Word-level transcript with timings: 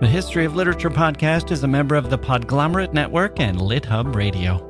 The 0.00 0.06
History 0.06 0.44
of 0.44 0.54
Literature 0.54 0.90
podcast 0.90 1.50
is 1.50 1.64
a 1.64 1.66
member 1.66 1.96
of 1.96 2.08
the 2.08 2.16
Podglomerate 2.16 2.92
Network 2.92 3.40
and 3.40 3.58
LitHub 3.58 4.14
Radio. 4.14 4.64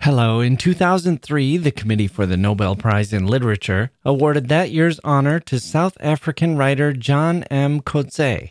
Hello. 0.00 0.40
In 0.40 0.58
2003, 0.58 1.56
the 1.56 1.70
Committee 1.70 2.06
for 2.06 2.26
the 2.26 2.36
Nobel 2.36 2.76
Prize 2.76 3.14
in 3.14 3.26
Literature 3.26 3.90
awarded 4.04 4.48
that 4.48 4.70
year's 4.70 5.00
honor 5.02 5.40
to 5.40 5.58
South 5.58 5.96
African 5.98 6.58
writer 6.58 6.92
John 6.92 7.44
M. 7.44 7.80
Coetzee, 7.80 8.50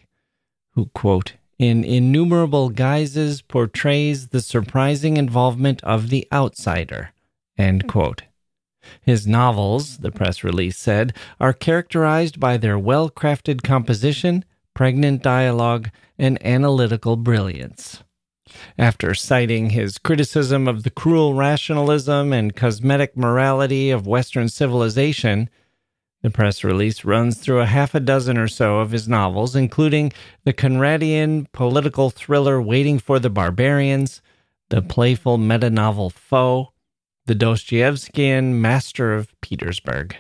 who, 0.72 0.88
quote, 0.96 1.34
in 1.60 1.84
innumerable 1.84 2.70
guises 2.70 3.44
portrays 3.44 4.30
the 4.30 4.42
surprising 4.42 5.16
involvement 5.16 5.84
of 5.84 6.10
the 6.10 6.28
outsider, 6.34 7.12
end 7.56 7.88
quote. 7.88 8.24
His 9.02 9.28
novels, 9.28 9.98
the 9.98 10.12
press 10.12 10.44
release 10.44 10.78
said, 10.78 11.14
are 11.40 11.54
characterized 11.54 12.40
by 12.40 12.58
their 12.58 12.78
well 12.78 13.10
crafted 13.10 13.64
composition, 13.64 14.46
pregnant 14.74 15.22
dialogue, 15.22 15.90
and 16.18 16.44
analytical 16.46 17.16
brilliance. 17.16 18.04
After 18.78 19.14
citing 19.14 19.72
his 19.72 19.98
criticism 19.98 20.68
of 20.68 20.84
the 20.84 20.90
cruel 20.90 21.34
rationalism 21.34 22.34
and 22.34 22.56
cosmetic 22.56 23.18
morality 23.18 23.90
of 23.90 24.06
Western 24.06 24.50
civilization, 24.50 25.50
the 26.22 26.30
press 26.30 26.64
release 26.64 27.04
runs 27.04 27.38
through 27.38 27.60
a 27.60 27.66
half 27.66 27.94
a 27.94 28.00
dozen 28.00 28.38
or 28.38 28.48
so 28.48 28.80
of 28.80 28.92
his 28.92 29.08
novels, 29.08 29.56
including 29.56 30.14
the 30.46 30.54
Conradian 30.54 31.52
political 31.52 32.10
thriller 32.10 32.62
Waiting 32.62 33.00
for 33.00 33.20
the 33.20 33.30
Barbarians, 33.30 34.22
the 34.70 34.82
playful 34.82 35.38
meta 35.38 35.70
novel 35.70 36.10
Foe, 36.10 36.73
the 37.26 37.36
Dostoevskian 37.36 38.54
Master 38.54 39.14
of 39.14 39.34
Petersburg. 39.42 40.16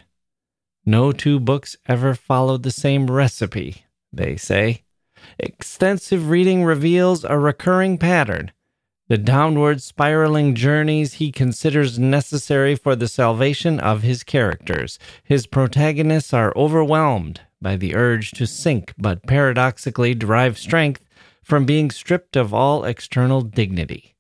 No 0.86 1.12
two 1.12 1.40
books 1.40 1.78
ever 1.88 2.16
followed 2.16 2.64
the 2.64 2.72
same 2.72 3.10
recipe, 3.10 3.86
they 4.12 4.36
say. 4.36 4.84
Extensive 5.40 6.30
reading 6.30 6.64
reveals 6.64 7.24
a 7.24 7.38
recurring 7.38 7.98
pattern 7.98 8.52
the 9.10 9.18
downward 9.18 9.82
spiraling 9.82 10.56
journeys 10.56 11.14
he 11.14 11.32
considers 11.32 12.00
necessary 12.00 12.74
for 12.74 12.96
the 12.96 13.08
salvation 13.08 13.80
of 13.80 14.02
his 14.02 14.24
characters. 14.24 14.98
His 15.24 15.46
protagonists 15.46 16.34
are 16.34 16.54
overwhelmed 16.56 17.42
by 17.62 17.76
the 17.76 17.96
urge 17.96 18.32
to 18.32 18.48
sink, 18.48 18.94
but 18.98 19.22
paradoxically 19.28 20.16
derive 20.16 20.58
strength 20.58 21.06
from 21.44 21.66
being 21.66 21.92
stripped 21.92 22.36
of 22.36 22.54
all 22.54 22.86
external 22.86 23.42
dignity. 23.42 24.16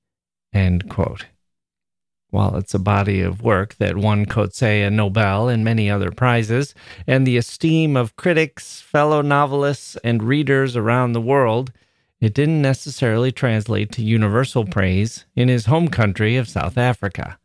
While 2.33 2.55
it's 2.55 2.73
a 2.73 2.79
body 2.79 3.21
of 3.21 3.43
work 3.43 3.75
that 3.75 3.95
won 3.95 4.25
Coetzee 4.25 4.87
a 4.87 4.89
Nobel 4.89 5.47
and 5.47 5.63
many 5.63 5.87
other 5.87 6.09
prizes, 6.09 6.73
and 7.05 7.27
the 7.27 7.37
esteem 7.37 7.95
of 7.95 8.15
critics, 8.15 8.81
fellow 8.81 9.21
novelists, 9.21 9.97
and 10.03 10.23
readers 10.23 10.75
around 10.75 11.13
the 11.13 11.21
world, 11.21 11.71
it 12.19 12.33
didn't 12.33 12.59
necessarily 12.59 13.31
translate 13.31 13.91
to 13.91 14.03
universal 14.03 14.65
praise 14.65 15.25
in 15.35 15.47
his 15.47 15.67
home 15.67 15.89
country 15.89 16.35
of 16.35 16.49
South 16.49 16.75
Africa. 16.75 17.37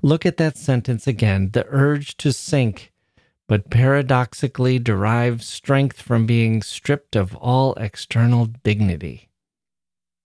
Look 0.00 0.24
at 0.24 0.38
that 0.38 0.56
sentence 0.56 1.06
again 1.06 1.50
the 1.52 1.66
urge 1.68 2.16
to 2.16 2.32
sink, 2.32 2.90
but 3.46 3.68
paradoxically 3.68 4.78
derive 4.78 5.42
strength 5.42 6.00
from 6.00 6.24
being 6.24 6.62
stripped 6.62 7.16
of 7.16 7.36
all 7.36 7.74
external 7.74 8.46
dignity. 8.46 9.28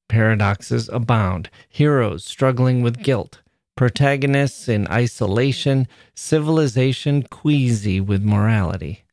Paradoxes 0.07 0.87
abound, 0.93 1.49
heroes 1.67 2.23
struggling 2.23 2.81
with 2.81 3.03
guilt 3.03 3.41
protagonists 3.77 4.67
in 4.67 4.87
isolation, 4.87 5.87
civilization 6.13 7.23
queasy 7.23 8.01
with 8.01 8.21
morality. 8.21 9.05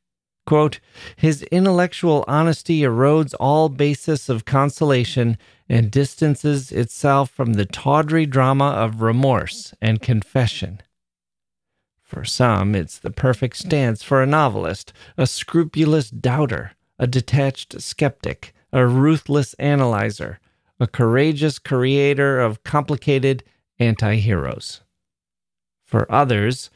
Quote, 0.47 0.81
his 1.17 1.43
intellectual 1.45 2.25
honesty 2.27 2.81
erodes 2.81 3.35
all 3.39 3.69
basis 3.69 4.29
of 4.29 4.45
consolation 4.45 5.39
and 5.69 5.91
distances 5.91 6.73
itself 6.73 7.31
from 7.31 7.55
the 7.55 7.65
tawdry 7.65 8.27
drama 8.27 8.71
of 8.71 9.01
remorse 9.01 9.73
and 9.81 10.03
confession. 10.03 10.81
For 12.03 12.25
some, 12.25 12.75
it's 12.75 12.99
the 12.99 13.11
perfect 13.11 13.57
stance 13.57 14.03
for 14.03 14.23
a 14.23 14.27
novelist, 14.27 14.93
a 15.17 15.27
scrupulous 15.27 16.11
doubter, 16.11 16.73
a 16.99 17.07
detached 17.07 17.81
skeptic, 17.81 18.55
a 18.73 18.87
ruthless 18.87 19.55
analyzer, 19.55 20.39
a 20.79 20.87
courageous 20.87 21.59
creator 21.59 22.41
of 22.41 22.63
complicated 22.65 23.43
anti 23.85 24.17
heroes. 24.17 24.81
For 25.85 26.11
others, 26.11 26.71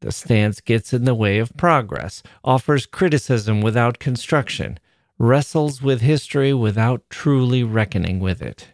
the 0.00 0.12
stance 0.12 0.60
gets 0.60 0.92
in 0.92 1.04
the 1.04 1.14
way 1.14 1.38
of 1.38 1.56
progress, 1.56 2.22
offers 2.44 2.86
criticism 2.86 3.60
without 3.60 3.98
construction, 3.98 4.78
wrestles 5.18 5.82
with 5.82 6.00
history 6.00 6.54
without 6.54 7.02
truly 7.10 7.64
reckoning 7.64 8.20
with 8.20 8.40
it. 8.40 8.68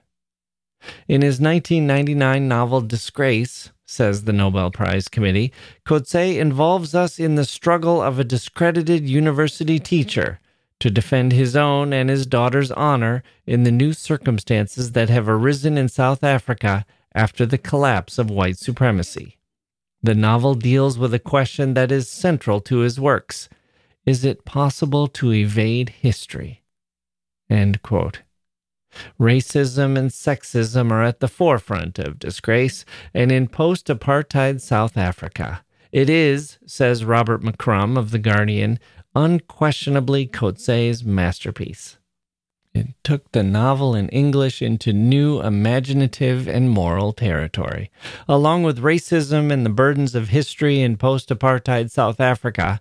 In 1.08 1.22
his 1.22 1.40
1999 1.40 2.46
novel 2.46 2.82
Disgrace, 2.82 3.70
says 3.86 4.24
the 4.24 4.32
Nobel 4.32 4.70
Prize 4.70 5.08
Committee, 5.08 5.52
Coetzee 5.86 6.38
involves 6.38 6.94
us 6.94 7.18
in 7.18 7.36
the 7.36 7.44
struggle 7.44 8.02
of 8.02 8.18
a 8.18 8.24
discredited 8.24 9.08
university 9.08 9.78
teacher 9.78 10.40
to 10.80 10.90
defend 10.90 11.32
his 11.32 11.56
own 11.56 11.92
and 11.92 12.10
his 12.10 12.26
daughter's 12.26 12.70
honor 12.72 13.22
in 13.46 13.62
the 13.62 13.70
new 13.70 13.92
circumstances 13.92 14.92
that 14.92 15.08
have 15.08 15.28
arisen 15.28 15.78
in 15.78 15.88
South 15.88 16.22
Africa 16.22 16.84
after 17.14 17.47
the 17.47 17.58
collapse 17.58 18.19
of 18.19 18.30
white 18.30 18.58
supremacy. 18.58 19.38
The 20.02 20.14
novel 20.14 20.54
deals 20.54 20.98
with 20.98 21.14
a 21.14 21.19
question 21.19 21.75
that 21.75 21.91
is 21.91 22.08
central 22.08 22.60
to 22.62 22.78
his 22.78 23.00
works 23.00 23.48
Is 24.04 24.25
it 24.25 24.44
possible 24.44 25.08
to 25.08 25.32
evade 25.32 25.88
history? 25.88 26.62
Racism 29.19 29.98
and 29.98 30.10
sexism 30.10 30.91
are 30.91 31.02
at 31.02 31.20
the 31.20 31.28
forefront 31.28 31.98
of 31.98 32.19
disgrace, 32.19 32.84
and 33.12 33.32
in 33.32 33.48
post 33.48 33.86
apartheid 33.86 34.60
South 34.60 34.96
Africa. 34.96 35.64
It 35.91 36.10
is, 36.10 36.58
says 36.66 37.04
Robert 37.04 37.42
McCrum 37.42 37.96
of 37.96 38.10
The 38.10 38.19
Guardian, 38.19 38.78
unquestionably 39.14 40.26
Coetzee's 40.26 41.04
masterpiece. 41.04 41.98
It 42.74 42.88
took 43.04 43.30
the 43.30 43.44
novel 43.44 43.94
in 43.94 44.08
English 44.08 44.60
into 44.60 44.92
new 44.92 45.40
imaginative 45.40 46.48
and 46.48 46.70
moral 46.70 47.12
territory. 47.12 47.90
Along 48.26 48.64
with 48.64 48.82
racism 48.82 49.52
and 49.52 49.64
the 49.64 49.70
burdens 49.70 50.16
of 50.16 50.30
history 50.30 50.80
in 50.80 50.96
post 50.96 51.28
apartheid 51.28 51.92
South 51.92 52.18
Africa, 52.18 52.80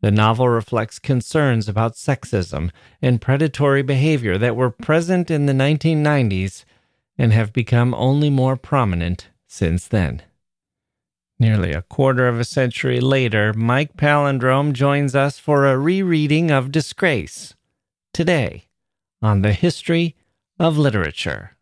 the 0.00 0.10
novel 0.10 0.48
reflects 0.48 0.98
concerns 0.98 1.68
about 1.68 1.94
sexism 1.94 2.70
and 3.00 3.20
predatory 3.20 3.82
behavior 3.82 4.36
that 4.36 4.56
were 4.56 4.70
present 4.70 5.30
in 5.30 5.46
the 5.46 5.52
1990s 5.52 6.64
and 7.16 7.32
have 7.32 7.52
become 7.52 7.94
only 7.94 8.30
more 8.30 8.56
prominent 8.56 9.28
since 9.46 9.86
then. 9.86 10.22
Nearly 11.38 11.72
a 11.72 11.82
quarter 11.82 12.26
of 12.26 12.40
a 12.40 12.44
century 12.44 13.00
later, 13.00 13.52
Mike 13.52 13.96
Palindrome 13.96 14.72
joins 14.72 15.14
us 15.14 15.38
for 15.38 15.66
a 15.66 15.78
rereading 15.78 16.50
of 16.50 16.72
Disgrace. 16.72 17.54
Today, 18.12 18.64
on 19.22 19.42
the 19.42 19.52
history 19.52 20.16
of 20.58 20.78
literature. 20.78 21.56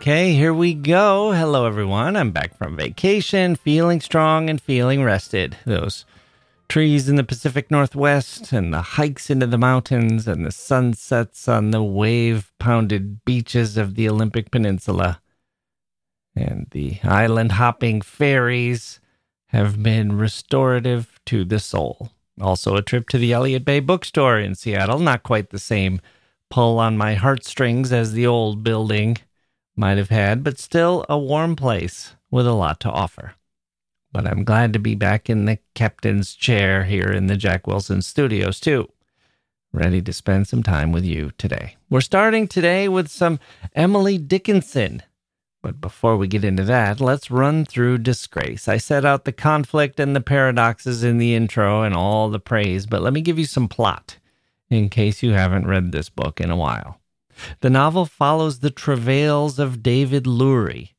Okay, 0.00 0.32
here 0.34 0.54
we 0.54 0.72
go. 0.72 1.32
Hello, 1.32 1.66
everyone. 1.66 2.16
I'm 2.16 2.30
back 2.30 2.56
from 2.56 2.76
vacation, 2.76 3.56
feeling 3.56 4.00
strong 4.00 4.48
and 4.48 4.60
feeling 4.60 5.02
rested. 5.02 5.58
Those 5.66 6.06
trees 6.68 7.08
in 7.08 7.16
the 7.16 7.24
Pacific 7.24 7.70
Northwest, 7.70 8.52
and 8.52 8.72
the 8.72 8.80
hikes 8.80 9.28
into 9.28 9.46
the 9.46 9.58
mountains, 9.58 10.28
and 10.28 10.46
the 10.46 10.52
sunsets 10.52 11.48
on 11.48 11.70
the 11.70 11.82
wave 11.82 12.52
pounded 12.58 13.24
beaches 13.24 13.76
of 13.76 13.94
the 13.94 14.08
Olympic 14.08 14.50
Peninsula, 14.50 15.20
and 16.36 16.68
the 16.70 17.00
island 17.02 17.52
hopping 17.52 18.00
ferries 18.00 19.00
have 19.52 19.82
been 19.82 20.16
restorative 20.16 21.20
to 21.26 21.44
the 21.44 21.58
soul. 21.58 22.10
Also, 22.40 22.76
a 22.76 22.82
trip 22.82 23.08
to 23.08 23.18
the 23.18 23.32
Elliott 23.32 23.64
Bay 23.64 23.80
bookstore 23.80 24.38
in 24.38 24.54
Seattle, 24.54 24.98
not 24.98 25.22
quite 25.22 25.50
the 25.50 25.58
same 25.58 26.00
pull 26.48 26.78
on 26.78 26.96
my 26.96 27.14
heartstrings 27.14 27.92
as 27.92 28.12
the 28.12 28.26
old 28.26 28.64
building 28.64 29.16
might 29.76 29.98
have 29.98 30.10
had, 30.10 30.42
but 30.42 30.58
still 30.58 31.04
a 31.08 31.18
warm 31.18 31.56
place 31.56 32.14
with 32.30 32.46
a 32.46 32.52
lot 32.52 32.80
to 32.80 32.90
offer. 32.90 33.34
But 34.12 34.26
I'm 34.26 34.44
glad 34.44 34.72
to 34.72 34.78
be 34.78 34.94
back 34.94 35.30
in 35.30 35.44
the 35.44 35.58
captain's 35.74 36.34
chair 36.34 36.84
here 36.84 37.10
in 37.12 37.26
the 37.26 37.36
Jack 37.36 37.66
Wilson 37.66 38.02
studios, 38.02 38.58
too. 38.58 38.88
Ready 39.72 40.02
to 40.02 40.12
spend 40.12 40.48
some 40.48 40.64
time 40.64 40.90
with 40.90 41.04
you 41.04 41.30
today. 41.38 41.76
We're 41.88 42.00
starting 42.00 42.48
today 42.48 42.88
with 42.88 43.08
some 43.08 43.38
Emily 43.74 44.18
Dickinson. 44.18 45.02
But 45.62 45.80
before 45.80 46.16
we 46.16 46.26
get 46.26 46.44
into 46.44 46.64
that, 46.64 47.00
let's 47.00 47.30
run 47.30 47.66
through 47.66 47.98
Disgrace. 47.98 48.66
I 48.66 48.78
set 48.78 49.04
out 49.04 49.24
the 49.24 49.32
conflict 49.32 50.00
and 50.00 50.16
the 50.16 50.20
paradoxes 50.22 51.04
in 51.04 51.18
the 51.18 51.34
intro 51.34 51.82
and 51.82 51.94
all 51.94 52.30
the 52.30 52.40
praise, 52.40 52.86
but 52.86 53.02
let 53.02 53.12
me 53.12 53.20
give 53.20 53.38
you 53.38 53.44
some 53.44 53.68
plot 53.68 54.16
in 54.70 54.88
case 54.88 55.22
you 55.22 55.32
haven't 55.32 55.66
read 55.66 55.92
this 55.92 56.08
book 56.08 56.40
in 56.40 56.50
a 56.50 56.56
while. 56.56 56.98
The 57.60 57.70
novel 57.70 58.06
follows 58.06 58.60
the 58.60 58.70
travails 58.70 59.58
of 59.58 59.82
David 59.82 60.24
Lurie, 60.24 60.90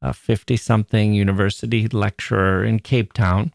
a 0.00 0.14
50 0.14 0.56
something 0.56 1.12
university 1.12 1.86
lecturer 1.88 2.64
in 2.64 2.80
Cape 2.80 3.12
Town, 3.12 3.52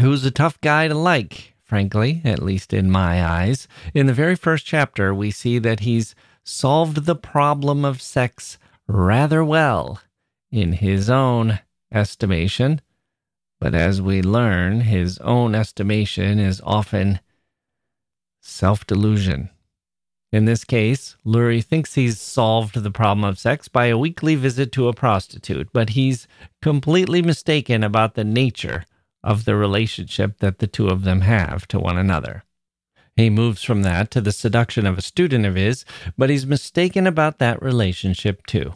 who's 0.00 0.24
a 0.24 0.30
tough 0.30 0.60
guy 0.60 0.88
to 0.88 0.94
like, 0.94 1.54
frankly, 1.62 2.22
at 2.24 2.42
least 2.42 2.72
in 2.72 2.90
my 2.90 3.24
eyes. 3.24 3.68
In 3.92 4.06
the 4.06 4.14
very 4.14 4.36
first 4.36 4.64
chapter, 4.64 5.14
we 5.14 5.30
see 5.30 5.58
that 5.58 5.80
he's 5.80 6.14
solved 6.42 7.04
the 7.04 7.16
problem 7.16 7.84
of 7.84 8.00
sex 8.00 8.58
rather 8.88 9.44
well, 9.44 10.00
in 10.50 10.72
his 10.74 11.10
own 11.10 11.60
estimation. 11.92 12.80
But 13.60 13.74
as 13.74 14.02
we 14.02 14.22
learn, 14.22 14.82
his 14.82 15.18
own 15.18 15.54
estimation 15.54 16.38
is 16.38 16.60
often 16.64 17.20
self 18.40 18.86
delusion. 18.86 19.50
In 20.32 20.44
this 20.44 20.64
case, 20.64 21.16
Lurie 21.24 21.64
thinks 21.64 21.94
he's 21.94 22.20
solved 22.20 22.82
the 22.82 22.90
problem 22.90 23.24
of 23.24 23.38
sex 23.38 23.68
by 23.68 23.86
a 23.86 23.96
weekly 23.96 24.34
visit 24.34 24.72
to 24.72 24.88
a 24.88 24.92
prostitute, 24.92 25.68
but 25.72 25.90
he's 25.90 26.26
completely 26.60 27.22
mistaken 27.22 27.82
about 27.84 28.14
the 28.14 28.24
nature 28.24 28.84
of 29.22 29.44
the 29.44 29.56
relationship 29.56 30.38
that 30.38 30.58
the 30.58 30.66
two 30.66 30.88
of 30.88 31.04
them 31.04 31.22
have 31.22 31.66
to 31.68 31.78
one 31.78 31.96
another. 31.96 32.44
He 33.16 33.30
moves 33.30 33.62
from 33.62 33.82
that 33.82 34.10
to 34.10 34.20
the 34.20 34.32
seduction 34.32 34.86
of 34.86 34.98
a 34.98 35.02
student 35.02 35.46
of 35.46 35.54
his, 35.54 35.84
but 36.18 36.28
he's 36.28 36.46
mistaken 36.46 37.06
about 37.06 37.38
that 37.38 37.62
relationship 37.62 38.46
too. 38.46 38.74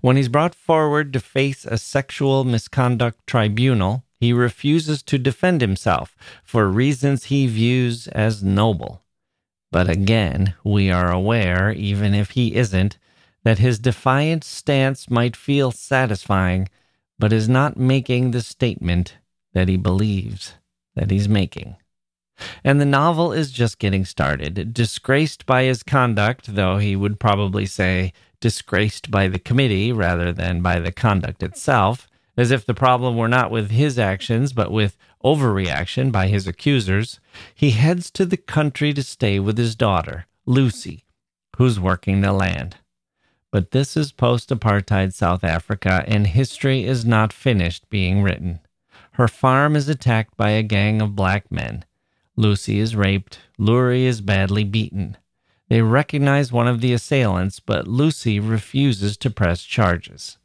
When 0.00 0.16
he's 0.16 0.28
brought 0.28 0.54
forward 0.54 1.12
to 1.12 1.20
face 1.20 1.66
a 1.66 1.76
sexual 1.76 2.44
misconduct 2.44 3.26
tribunal, 3.26 4.04
he 4.18 4.32
refuses 4.32 5.02
to 5.02 5.18
defend 5.18 5.60
himself 5.60 6.16
for 6.42 6.68
reasons 6.68 7.24
he 7.24 7.46
views 7.46 8.08
as 8.08 8.42
noble. 8.42 9.02
But 9.70 9.90
again, 9.90 10.54
we 10.64 10.90
are 10.90 11.12
aware, 11.12 11.70
even 11.72 12.14
if 12.14 12.30
he 12.30 12.54
isn't, 12.54 12.96
that 13.44 13.58
his 13.58 13.78
defiant 13.78 14.42
stance 14.42 15.10
might 15.10 15.36
feel 15.36 15.70
satisfying, 15.70 16.68
but 17.18 17.32
is 17.32 17.48
not 17.48 17.76
making 17.76 18.30
the 18.30 18.40
statement 18.40 19.18
that 19.52 19.68
he 19.68 19.76
believes 19.76 20.54
that 20.94 21.10
he's 21.10 21.28
making. 21.28 21.76
And 22.62 22.80
the 22.80 22.84
novel 22.84 23.32
is 23.32 23.50
just 23.50 23.78
getting 23.78 24.04
started. 24.04 24.74
Disgraced 24.74 25.46
by 25.46 25.64
his 25.64 25.82
conduct, 25.82 26.54
though 26.54 26.78
he 26.78 26.96
would 26.96 27.18
probably 27.18 27.66
say 27.66 28.12
disgraced 28.40 29.10
by 29.10 29.28
the 29.28 29.38
committee 29.38 29.92
rather 29.92 30.32
than 30.32 30.60
by 30.60 30.78
the 30.78 30.92
conduct 30.92 31.42
itself, 31.42 32.08
as 32.36 32.50
if 32.50 32.66
the 32.66 32.74
problem 32.74 33.16
were 33.16 33.28
not 33.28 33.50
with 33.50 33.70
his 33.70 33.98
actions, 33.98 34.52
but 34.52 34.70
with 34.70 34.96
overreaction 35.24 36.12
by 36.12 36.28
his 36.28 36.46
accusers, 36.46 37.18
he 37.54 37.70
heads 37.70 38.10
to 38.10 38.26
the 38.26 38.36
country 38.36 38.92
to 38.92 39.02
stay 39.02 39.40
with 39.40 39.56
his 39.56 39.74
daughter, 39.74 40.26
Lucy, 40.44 41.04
who's 41.56 41.80
working 41.80 42.20
the 42.20 42.32
land. 42.32 42.76
But 43.50 43.70
this 43.70 43.96
is 43.96 44.12
post 44.12 44.50
apartheid 44.50 45.14
South 45.14 45.42
Africa, 45.42 46.04
and 46.06 46.26
history 46.26 46.84
is 46.84 47.06
not 47.06 47.32
finished 47.32 47.88
being 47.88 48.22
written. 48.22 48.60
Her 49.12 49.28
farm 49.28 49.76
is 49.76 49.88
attacked 49.88 50.36
by 50.36 50.50
a 50.50 50.62
gang 50.62 51.00
of 51.00 51.16
black 51.16 51.50
men. 51.50 51.85
Lucy 52.36 52.78
is 52.78 52.94
raped. 52.94 53.40
Lurie 53.58 54.02
is 54.02 54.20
badly 54.20 54.62
beaten. 54.62 55.16
They 55.68 55.82
recognize 55.82 56.52
one 56.52 56.68
of 56.68 56.80
the 56.80 56.92
assailants, 56.92 57.60
but 57.60 57.88
Lucy 57.88 58.38
refuses 58.38 59.16
to 59.16 59.30
press 59.30 59.62
charges. 59.62 60.38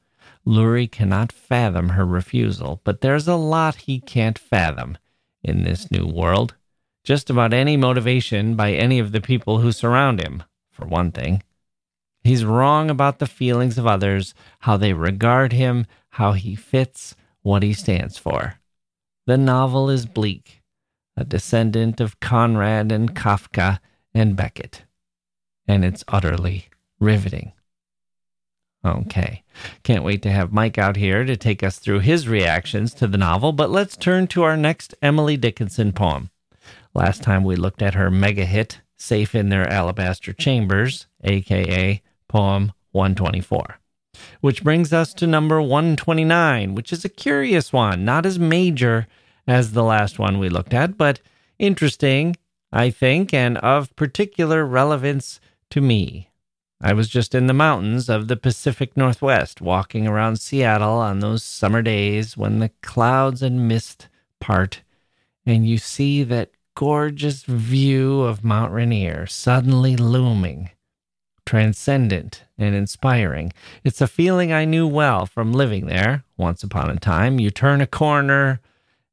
Lurie 0.45 0.91
cannot 0.91 1.31
fathom 1.31 1.89
her 1.89 2.05
refusal, 2.05 2.81
but 2.83 3.01
there's 3.01 3.27
a 3.27 3.35
lot 3.35 3.75
he 3.75 3.99
can't 3.99 4.39
fathom 4.39 4.97
in 5.43 5.63
this 5.63 5.91
new 5.91 6.07
world. 6.07 6.55
Just 7.03 7.29
about 7.29 7.53
any 7.53 7.77
motivation 7.77 8.55
by 8.55 8.71
any 8.73 8.97
of 8.97 9.11
the 9.11 9.21
people 9.21 9.59
who 9.59 9.71
surround 9.71 10.19
him, 10.19 10.43
for 10.71 10.85
one 10.85 11.11
thing. 11.11 11.43
He's 12.23 12.45
wrong 12.45 12.89
about 12.89 13.19
the 13.19 13.27
feelings 13.27 13.77
of 13.77 13.87
others, 13.87 14.33
how 14.59 14.77
they 14.77 14.93
regard 14.93 15.53
him, 15.53 15.87
how 16.09 16.33
he 16.33 16.55
fits, 16.55 17.15
what 17.41 17.63
he 17.63 17.73
stands 17.73 18.17
for. 18.17 18.59
The 19.25 19.37
novel 19.37 19.89
is 19.89 20.05
bleak, 20.05 20.60
a 21.17 21.23
descendant 21.23 21.99
of 21.99 22.19
Conrad 22.19 22.91
and 22.91 23.15
Kafka 23.15 23.79
and 24.13 24.35
Beckett, 24.35 24.83
and 25.67 25.83
it's 25.85 26.03
utterly 26.07 26.69
riveting. 26.99 27.53
Okay. 28.83 29.43
Can't 29.83 30.03
wait 30.03 30.23
to 30.23 30.31
have 30.31 30.51
Mike 30.51 30.77
out 30.77 30.95
here 30.95 31.23
to 31.23 31.37
take 31.37 31.61
us 31.61 31.77
through 31.77 31.99
his 31.99 32.27
reactions 32.27 32.93
to 32.95 33.07
the 33.07 33.17
novel, 33.17 33.51
but 33.51 33.69
let's 33.69 33.95
turn 33.95 34.27
to 34.27 34.43
our 34.43 34.57
next 34.57 34.95
Emily 35.01 35.37
Dickinson 35.37 35.93
poem. 35.93 36.31
Last 36.93 37.21
time 37.21 37.43
we 37.43 37.55
looked 37.55 37.81
at 37.81 37.93
her 37.93 38.09
mega 38.09 38.45
hit, 38.45 38.81
Safe 38.97 39.33
in 39.33 39.49
Their 39.49 39.67
Alabaster 39.67 40.33
Chambers, 40.33 41.07
aka 41.23 42.01
poem 42.27 42.71
124, 42.91 43.79
which 44.41 44.63
brings 44.63 44.91
us 44.93 45.13
to 45.15 45.27
number 45.27 45.61
129, 45.61 46.75
which 46.75 46.91
is 46.91 47.05
a 47.05 47.09
curious 47.09 47.71
one, 47.71 48.03
not 48.03 48.25
as 48.25 48.37
major 48.37 49.07
as 49.47 49.71
the 49.71 49.83
last 49.83 50.19
one 50.19 50.39
we 50.39 50.49
looked 50.49 50.73
at, 50.73 50.97
but 50.97 51.19
interesting, 51.59 52.35
I 52.71 52.89
think, 52.89 53.33
and 53.33 53.57
of 53.59 53.95
particular 53.95 54.65
relevance 54.65 55.39
to 55.71 55.81
me. 55.81 56.29
I 56.83 56.93
was 56.93 57.07
just 57.07 57.35
in 57.35 57.45
the 57.45 57.53
mountains 57.53 58.09
of 58.09 58.27
the 58.27 58.35
Pacific 58.35 58.97
Northwest, 58.97 59.61
walking 59.61 60.07
around 60.07 60.39
Seattle 60.39 60.97
on 60.97 61.19
those 61.19 61.43
summer 61.43 61.83
days 61.83 62.35
when 62.35 62.59
the 62.59 62.71
clouds 62.81 63.43
and 63.43 63.67
mist 63.67 64.09
part, 64.39 64.81
and 65.45 65.67
you 65.67 65.77
see 65.77 66.23
that 66.23 66.49
gorgeous 66.75 67.43
view 67.43 68.21
of 68.21 68.43
Mount 68.43 68.73
Rainier 68.73 69.27
suddenly 69.27 69.95
looming, 69.95 70.71
transcendent 71.45 72.45
and 72.57 72.73
inspiring. 72.73 73.53
It's 73.83 74.01
a 74.01 74.07
feeling 74.07 74.51
I 74.51 74.65
knew 74.65 74.87
well 74.87 75.27
from 75.27 75.53
living 75.53 75.85
there 75.85 76.23
once 76.37 76.63
upon 76.63 76.89
a 76.89 76.95
time. 76.95 77.39
You 77.39 77.51
turn 77.51 77.81
a 77.81 77.87
corner, 77.87 78.59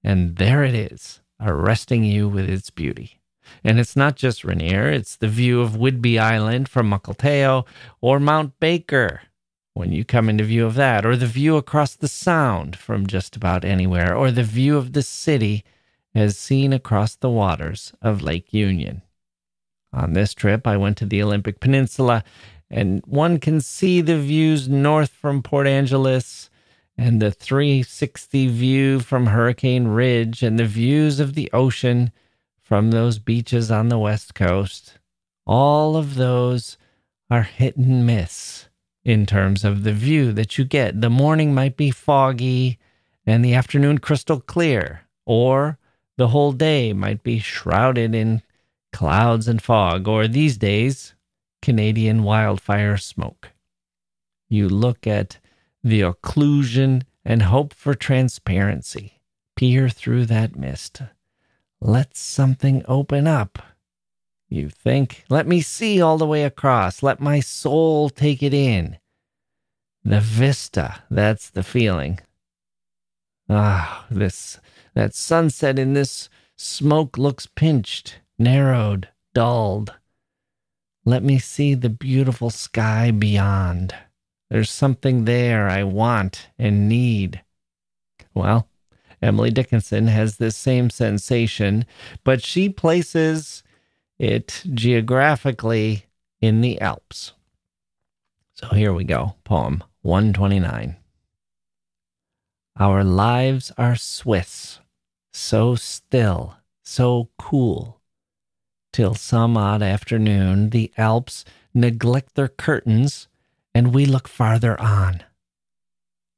and 0.03 0.37
there 0.37 0.63
it 0.65 0.75
is, 0.75 1.21
arresting 1.41 2.05
you 2.05 2.29
with 2.29 2.49
its 2.49 2.71
beauty. 2.71 3.21
And 3.65 3.81
it's 3.81 3.97
not 3.97 4.17
just 4.17 4.45
Rainier, 4.45 4.91
it's 4.91 5.17
the 5.17 5.29
view 5.29 5.61
of 5.61 5.73
Whidbey 5.73 6.19
Island 6.19 6.69
from 6.69 6.91
Mukilteo 6.91 7.67
or 8.01 8.21
Mount 8.21 8.59
Baker 8.61 9.23
when 9.79 9.93
you 9.93 10.05
come 10.05 10.29
into 10.29 10.43
view 10.43 10.67
of 10.67 10.75
that, 10.75 11.07
or 11.07 11.15
the 11.15 11.27
view 11.27 11.57
across 11.57 11.95
the 11.95 12.09
sound 12.09 12.75
from 12.75 13.07
just 13.07 13.37
about 13.37 13.65
anywhere, 13.65 14.13
or 14.13 14.33
the 14.33 14.43
view 14.43 14.77
of 14.77 14.93
the 14.93 15.05
city 15.05 15.65
as 16.17 16.37
seen 16.37 16.73
across 16.73 17.15
the 17.15 17.31
waters 17.31 17.93
of 18.03 18.21
Lake 18.21 18.53
Union. 18.53 19.03
On 19.93 20.15
this 20.15 20.35
trip, 20.35 20.67
I 20.67 20.77
went 20.77 20.97
to 20.99 21.07
the 21.07 21.23
Olympic 21.23 21.61
Peninsula, 21.61 22.25
and 22.69 23.03
one 23.07 23.39
can 23.39 23.61
see 23.61 24.01
the 24.01 24.19
views 24.19 24.69
north 24.69 25.11
from 25.11 25.45
Port 25.45 25.69
Angeles 25.69 26.51
and 26.99 27.23
the 27.23 27.31
360 27.31 28.49
view 28.49 28.99
from 28.99 29.27
Hurricane 29.27 29.87
Ridge 29.87 30.43
and 30.43 30.59
the 30.59 30.67
views 30.67 31.21
of 31.21 31.35
the 31.35 31.49
ocean 31.53 32.11
from 32.61 32.91
those 32.91 33.21
beaches 33.21 33.71
on 33.71 33.89
the 33.89 33.99
West 33.99 34.35
Coast, 34.35 34.99
all 35.47 35.97
of 35.97 36.17
those 36.17 36.77
are 37.31 37.45
hit 37.45 37.77
and 37.77 38.05
miss 38.05 38.69
in 39.05 39.25
terms 39.27 39.65
of 39.65 39.85
the 39.85 39.93
view 39.93 40.33
that 40.33 40.59
you 40.59 40.65
get. 40.65 41.01
The 41.01 41.09
morning 41.09 41.55
might 41.55 41.77
be 41.77 41.93
foggy 41.93 42.79
and 43.25 43.45
the 43.45 43.55
afternoon 43.55 43.99
crystal 43.99 44.41
clear, 44.41 45.03
or 45.25 45.79
the 46.17 46.29
whole 46.29 46.53
day 46.53 46.93
might 46.93 47.23
be 47.23 47.39
shrouded 47.39 48.15
in 48.15 48.43
clouds 48.93 49.47
and 49.47 49.63
fog, 49.63 50.09
or 50.09 50.27
these 50.27 50.57
days, 50.57 51.15
Canadian 51.63 52.25
wildfire 52.25 52.97
smoke. 52.97 53.51
You 54.49 54.69
look 54.69 55.07
at 55.07 55.39
the 55.83 56.01
occlusion 56.01 57.03
and 57.25 57.43
hope 57.43 57.75
for 57.75 57.95
transparency. 57.95 59.21
Peer 59.57 59.89
through 59.89 60.27
that 60.27 60.57
mist. 60.57 61.03
Let 61.81 62.17
something 62.17 62.85
open 62.89 63.27
up. 63.27 63.59
You 64.49 64.71
think, 64.71 65.25
let 65.29 65.47
me 65.47 65.61
see 65.61 66.01
all 66.01 66.17
the 66.17 66.27
way 66.27 66.45
across. 66.45 67.03
Let 67.03 67.21
my 67.21 67.41
soul 67.41 68.09
take 68.09 68.43
it 68.43 68.55
in. 68.55 68.99
The 70.05 70.21
vista, 70.21 71.03
that's 71.11 71.51
the 71.51 71.63
feeling. 71.63 72.21
Ah, 73.49 74.07
this, 74.11 74.59
that 74.95 75.15
sunset 75.15 75.79
in 75.79 75.93
this 75.93 76.29
smoke 76.57 77.19
looks 77.19 77.47
pinched, 77.47 78.21
narrowed, 78.39 79.09
dulled. 79.35 79.93
Let 81.05 81.23
me 81.23 81.39
see 81.39 81.75
the 81.75 81.91
beautiful 81.91 82.51
sky 82.51 83.11
beyond. 83.11 83.95
There's 84.51 84.71
something 84.71 85.25
there 85.25 85.69
I 85.69 85.83
want 85.85 86.49
and 86.59 86.89
need. 86.89 87.43
Well, 88.35 88.69
Emily 89.21 89.51
Dickinson 89.51 90.07
has 90.07 90.37
this 90.37 90.57
same 90.57 90.91
sensation, 90.91 91.85
but 92.25 92.43
she 92.43 92.69
places 92.69 93.63
it 94.19 94.63
geographically 94.73 96.07
in 96.41 96.61
the 96.61 96.81
Alps. 96.81 97.33
So 98.55 98.69
here 98.69 98.93
we 98.93 99.05
go. 99.05 99.35
Poem 99.45 99.85
129. 100.03 100.97
Our 102.79 103.05
lives 103.05 103.73
are 103.77 103.97
Swiss, 103.97 104.79
so 105.33 105.75
still, 105.75 106.57
so 106.83 107.29
cool. 107.39 108.01
Till 108.93 109.15
some 109.15 109.57
odd 109.57 109.83
afternoon, 109.83 110.71
the 110.71 110.93
Alps 110.97 111.45
neglect 111.75 112.35
their 112.35 112.49
curtains 112.49 113.28
and 113.79 113.95
we 113.95 114.05
look 114.05 114.27
farther 114.27 114.79
on. 114.81 115.23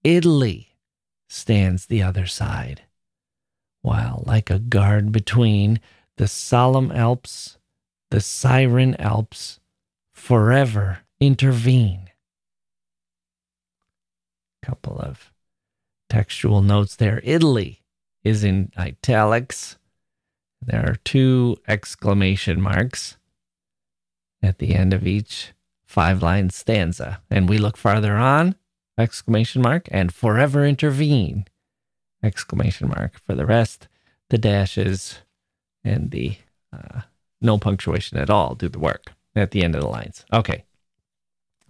Italy 0.04 0.76
stands 1.26 1.87
the 1.87 2.02
other 2.02 2.26
side, 2.26 2.82
while, 3.80 4.23
like 4.26 4.50
a 4.50 4.59
guard 4.59 5.11
between, 5.11 5.80
the 6.18 6.28
solemn 6.28 6.92
Alps, 6.92 7.56
the 8.11 8.20
siren 8.20 8.94
Alps, 8.97 9.59
forever 10.12 10.99
intervene. 11.18 12.11
Couple 14.62 14.99
of 14.99 15.32
textual 16.11 16.61
notes 16.61 16.94
there. 16.94 17.23
Italy 17.25 17.80
is 18.23 18.44
in 18.44 18.70
italics. 18.76 19.78
There 20.61 20.85
are 20.87 20.97
two 21.04 21.56
exclamation 21.66 22.61
marks 22.61 23.16
at 24.42 24.59
the 24.59 24.75
end 24.75 24.92
of 24.92 25.06
each 25.06 25.54
five 25.90 26.23
line 26.23 26.49
stanza. 26.50 27.20
And 27.28 27.49
we 27.49 27.59
look 27.59 27.76
farther 27.76 28.14
on, 28.16 28.54
exclamation 28.97 29.61
mark, 29.61 29.88
and 29.90 30.14
forever 30.14 30.64
intervene, 30.64 31.47
exclamation 32.23 32.88
mark. 32.88 33.20
For 33.26 33.35
the 33.35 33.44
rest, 33.44 33.88
the 34.28 34.38
dashes 34.38 35.18
and 35.82 36.12
the 36.12 36.37
uh, 36.73 37.00
no 37.40 37.59
punctuation 37.59 38.18
at 38.18 38.30
all 38.30 38.54
do 38.54 38.68
the 38.68 38.78
work 38.78 39.12
at 39.35 39.50
the 39.50 39.64
end 39.64 39.75
of 39.75 39.80
the 39.80 39.88
lines. 39.88 40.25
Okay. 40.32 40.64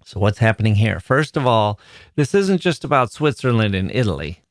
So, 0.04 0.20
what's 0.20 0.38
happening 0.38 0.74
here? 0.74 1.00
First 1.00 1.36
of 1.36 1.46
all, 1.46 1.80
this 2.14 2.34
isn't 2.34 2.60
just 2.60 2.84
about 2.84 3.12
Switzerland 3.12 3.74
and 3.74 3.90
Italy. 3.90 4.42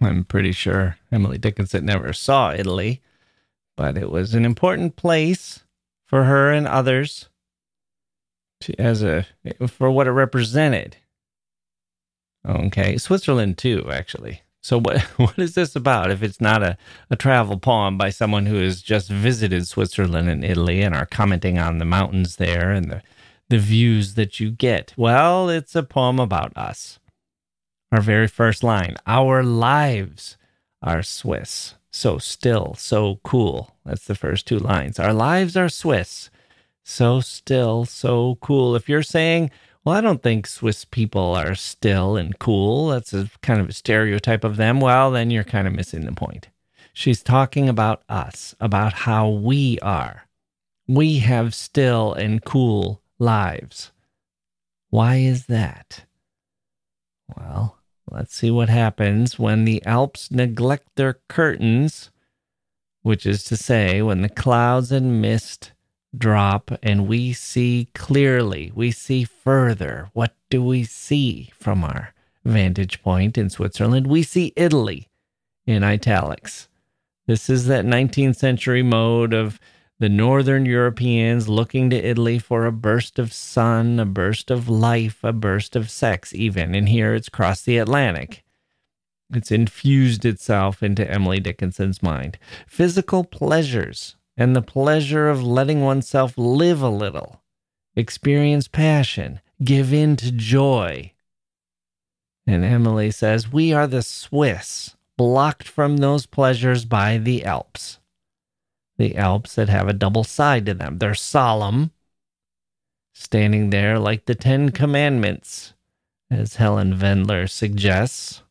I'm 0.00 0.24
pretty 0.24 0.52
sure 0.52 0.98
Emily 1.10 1.38
Dickinson 1.38 1.84
never 1.84 2.12
saw 2.12 2.52
Italy, 2.52 3.00
but 3.76 3.96
it 3.96 4.10
was 4.10 4.34
an 4.34 4.44
important 4.44 4.94
place 4.94 5.64
for 6.06 6.24
her 6.24 6.52
and 6.52 6.68
others 6.68 7.28
as 8.78 9.02
a 9.02 9.26
for 9.68 9.90
what 9.90 10.06
it 10.06 10.12
represented. 10.12 10.96
Okay, 12.46 12.98
Switzerland 12.98 13.58
too, 13.58 13.88
actually. 13.90 14.42
So 14.62 14.78
what 14.78 15.00
what 15.16 15.38
is 15.38 15.54
this 15.54 15.76
about 15.76 16.10
if 16.10 16.22
it's 16.22 16.40
not 16.40 16.62
a, 16.62 16.76
a 17.10 17.16
travel 17.16 17.58
poem 17.58 17.98
by 17.98 18.10
someone 18.10 18.46
who 18.46 18.56
has 18.56 18.82
just 18.82 19.08
visited 19.10 19.66
Switzerland 19.66 20.28
and 20.28 20.44
Italy 20.44 20.82
and 20.82 20.94
are 20.94 21.06
commenting 21.06 21.58
on 21.58 21.78
the 21.78 21.84
mountains 21.84 22.36
there 22.36 22.70
and 22.70 22.90
the 22.90 23.02
the 23.50 23.58
views 23.58 24.14
that 24.14 24.40
you 24.40 24.50
get? 24.50 24.94
Well, 24.96 25.48
it's 25.50 25.74
a 25.74 25.82
poem 25.82 26.18
about 26.18 26.56
us. 26.56 26.98
Our 27.92 28.00
very 28.00 28.26
first 28.26 28.64
line, 28.64 28.96
our 29.06 29.42
lives 29.42 30.36
are 30.82 31.02
Swiss. 31.02 31.74
So 31.92 32.18
still, 32.18 32.74
so 32.74 33.20
cool. 33.22 33.76
That's 33.84 34.06
the 34.06 34.16
first 34.16 34.48
two 34.48 34.58
lines. 34.58 34.98
Our 34.98 35.12
lives 35.12 35.56
are 35.56 35.68
Swiss. 35.68 36.28
So 36.84 37.20
still, 37.20 37.84
so 37.86 38.36
cool. 38.40 38.76
If 38.76 38.88
you're 38.88 39.02
saying 39.02 39.50
well, 39.84 39.96
I 39.96 40.00
don't 40.00 40.22
think 40.22 40.46
Swiss 40.46 40.86
people 40.86 41.34
are 41.34 41.54
still 41.54 42.16
and 42.16 42.38
cool. 42.38 42.88
That's 42.88 43.12
a 43.12 43.28
kind 43.42 43.60
of 43.60 43.68
a 43.68 43.72
stereotype 43.72 44.42
of 44.42 44.56
them. 44.56 44.80
Well, 44.80 45.10
then 45.10 45.30
you're 45.30 45.44
kind 45.44 45.68
of 45.68 45.74
missing 45.74 46.06
the 46.06 46.12
point. 46.12 46.48
She's 46.94 47.22
talking 47.22 47.68
about 47.68 48.02
us, 48.08 48.54
about 48.60 48.94
how 48.94 49.28
we 49.28 49.78
are. 49.80 50.26
We 50.88 51.18
have 51.18 51.54
still 51.54 52.14
and 52.14 52.42
cool 52.42 53.02
lives. 53.18 53.92
Why 54.88 55.16
is 55.16 55.46
that? 55.46 56.06
Well, 57.36 57.78
let's 58.10 58.34
see 58.34 58.50
what 58.50 58.70
happens 58.70 59.38
when 59.38 59.66
the 59.66 59.84
Alps 59.84 60.30
neglect 60.30 60.88
their 60.94 61.18
curtains, 61.28 62.10
which 63.02 63.26
is 63.26 63.44
to 63.44 63.56
say, 63.56 64.00
when 64.00 64.22
the 64.22 64.30
clouds 64.30 64.92
and 64.92 65.20
mist 65.20 65.72
drop 66.18 66.70
and 66.82 67.06
we 67.06 67.32
see 67.32 67.88
clearly, 67.94 68.72
we 68.74 68.90
see 68.90 69.24
further. 69.24 70.10
What 70.12 70.34
do 70.50 70.62
we 70.62 70.84
see 70.84 71.50
from 71.58 71.84
our 71.84 72.14
vantage 72.44 73.02
point 73.02 73.36
in 73.38 73.50
Switzerland? 73.50 74.06
We 74.06 74.22
see 74.22 74.52
Italy 74.56 75.08
in 75.66 75.82
italics. 75.82 76.68
This 77.26 77.48
is 77.48 77.66
that 77.66 77.86
19th 77.86 78.36
century 78.36 78.82
mode 78.82 79.32
of 79.32 79.58
the 79.98 80.08
Northern 80.08 80.66
Europeans 80.66 81.48
looking 81.48 81.88
to 81.90 81.96
Italy 81.96 82.38
for 82.38 82.66
a 82.66 82.72
burst 82.72 83.18
of 83.18 83.32
sun, 83.32 83.98
a 83.98 84.04
burst 84.04 84.50
of 84.50 84.68
life, 84.68 85.22
a 85.22 85.32
burst 85.32 85.76
of 85.76 85.90
sex, 85.90 86.34
even. 86.34 86.74
And 86.74 86.88
here 86.88 87.14
it's 87.14 87.28
crossed 87.28 87.64
the 87.64 87.78
Atlantic. 87.78 88.44
It's 89.32 89.50
infused 89.50 90.24
itself 90.24 90.82
into 90.82 91.10
Emily 91.10 91.40
Dickinson's 91.40 92.02
mind. 92.02 92.38
Physical 92.66 93.24
pleasures 93.24 94.16
and 94.36 94.54
the 94.54 94.62
pleasure 94.62 95.28
of 95.28 95.42
letting 95.42 95.82
oneself 95.82 96.34
live 96.36 96.82
a 96.82 96.88
little, 96.88 97.42
experience 97.94 98.68
passion, 98.68 99.40
give 99.62 99.92
in 99.92 100.16
to 100.16 100.32
joy. 100.32 101.12
And 102.46 102.64
Emily 102.64 103.10
says, 103.10 103.52
We 103.52 103.72
are 103.72 103.86
the 103.86 104.02
Swiss, 104.02 104.96
blocked 105.16 105.68
from 105.68 105.98
those 105.98 106.26
pleasures 106.26 106.84
by 106.84 107.18
the 107.18 107.44
Alps. 107.44 108.00
The 108.98 109.16
Alps 109.16 109.54
that 109.54 109.68
have 109.68 109.88
a 109.88 109.94
double 109.94 110.24
side 110.24 110.66
to 110.66 110.74
them. 110.74 110.98
They're 110.98 111.14
solemn, 111.14 111.92
standing 113.12 113.70
there 113.70 113.98
like 113.98 114.26
the 114.26 114.34
Ten 114.34 114.70
Commandments, 114.70 115.74
as 116.30 116.56
Helen 116.56 116.94
Vendler 116.94 117.48
suggests, 117.48 118.42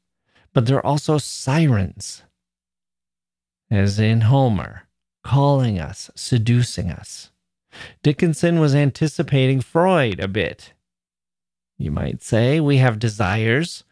but 0.54 0.66
they're 0.66 0.86
also 0.86 1.18
sirens, 1.18 2.24
as 3.70 4.00
in 4.00 4.22
Homer 4.22 4.83
calling 5.24 5.80
us, 5.80 6.12
seducing 6.16 6.92
us. 6.92 7.32
Dickinson 8.04 8.60
was 8.60 8.76
anticipating 8.76 9.62
Freud 9.62 10.20
a 10.20 10.28
bit. 10.28 10.74
You 11.78 11.92
might 11.92 12.22
say 12.22 12.60
we 12.60 12.78
have 12.78 13.00
desires, 13.00 13.84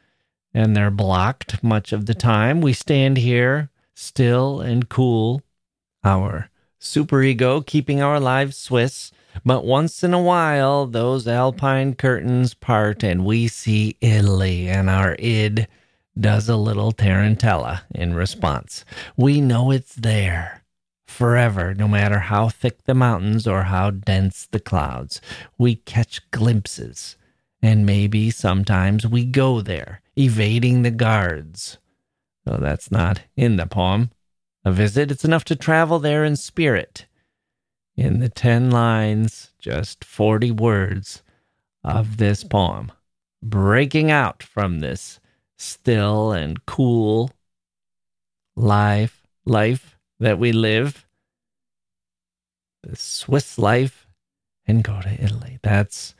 and 0.53 0.75
they're 0.75 0.91
blocked 0.91 1.63
much 1.63 1.91
of 1.91 2.05
the 2.05 2.13
time. 2.13 2.61
We 2.61 2.73
stand 2.73 3.17
here, 3.17 3.69
still 3.95 4.61
and 4.61 4.87
cool, 4.87 5.41
our 6.03 6.49
superego 6.79 7.65
keeping 7.65 8.01
our 8.01 8.19
lives 8.19 8.57
Swiss. 8.57 9.11
But 9.45 9.65
once 9.65 10.03
in 10.03 10.13
a 10.13 10.21
while, 10.21 10.85
those 10.85 11.27
alpine 11.27 11.95
curtains 11.95 12.53
part, 12.53 13.03
and 13.03 13.25
we 13.25 13.47
see 13.47 13.97
Italy, 14.01 14.67
and 14.67 14.89
our 14.89 15.15
id 15.17 15.67
does 16.19 16.49
a 16.49 16.57
little 16.57 16.91
tarantella 16.91 17.81
in 17.95 18.13
response. 18.13 18.83
We 19.15 19.39
know 19.39 19.71
it's 19.71 19.95
there 19.95 20.60
forever, 21.11 21.73
no 21.73 21.87
matter 21.87 22.19
how 22.19 22.49
thick 22.49 22.83
the 22.85 22.95
mountains 22.95 23.45
or 23.45 23.63
how 23.63 23.91
dense 23.91 24.47
the 24.51 24.59
clouds. 24.59 25.21
We 25.57 25.75
catch 25.75 26.29
glimpses, 26.31 27.17
and 27.61 27.85
maybe 27.85 28.31
sometimes 28.31 29.05
we 29.05 29.25
go 29.25 29.61
there, 29.61 30.01
evading 30.17 30.81
the 30.81 30.91
guards. 30.91 31.77
Though 32.45 32.57
that's 32.57 32.91
not 32.91 33.21
in 33.35 33.57
the 33.57 33.67
poem. 33.67 34.11
A 34.63 34.71
visit, 34.71 35.11
it's 35.11 35.25
enough 35.25 35.43
to 35.45 35.55
travel 35.55 35.99
there 35.99 36.23
in 36.23 36.35
spirit. 36.35 37.05
In 37.95 38.19
the 38.19 38.29
10 38.29 38.71
lines, 38.71 39.51
just 39.59 40.03
40 40.03 40.51
words 40.51 41.23
of 41.83 42.17
this 42.17 42.43
poem, 42.43 42.91
breaking 43.43 44.11
out 44.11 44.41
from 44.41 44.79
this 44.79 45.19
still 45.57 46.31
and 46.31 46.65
cool 46.65 47.31
life, 48.55 49.27
life 49.45 49.90
that 50.21 50.39
we 50.39 50.51
live 50.51 51.05
the 52.83 52.95
Swiss 52.95 53.57
life 53.57 54.07
and 54.67 54.83
go 54.83 55.01
to 55.01 55.23
Italy. 55.23 55.59
That's 55.63 56.15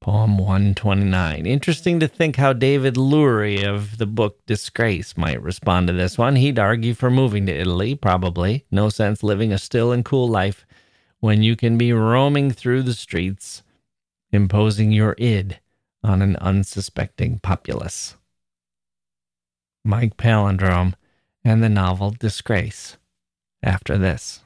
poem 0.00 0.38
129. 0.38 1.46
Interesting 1.46 1.98
to 2.00 2.06
think 2.06 2.36
how 2.36 2.52
David 2.52 2.94
Lurie 2.94 3.64
of 3.64 3.96
the 3.96 4.06
book 4.06 4.44
Disgrace 4.46 5.16
might 5.16 5.42
respond 5.42 5.86
to 5.86 5.94
this 5.94 6.18
one. 6.18 6.36
He'd 6.36 6.58
argue 6.58 6.94
for 6.94 7.10
moving 7.10 7.46
to 7.46 7.52
Italy, 7.52 7.94
probably. 7.94 8.66
No 8.70 8.90
sense 8.90 9.22
living 9.22 9.52
a 9.52 9.58
still 9.58 9.90
and 9.90 10.04
cool 10.04 10.28
life 10.28 10.66
when 11.20 11.42
you 11.42 11.56
can 11.56 11.78
be 11.78 11.92
roaming 11.92 12.50
through 12.50 12.82
the 12.82 12.94
streets, 12.94 13.62
imposing 14.30 14.92
your 14.92 15.14
id 15.18 15.58
on 16.04 16.20
an 16.20 16.36
unsuspecting 16.36 17.38
populace. 17.38 18.16
Mike 19.82 20.18
Palindrome 20.18 20.94
and 21.42 21.62
the 21.62 21.68
novel 21.70 22.10
Disgrace 22.10 22.98
after 23.66 23.98
this. 23.98 24.40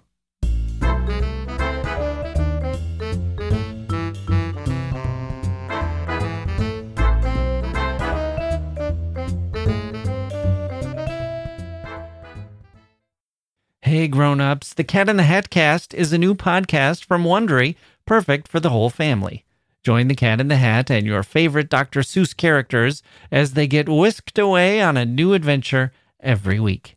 Hey 13.82 14.06
grown-ups, 14.06 14.74
the 14.74 14.84
Cat 14.84 15.08
in 15.08 15.16
the 15.16 15.24
Hat 15.24 15.50
cast 15.50 15.92
is 15.94 16.12
a 16.12 16.18
new 16.18 16.34
podcast 16.34 17.04
from 17.04 17.24
Wondery, 17.24 17.74
perfect 18.06 18.46
for 18.46 18.60
the 18.60 18.70
whole 18.70 18.88
family. 18.88 19.44
Join 19.82 20.08
the 20.08 20.14
Cat 20.14 20.40
in 20.40 20.48
the 20.48 20.56
Hat 20.56 20.90
and 20.90 21.06
your 21.06 21.22
favorite 21.22 21.68
Dr. 21.68 22.00
Seuss 22.00 22.36
characters 22.36 23.02
as 23.32 23.54
they 23.54 23.66
get 23.66 23.88
whisked 23.88 24.38
away 24.38 24.80
on 24.80 24.96
a 24.96 25.04
new 25.04 25.32
adventure 25.32 25.92
every 26.20 26.60
week. 26.60 26.96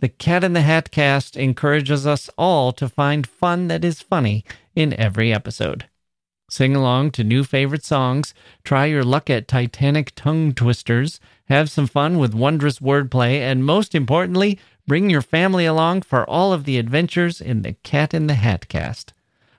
the 0.00 0.08
Cat 0.08 0.44
in 0.44 0.52
the 0.52 0.60
Hat 0.60 0.90
cast 0.90 1.36
encourages 1.36 2.06
us 2.06 2.30
all 2.38 2.72
to 2.72 2.88
find 2.88 3.26
fun 3.26 3.68
that 3.68 3.84
is 3.84 4.00
funny 4.00 4.44
in 4.76 4.94
every 4.94 5.32
episode. 5.32 5.86
Sing 6.50 6.74
along 6.74 7.10
to 7.10 7.24
new 7.24 7.44
favorite 7.44 7.84
songs, 7.84 8.32
try 8.64 8.86
your 8.86 9.02
luck 9.02 9.28
at 9.28 9.48
Titanic 9.48 10.14
tongue 10.14 10.54
twisters, 10.54 11.20
have 11.46 11.70
some 11.70 11.86
fun 11.86 12.18
with 12.18 12.32
wondrous 12.32 12.78
wordplay, 12.78 13.40
and 13.40 13.66
most 13.66 13.94
importantly, 13.94 14.58
bring 14.86 15.10
your 15.10 15.20
family 15.20 15.66
along 15.66 16.02
for 16.02 16.28
all 16.30 16.52
of 16.52 16.64
the 16.64 16.78
adventures 16.78 17.40
in 17.40 17.62
the 17.62 17.74
Cat 17.82 18.14
in 18.14 18.28
the 18.28 18.34
Hat 18.34 18.68
cast. 18.68 19.12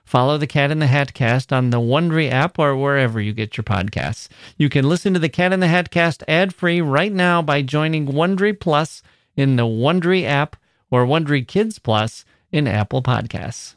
Follow 0.04 0.38
the 0.38 0.48
Cat 0.48 0.72
in 0.72 0.80
the 0.80 0.88
Hat 0.88 1.14
cast 1.14 1.52
on 1.52 1.70
the 1.70 1.78
Wondery 1.78 2.28
app 2.28 2.58
or 2.58 2.74
wherever 2.74 3.20
you 3.20 3.32
get 3.32 3.56
your 3.56 3.62
podcasts. 3.62 4.28
You 4.56 4.68
can 4.68 4.88
listen 4.88 5.14
to 5.14 5.20
the 5.20 5.28
Cat 5.28 5.52
in 5.52 5.60
the 5.60 5.68
Hat 5.68 5.90
cast 5.90 6.24
ad 6.26 6.52
free 6.52 6.80
right 6.80 7.12
now 7.12 7.42
by 7.42 7.62
joining 7.62 8.06
Wondery 8.06 8.58
Plus 8.58 9.02
in 9.40 9.56
the 9.56 9.62
Wondery 9.62 10.24
app 10.24 10.54
or 10.90 11.06
Wondery 11.06 11.48
Kids 11.48 11.78
Plus 11.78 12.26
in 12.52 12.68
Apple 12.68 13.02
Podcasts. 13.02 13.74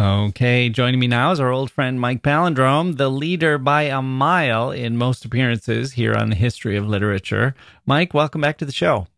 Okay, 0.00 0.70
joining 0.70 0.98
me 0.98 1.06
now 1.06 1.32
is 1.32 1.40
our 1.40 1.50
old 1.50 1.70
friend 1.70 2.00
Mike 2.00 2.22
Palindrome, 2.22 2.96
the 2.96 3.10
leader 3.10 3.58
by 3.58 3.82
a 3.82 4.00
mile 4.00 4.70
in 4.70 4.96
most 4.96 5.26
appearances 5.26 5.92
here 5.92 6.14
on 6.14 6.30
the 6.30 6.36
history 6.36 6.74
of 6.78 6.88
literature. 6.88 7.54
Mike, 7.84 8.14
welcome 8.14 8.40
back 8.40 8.56
to 8.58 8.64
the 8.64 8.72
show. 8.72 9.08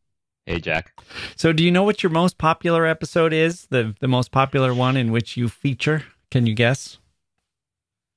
Hey, 0.47 0.59
Jack. 0.59 1.01
So, 1.37 1.53
do 1.53 1.63
you 1.63 1.71
know 1.71 1.85
what 1.85 2.03
your 2.03 2.11
most 2.11 2.37
popular 2.37 2.85
episode 2.85 3.33
is? 3.33 3.67
The 3.67 3.95
the 4.01 4.09
most 4.09 4.33
popular 4.33 4.75
one 4.75 4.97
in 4.97 5.13
which 5.13 5.37
you 5.37 5.49
feature? 5.49 6.05
Can 6.33 6.47
you 6.47 6.55
guess? 6.55 6.99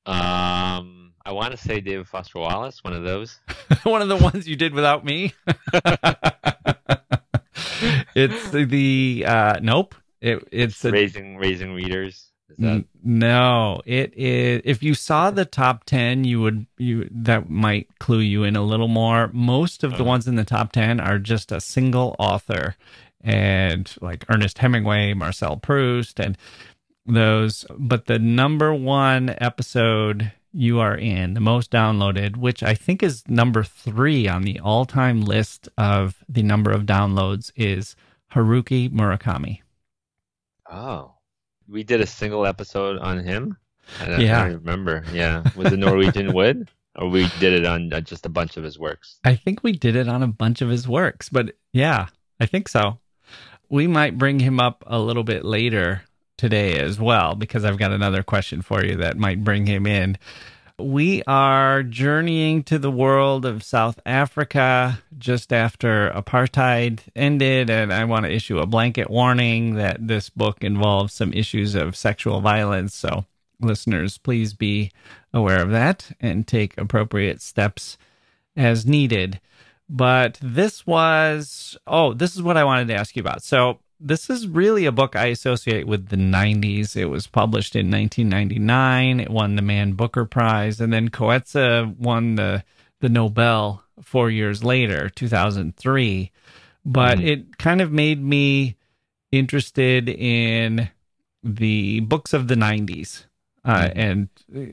Um, 0.08 1.14
I 1.24 1.34
want 1.34 1.52
to 1.52 1.58
say 1.58 1.82
David 1.82 2.08
Foster 2.08 2.40
Wallace, 2.40 2.84
one 2.84 2.94
of 2.94 3.04
those. 3.04 3.40
one 3.84 4.02
of 4.02 4.08
the 4.08 4.16
ones 4.16 4.48
you 4.48 4.56
did 4.56 4.74
without 4.74 5.06
me. 5.06 5.34
it's 8.16 8.50
the 8.50 9.24
uh, 9.28 9.60
nope. 9.62 9.94
It, 10.20 10.48
it's 10.52 10.84
a, 10.84 10.92
raising 10.92 11.38
raising 11.38 11.74
readers. 11.74 12.32
That... 12.58 12.86
No, 13.04 13.82
it 13.86 14.14
is. 14.16 14.62
If 14.64 14.84
you 14.84 14.94
saw 14.94 15.32
the 15.32 15.46
top 15.46 15.84
ten, 15.86 16.24
you 16.24 16.42
would 16.42 16.68
you 16.78 17.10
that 17.12 17.50
might 17.50 17.88
clue 18.00 18.20
you 18.20 18.44
in 18.44 18.56
a 18.56 18.64
little 18.64 18.88
more. 18.88 19.30
Most 19.34 19.84
of 19.84 19.92
the 19.92 19.98
uh-huh. 19.98 20.06
ones 20.06 20.28
in 20.28 20.36
the 20.36 20.44
top 20.44 20.72
ten 20.72 21.00
are 21.00 21.20
just 21.20 21.52
a 21.52 21.60
single 21.60 22.16
author, 22.20 22.76
and 23.22 23.94
like 24.02 24.26
Ernest 24.30 24.60
Hemingway, 24.60 25.14
Marcel 25.14 25.58
Proust, 25.58 26.20
and 26.20 26.38
those. 27.06 27.66
But 27.78 28.06
the 28.06 28.20
number 28.20 28.74
one 28.74 29.36
episode 29.40 30.32
you 30.54 30.80
are 30.80 30.96
in, 30.96 31.34
the 31.34 31.42
most 31.42 31.72
downloaded, 31.72 32.38
which 32.38 32.64
I 32.64 32.76
think 32.76 33.04
is 33.04 33.28
number 33.28 33.64
three 33.64 34.28
on 34.28 34.44
the 34.44 34.60
all-time 34.62 35.22
list 35.22 35.68
of 35.78 36.24
the 36.30 36.44
number 36.44 36.72
of 36.72 36.84
downloads, 36.84 37.52
is 37.58 37.96
Haruki 38.34 38.90
Murakami. 38.90 39.60
Oh 40.72 41.15
we 41.68 41.84
did 41.84 42.02
a 42.02 42.08
single 42.08 42.46
episode 42.46 43.00
on 43.00 43.20
him. 43.20 43.58
I 44.00 44.06
don't, 44.06 44.22
yeah. 44.22 44.42
I 44.42 44.50
don't 44.50 44.58
remember. 44.60 45.04
Yeah. 45.14 45.44
Was 45.56 45.72
it 45.72 45.78
Norwegian 45.78 46.34
Wood? 46.36 46.70
Or 46.98 47.10
we 47.10 47.28
did 47.40 47.54
it 47.54 47.66
on 47.66 47.92
uh, 47.92 48.00
just 48.00 48.26
a 48.26 48.30
bunch 48.30 48.56
of 48.56 48.64
his 48.64 48.80
works? 48.80 49.20
I 49.26 49.36
think 49.36 49.64
we 49.64 49.74
did 49.74 49.96
it 49.98 50.08
on 50.08 50.24
a 50.24 50.28
bunch 50.28 50.62
of 50.62 50.70
his 50.70 50.88
works, 50.88 51.28
but 51.28 51.56
yeah, 51.74 52.08
I 52.40 52.46
think 52.46 52.70
so. 52.70 53.00
We 53.68 53.86
might 53.86 54.18
bring 54.18 54.40
him 54.40 54.62
up 54.62 54.84
a 54.88 54.98
little 55.00 55.24
bit 55.24 55.44
later 55.44 56.04
today 56.38 56.80
as 56.80 57.00
well, 57.00 57.36
because 57.36 57.66
I've 57.66 57.78
got 57.78 57.92
another 57.92 58.24
question 58.24 58.62
for 58.62 58.84
you 58.84 58.96
that 58.98 59.18
might 59.18 59.44
bring 59.44 59.66
him 59.66 59.86
in. 59.86 60.18
We 60.78 61.24
are 61.24 61.84
journeying 61.84 62.64
to 62.64 62.78
the 62.78 62.92
world 62.92 63.46
of 63.46 63.64
South 63.64 63.98
Africa 64.06 65.02
just 65.18 65.54
after 65.54 66.10
apartheid 66.10 67.00
ended, 67.16 67.70
and 67.70 67.94
I 67.94 68.04
want 68.04 68.26
to 68.26 68.32
issue 68.32 68.60
a 68.60 68.66
blanket 68.66 69.10
warning 69.10 69.76
that 69.76 70.06
this 70.06 70.30
book 70.30 70.66
involves 70.66 71.14
some 71.14 71.32
issues 71.32 71.76
of 71.76 71.96
sexual 71.96 72.42
violence. 72.42 72.94
So, 72.94 73.24
listeners, 73.62 74.18
please 74.18 74.54
be 74.54 74.92
aware 75.34 75.62
of 75.62 75.72
that 75.72 76.12
and 76.20 76.46
take 76.46 76.78
appropriate 76.78 77.42
steps 77.42 77.98
as 78.58 78.86
needed. 78.86 79.40
But 79.88 80.38
this 80.42 80.86
was, 80.86 81.78
oh, 81.88 82.14
this 82.14 82.36
is 82.36 82.42
what 82.42 82.58
I 82.58 82.66
wanted 82.66 82.90
to 82.90 82.96
ask 82.96 83.16
you 83.16 83.22
about. 83.22 83.44
So, 83.44 83.80
this 84.00 84.30
is 84.30 84.48
really 84.48 84.86
a 84.86 84.92
book 84.92 85.16
I 85.16 85.28
associate 85.28 85.88
with 85.88 86.10
the 86.10 86.18
90s. 86.18 86.96
It 86.96 87.06
was 87.06 87.28
published 87.28 87.76
in 87.76 87.92
1999. 87.92 89.20
It 89.20 89.30
won 89.30 89.56
the 89.56 89.62
Man 89.62 89.94
Booker 89.94 90.26
Prize, 90.26 90.82
and 90.82 90.92
then 90.92 91.10
Coetzee 91.10 91.96
won 91.98 92.36
the 92.36 92.64
the 93.02 93.10
Nobel 93.10 93.84
four 94.02 94.30
years 94.30 94.64
later, 94.64 95.10
2003. 95.10 96.32
But 96.86 97.18
mm. 97.18 97.26
it 97.26 97.58
kind 97.58 97.82
of 97.82 97.92
made 97.92 98.24
me 98.24 98.78
interested 99.32 100.08
in 100.10 100.90
the 101.44 102.00
books 102.02 102.34
of 102.34 102.48
the 102.48 102.56
90s. 102.56 103.26
Uh, 103.64 103.90
mm. 103.90 103.94
and 103.96 104.30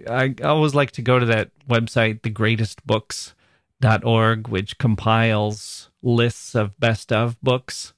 I 0.09 0.35
always 0.45 0.75
like 0.75 0.91
to 0.93 1.03
go 1.03 1.19
to 1.19 1.27
that 1.27 1.51
website, 1.69 2.21
thegreatestbooks.org, 2.21 4.49
which 4.49 4.79
compiles 4.79 5.91
lists 6.03 6.55
of 6.55 6.79
best 6.79 7.13
of 7.13 7.39
books. 7.43 7.93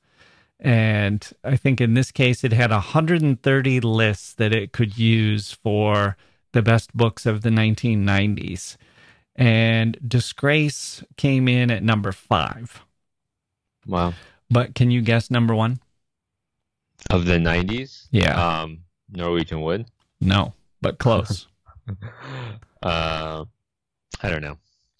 And 0.65 1.31
I 1.45 1.57
think 1.57 1.83
in 1.83 1.93
this 1.93 2.11
case, 2.11 2.43
it 2.43 2.55
had 2.55 2.71
130 2.71 3.81
lists 3.81 4.33
that 4.33 4.55
it 4.55 4.73
could 4.73 4.97
use 4.97 5.53
for 5.53 6.17
the 6.53 6.63
best 6.63 6.97
books 6.97 7.27
of 7.27 7.43
the 7.43 7.51
1990s. 7.51 8.79
And 9.37 9.99
Disgrace 10.09 11.05
came 11.19 11.49
in 11.49 11.71
at 11.71 11.83
number 11.83 12.13
five. 12.13 12.83
Wow. 13.87 14.15
But 14.49 14.75
can 14.75 14.91
you 14.91 15.03
guess 15.03 15.31
number 15.31 15.55
one? 15.55 15.81
Of 17.11 17.27
the 17.27 17.35
90s? 17.35 18.07
Yeah. 18.11 18.63
Um, 18.63 18.85
Norwegian 19.11 19.61
Wood? 19.61 19.85
No, 20.19 20.55
but 20.81 20.97
close. 20.99 21.47
uh, 22.83 23.45
I 24.23 24.31
don't 24.31 24.41
know. 24.41 24.57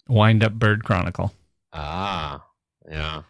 Wind 0.07 0.43
Up 0.43 0.53
Bird 0.53 0.83
Chronicle. 0.83 1.33
Ah, 1.73 2.45
yeah. 2.87 3.23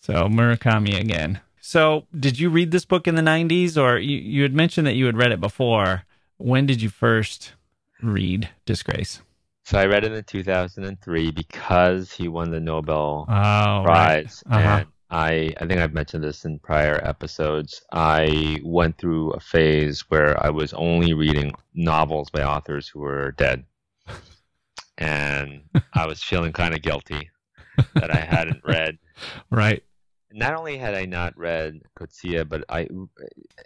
So 0.00 0.24
Murakami 0.26 0.98
again. 0.98 1.40
So, 1.68 2.06
did 2.18 2.40
you 2.40 2.48
read 2.48 2.70
this 2.70 2.86
book 2.86 3.06
in 3.06 3.14
the 3.14 3.20
90s, 3.20 3.76
or 3.76 3.98
you, 3.98 4.16
you 4.16 4.42
had 4.42 4.54
mentioned 4.54 4.86
that 4.86 4.94
you 4.94 5.04
had 5.04 5.18
read 5.18 5.32
it 5.32 5.38
before? 5.38 6.04
When 6.38 6.64
did 6.64 6.80
you 6.80 6.88
first 6.88 7.52
read 8.00 8.48
Disgrace? 8.64 9.20
So, 9.64 9.78
I 9.78 9.84
read 9.84 10.02
it 10.02 10.12
in 10.12 10.24
2003 10.24 11.30
because 11.30 12.10
he 12.10 12.26
won 12.26 12.52
the 12.52 12.58
Nobel 12.58 13.26
oh, 13.28 13.82
Prize. 13.84 14.42
Right. 14.46 14.56
Uh-huh. 14.56 14.76
And 14.78 14.86
I, 15.10 15.54
I 15.60 15.66
think 15.66 15.78
I've 15.78 15.92
mentioned 15.92 16.24
this 16.24 16.46
in 16.46 16.58
prior 16.58 17.06
episodes. 17.06 17.82
I 17.92 18.60
went 18.64 18.96
through 18.96 19.32
a 19.32 19.40
phase 19.40 20.00
where 20.08 20.42
I 20.42 20.48
was 20.48 20.72
only 20.72 21.12
reading 21.12 21.52
novels 21.74 22.30
by 22.30 22.44
authors 22.44 22.88
who 22.88 23.00
were 23.00 23.32
dead. 23.32 23.62
And 24.96 25.60
I 25.92 26.06
was 26.06 26.22
feeling 26.22 26.54
kind 26.54 26.74
of 26.74 26.80
guilty 26.80 27.28
that 27.92 28.10
I 28.10 28.20
hadn't 28.20 28.64
read. 28.64 28.96
Right 29.50 29.82
not 30.32 30.54
only 30.54 30.76
had 30.76 30.94
I 30.94 31.06
not 31.06 31.36
read 31.38 31.80
Coetzee, 31.98 32.46
but 32.48 32.64
I 32.68 32.88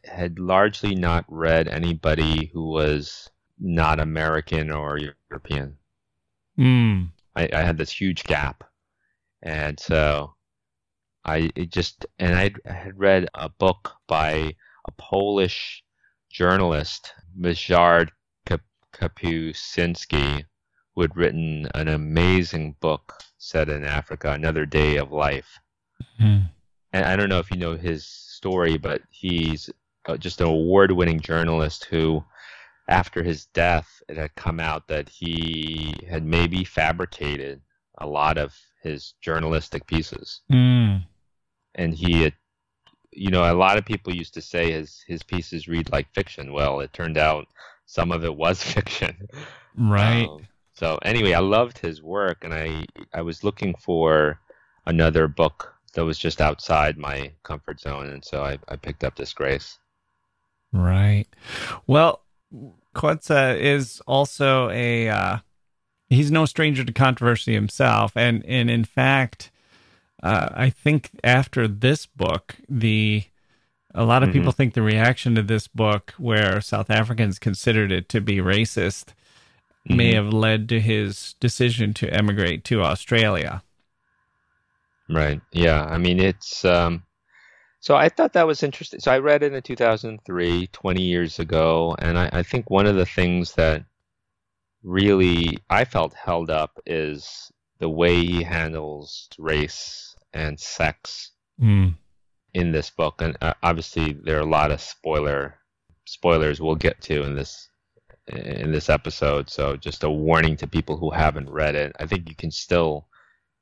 had 0.05 0.39
largely 0.39 0.95
not 0.95 1.25
read 1.29 1.69
anybody 1.69 2.47
who 2.53 2.69
was 2.69 3.31
not 3.59 4.01
American 4.01 4.71
or 4.71 4.99
European. 5.31 5.77
Mm. 6.59 7.11
I, 7.35 7.49
I, 7.53 7.63
had 7.63 7.79
this 7.79 7.91
huge 7.91 8.25
gap, 8.25 8.65
and 9.43 9.79
so 9.81 10.35
I 11.25 11.51
just 11.69 12.07
and 12.19 12.37
I 12.37 12.51
had 12.67 12.99
read 12.99 13.29
a 13.35 13.49
book 13.49 13.95
by 14.07 14.55
a 14.87 14.93
Polish 14.99 15.83
journalist, 16.31 17.13
Ryszard 17.39 18.11
Kapuscinski, 18.93 20.45
who 20.95 21.01
had 21.01 21.17
written 21.17 21.69
an 21.75 21.89
amazing 21.89 22.77
book 22.81 23.15
set 23.39 23.69
in 23.69 23.85
Africa, 23.85 24.33
Another 24.33 24.67
Day 24.67 24.97
of 24.97 25.11
Life 25.11 25.59
Mm. 26.21 26.51
And 26.93 27.05
I 27.05 27.17
don't 27.17 27.29
know 27.29 27.39
if 27.39 27.51
you 27.51 27.57
know 27.57 27.77
his 27.77 28.07
story, 28.07 28.77
but 28.77 29.03
he's 29.11 29.71
uh, 30.07 30.17
just 30.17 30.41
an 30.41 30.47
award-winning 30.49 31.21
journalist 31.21 31.85
who, 31.85 32.25
after 32.89 33.23
his 33.23 33.47
death, 33.47 34.03
it 34.09 34.17
had 34.17 34.35
come 34.35 34.61
out 34.61 34.89
that 34.89 35.09
he 35.09 35.95
had 36.09 36.25
maybe 36.25 36.65
fabricated 36.65 37.61
a 37.99 38.07
lot 38.07 38.37
of 38.37 38.55
his 38.83 39.15
journalistic 39.21 39.87
pieces. 39.87 40.41
Mm. 40.51 41.05
And 41.75 41.95
he 41.95 42.23
had, 42.23 42.35
you 43.13 43.31
know, 43.31 43.51
a 43.51 43.55
lot 43.55 43.79
of 43.79 43.85
people 43.85 44.15
used 44.15 44.35
to 44.35 44.43
say 44.43 44.73
his 44.73 45.05
his 45.07 45.23
pieces 45.23 45.69
read 45.69 45.91
like 45.93 46.13
fiction. 46.13 46.53
Well, 46.53 46.81
it 46.81 46.93
turned 46.93 47.17
out 47.17 47.47
some 47.87 48.13
of 48.13 48.25
it 48.25 48.35
was 48.35 48.63
fiction. 48.75 49.29
Right. 49.77 50.29
Um, 50.29 50.47
so 50.75 50.99
anyway, 51.03 51.33
I 51.33 51.41
loved 51.41 51.79
his 51.79 52.03
work, 52.03 52.45
and 52.45 52.53
I 52.53 52.85
I 53.15 53.23
was 53.23 53.45
looking 53.45 53.75
for 53.77 54.41
another 54.85 55.29
book 55.29 55.72
that 55.95 56.05
was 56.05 56.19
just 56.19 56.41
outside 56.41 56.97
my 56.99 57.33
comfort 57.43 57.81
zone, 57.81 58.09
and 58.09 58.25
so 58.25 58.43
I, 58.45 58.59
I 58.69 58.77
picked 58.77 59.05
up 59.05 59.15
Disgrace. 59.15 59.79
Right. 60.73 61.27
Well, 61.87 62.23
Coetzee 62.95 63.61
is 63.61 64.01
also 64.07 64.71
a 64.71 65.09
uh, 65.09 65.39
he's 66.09 66.31
no 66.31 66.45
stranger 66.47 66.85
to 66.85 66.93
controversy 66.93 67.53
himself, 67.55 68.13
and 68.17 68.45
and 68.47 68.71
in 68.71 68.85
fact, 68.85 69.51
uh, 70.23 70.49
I 70.53 70.71
think 70.71 71.11
after 71.25 71.69
this 71.69 72.07
book, 72.07 72.57
the 72.69 73.25
a 73.95 74.05
lot 74.05 74.23
of 74.23 74.31
Mm-hmm. 74.31 74.39
people 74.39 74.53
think 74.53 74.73
the 74.75 74.83
reaction 74.83 75.35
to 75.35 75.43
this 75.43 75.69
book, 75.69 76.15
where 76.17 76.61
South 76.63 76.89
Africans 76.91 77.39
considered 77.39 77.93
it 77.93 78.09
to 78.11 78.21
be 78.23 78.37
racist, 78.39 79.09
may 79.85 80.13
Mhm. 80.13 80.15
have 80.15 80.33
led 80.33 80.69
to 80.71 80.81
his 80.81 81.35
decision 81.41 81.93
to 81.95 82.09
emigrate 82.15 82.65
to 82.65 82.83
Australia. 82.83 83.63
Right. 85.13 85.41
Yeah. 85.53 85.85
I 85.85 85.99
mean, 85.99 86.19
it's 86.21 86.65
um. 86.65 87.05
So 87.81 87.97
I 87.97 88.09
thought 88.09 88.35
that 88.35 88.47
was 88.47 88.63
interesting. 88.63 89.01
So 89.01 89.11
I 89.11 89.19
read 89.19 89.43
it 89.43 89.53
in 89.53 89.61
2003, 89.63 90.69
20 90.69 91.03
years 91.03 91.41
ago, 91.41 91.97
and 91.99 92.17
I, 92.17 92.31
I 92.33 92.43
think 92.45 92.71
one 92.71 92.87
of 92.87 92.95
the 92.95 93.07
things 93.07 93.55
that 93.55 93.85
really 94.85 95.59
I 95.69 95.85
felt 95.85 96.15
held 96.15 96.49
up 96.51 96.79
is 96.87 97.51
the 97.81 97.89
way 97.89 98.25
he 98.25 98.43
handles 98.43 99.29
race 99.39 100.15
and 100.33 100.59
sex 100.59 101.31
Mm. 101.61 101.95
in 102.55 102.73
this 102.73 102.91
book, 102.91 103.21
and 103.21 103.37
uh, 103.41 103.55
obviously 103.63 104.13
there 104.15 104.39
are 104.39 104.41
a 104.41 104.47
lot 104.47 104.71
of 104.71 104.81
spoiler 104.81 105.59
spoilers 106.07 106.61
we'll 106.61 106.75
get 106.75 107.01
to 107.03 107.23
in 107.23 107.35
this 107.37 107.69
in 108.27 108.73
this 108.73 108.89
episode. 108.89 109.51
So 109.51 109.77
just 109.77 110.03
a 110.03 110.11
warning 110.11 110.57
to 110.57 110.67
people 110.67 110.97
who 110.97 111.11
haven't 111.11 111.51
read 111.51 111.75
it. 111.75 111.95
I 112.01 112.07
think 112.07 112.29
you 112.29 112.35
can 112.35 112.51
still 112.51 113.07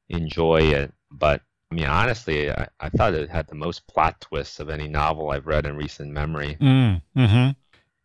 enjoy 0.09 0.61
it, 0.61 0.93
but 1.11 1.43
I 1.71 1.75
mean 1.75 1.87
honestly, 1.87 2.51
I, 2.51 2.67
I 2.81 2.89
thought 2.89 3.15
it 3.15 3.31
had 3.31 3.47
the 3.49 3.55
most 3.55 3.87
plot 3.87 4.21
twists 4.21 4.61
of 4.61 4.69
any 4.71 4.89
novel 4.89 5.31
I've 5.31 5.47
read 5.47 5.67
in 5.67 5.77
recent 5.77 6.11
memory. 6.13 6.57
Mm. 6.61 7.03
Mm-hmm. 7.17 7.35
And 7.37 7.57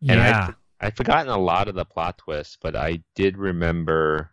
Yeah. 0.01 0.51
I, 0.79 0.87
I'd 0.87 0.97
forgotten 0.97 1.29
a 1.31 1.37
lot 1.37 1.67
of 1.67 1.75
the 1.75 1.85
plot 1.85 2.17
twists, 2.17 2.57
but 2.61 2.75
I 2.75 3.01
did 3.15 3.37
remember 3.37 4.31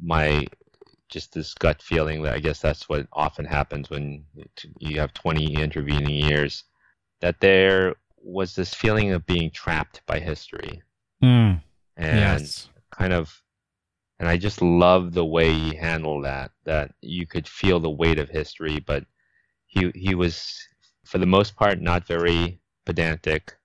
my 0.00 0.46
just 1.08 1.32
this 1.34 1.54
gut 1.54 1.82
feeling 1.82 2.22
that 2.22 2.34
I 2.34 2.38
guess 2.38 2.60
that's 2.60 2.88
what 2.88 3.06
often 3.12 3.44
happens 3.44 3.90
when 3.90 4.24
you 4.78 5.00
have 5.00 5.12
20 5.12 5.54
intervening 5.54 6.14
years 6.14 6.64
that 7.20 7.40
there 7.40 7.96
was 8.22 8.54
this 8.54 8.72
feeling 8.72 9.10
of 9.12 9.26
being 9.26 9.50
trapped 9.50 10.02
by 10.06 10.18
history 10.20 10.82
Mm. 11.22 11.60
and 11.96 12.18
Yes. 12.18 12.68
kind 12.90 13.12
of 13.12 13.42
and 14.20 14.28
I 14.28 14.36
just 14.36 14.60
love 14.60 15.14
the 15.14 15.24
way 15.24 15.52
he 15.52 15.74
handled 15.74 16.24
that 16.24 16.52
that 16.64 16.92
you 17.00 17.26
could 17.26 17.48
feel 17.48 17.80
the 17.80 17.90
weight 17.90 18.18
of 18.18 18.28
history 18.28 18.78
but 18.78 19.04
he 19.66 19.90
he 19.94 20.14
was 20.14 20.56
for 21.04 21.18
the 21.18 21.26
most 21.26 21.56
part 21.56 21.80
not 21.80 22.06
very 22.06 22.60
pedantic 22.86 23.56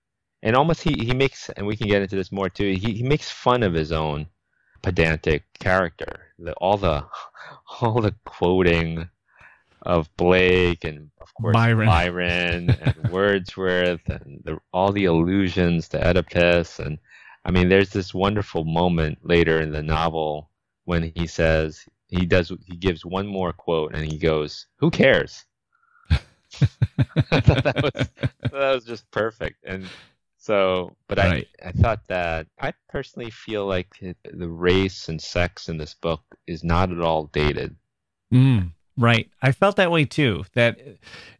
and 0.41 0.55
almost 0.55 0.81
he, 0.81 0.93
he 0.93 1.13
makes 1.13 1.49
and 1.49 1.67
we 1.67 1.75
can 1.75 1.87
get 1.87 2.01
into 2.01 2.15
this 2.15 2.31
more 2.31 2.49
too 2.49 2.73
he, 2.73 2.93
he 2.93 3.03
makes 3.03 3.29
fun 3.29 3.61
of 3.61 3.73
his 3.73 3.91
own 3.91 4.25
pedantic 4.81 5.43
character 5.59 6.31
the, 6.39 6.53
all 6.53 6.77
the 6.77 7.05
all 7.81 8.01
the 8.01 8.15
quoting 8.25 9.09
of 9.81 10.09
Blake 10.17 10.83
and 10.83 11.11
of 11.21 11.33
course 11.35 11.53
Byron. 11.53 11.87
Byron 11.87 12.69
and 12.69 13.09
Wordsworth 13.11 14.07
and 14.09 14.41
the, 14.43 14.57
all 14.73 14.91
the 14.91 15.05
allusions 15.05 15.89
to 15.89 16.07
Oedipus 16.07 16.79
and 16.79 16.97
I 17.45 17.51
mean 17.51 17.69
there's 17.69 17.91
this 17.91 18.13
wonderful 18.13 18.65
moment 18.65 19.19
later 19.23 19.61
in 19.61 19.71
the 19.71 19.83
novel 19.83 20.51
when 20.85 21.13
he 21.15 21.27
says 21.27 21.85
he 22.07 22.25
does 22.25 22.51
he 22.65 22.75
gives 22.77 23.05
one 23.05 23.27
more 23.27 23.53
quote 23.53 23.93
and 23.95 24.05
he 24.05 24.17
goes 24.17 24.67
who 24.77 24.91
cares? 24.91 25.45
I 27.31 27.41
thought 27.41 27.63
that 27.63 27.81
was 27.81 28.11
that 28.51 28.73
was 28.73 28.85
just 28.85 29.09
perfect. 29.11 29.63
And 29.65 29.91
so 30.37 30.97
but 31.07 31.17
Right. 31.17 31.47
I 31.63 31.69
I 31.69 31.71
thought 31.71 32.01
that 32.07 32.47
I 32.59 32.73
personally 32.89 33.31
feel 33.31 33.65
like 33.65 33.89
the 33.99 34.49
race 34.49 35.09
and 35.09 35.21
sex 35.21 35.69
in 35.69 35.77
this 35.77 35.93
book 35.95 36.23
is 36.47 36.63
not 36.63 36.91
at 36.91 37.01
all 37.01 37.27
dated. 37.27 37.75
Mm, 38.33 38.74
right. 38.97 39.29
I 39.41 39.51
felt 39.51 39.75
that 39.77 39.91
way 39.91 40.05
too. 40.05 40.45
That 40.53 40.79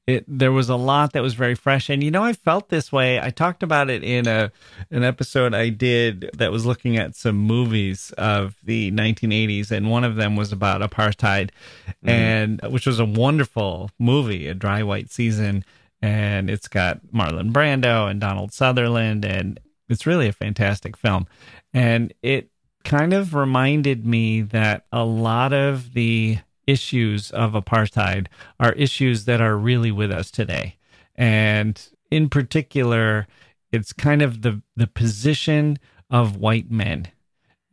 it 0.08 0.24
there 0.28 0.52
was 0.52 0.70
a 0.70 0.76
lot 0.76 1.14
that 1.14 1.24
was 1.24 1.34
very 1.34 1.56
fresh, 1.56 1.90
and 1.90 2.04
you 2.04 2.12
know, 2.12 2.24
I 2.24 2.34
felt 2.34 2.70
this 2.70 2.92
way. 2.92 3.20
I 3.20 3.32
talked 3.32 3.64
about 3.64 3.90
it 3.90 4.04
in 4.04 4.28
a 4.28 4.52
an 4.92 5.04
episode 5.04 5.56
I 5.56 5.70
did 5.70 6.30
that 6.34 6.52
was 6.52 6.66
looking 6.66 6.98
at 6.98 7.16
some 7.16 7.38
movies 7.38 8.12
of 8.18 8.56
the 8.64 8.92
1980s, 8.92 9.72
and 9.72 9.90
one 9.90 10.04
of 10.04 10.16
them 10.16 10.36
was 10.36 10.52
about 10.52 10.82
apartheid, 10.82 11.50
mm-hmm. 11.88 12.10
and 12.10 12.64
uh, 12.64 12.70
which 12.70 12.86
was 12.86 13.00
a 13.00 13.06
wonderful 13.06 13.90
movie, 13.98 14.48
a 14.48 14.54
dry 14.54 14.84
white 14.84 15.12
season, 15.12 15.66
and 16.02 16.50
it's 16.50 16.68
got 16.68 17.00
Marlon 17.08 17.52
Brando 17.52 18.10
and 18.10 18.22
Donald 18.22 18.54
Sutherland, 18.54 19.26
and 19.26 19.60
it's 19.90 20.06
really 20.06 20.28
a 20.28 20.34
fantastic 20.34 20.96
film, 20.98 21.26
and 21.74 22.14
it 22.22 22.52
kind 22.84 23.14
of 23.14 23.34
reminded 23.34 24.06
me 24.06 24.42
that 24.42 24.86
a 24.92 25.04
lot 25.04 25.52
of 25.52 25.94
the 25.94 26.38
issues 26.68 27.32
of 27.32 27.54
apartheid 27.54 28.28
are 28.60 28.74
issues 28.74 29.26
that 29.26 29.42
are 29.42 29.58
really 29.58 29.92
with 29.92 30.12
us 30.12 30.32
today. 30.32 30.78
And 31.16 31.82
in 32.12 32.30
particular, 32.30 33.28
it's 33.72 33.94
kind 33.94 34.22
of 34.22 34.42
the, 34.42 34.62
the 34.76 34.88
position 34.88 35.78
of 36.10 36.38
white 36.38 36.70
men 36.72 37.08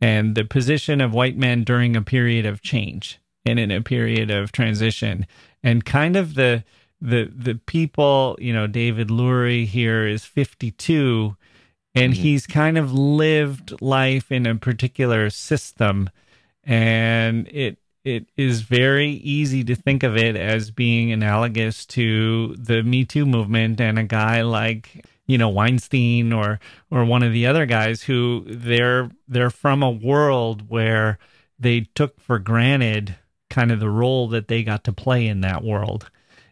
and 0.01 0.35
the 0.35 0.43
position 0.45 1.01
of 1.01 1.13
white 1.13 1.37
men 1.37 1.63
during 1.63 1.95
a 1.95 2.01
period 2.01 2.45
of 2.45 2.61
change 2.61 3.19
and 3.45 3.59
in 3.59 3.71
a 3.71 3.81
period 3.81 4.31
of 4.31 4.51
transition 4.51 5.25
and 5.61 5.85
kind 5.85 6.15
of 6.15 6.35
the 6.35 6.63
the 7.01 7.29
the 7.35 7.55
people, 7.55 8.37
you 8.39 8.53
know, 8.53 8.65
David 8.65 9.09
Lurie 9.09 9.65
here 9.65 10.07
is 10.07 10.23
52 10.23 11.35
and 11.93 12.13
Mhm. 12.13 12.17
he's 12.17 12.47
kind 12.47 12.77
of 12.77 12.93
lived 12.93 13.81
life 13.81 14.31
in 14.31 14.45
a 14.45 14.55
particular 14.55 15.29
system 15.29 16.09
and 16.63 17.47
it 17.49 17.77
it 18.03 18.27
is 18.35 18.61
very 18.61 19.09
easy 19.09 19.63
to 19.63 19.75
think 19.75 20.03
of 20.03 20.17
it 20.17 20.35
as 20.35 20.71
being 20.71 21.11
analogous 21.11 21.85
to 21.85 22.55
the 22.57 22.83
Me 22.83 23.05
Too 23.05 23.25
movement 23.25 23.79
and 23.79 23.97
a 23.97 24.03
guy 24.03 24.41
like 24.41 25.05
you 25.25 25.37
know 25.37 25.49
Weinstein 25.49 26.33
or 26.33 26.59
or 26.91 27.05
one 27.05 27.23
of 27.23 27.31
the 27.31 27.47
other 27.47 27.65
guys 27.65 28.03
who 28.03 28.43
they're 28.45 29.09
they're 29.27 29.49
from 29.49 29.81
a 29.81 29.91
world 29.91 30.69
where 30.69 31.17
they 31.59 31.81
took 31.95 32.19
for 32.19 32.39
granted 32.39 33.15
kind 33.49 33.71
of 33.71 33.79
the 33.79 33.89
role 33.89 34.27
that 34.29 34.47
they 34.47 34.63
got 34.63 34.83
to 34.83 34.91
play 34.91 35.27
in 35.27 35.41
that 35.41 35.63
world. 35.63 36.09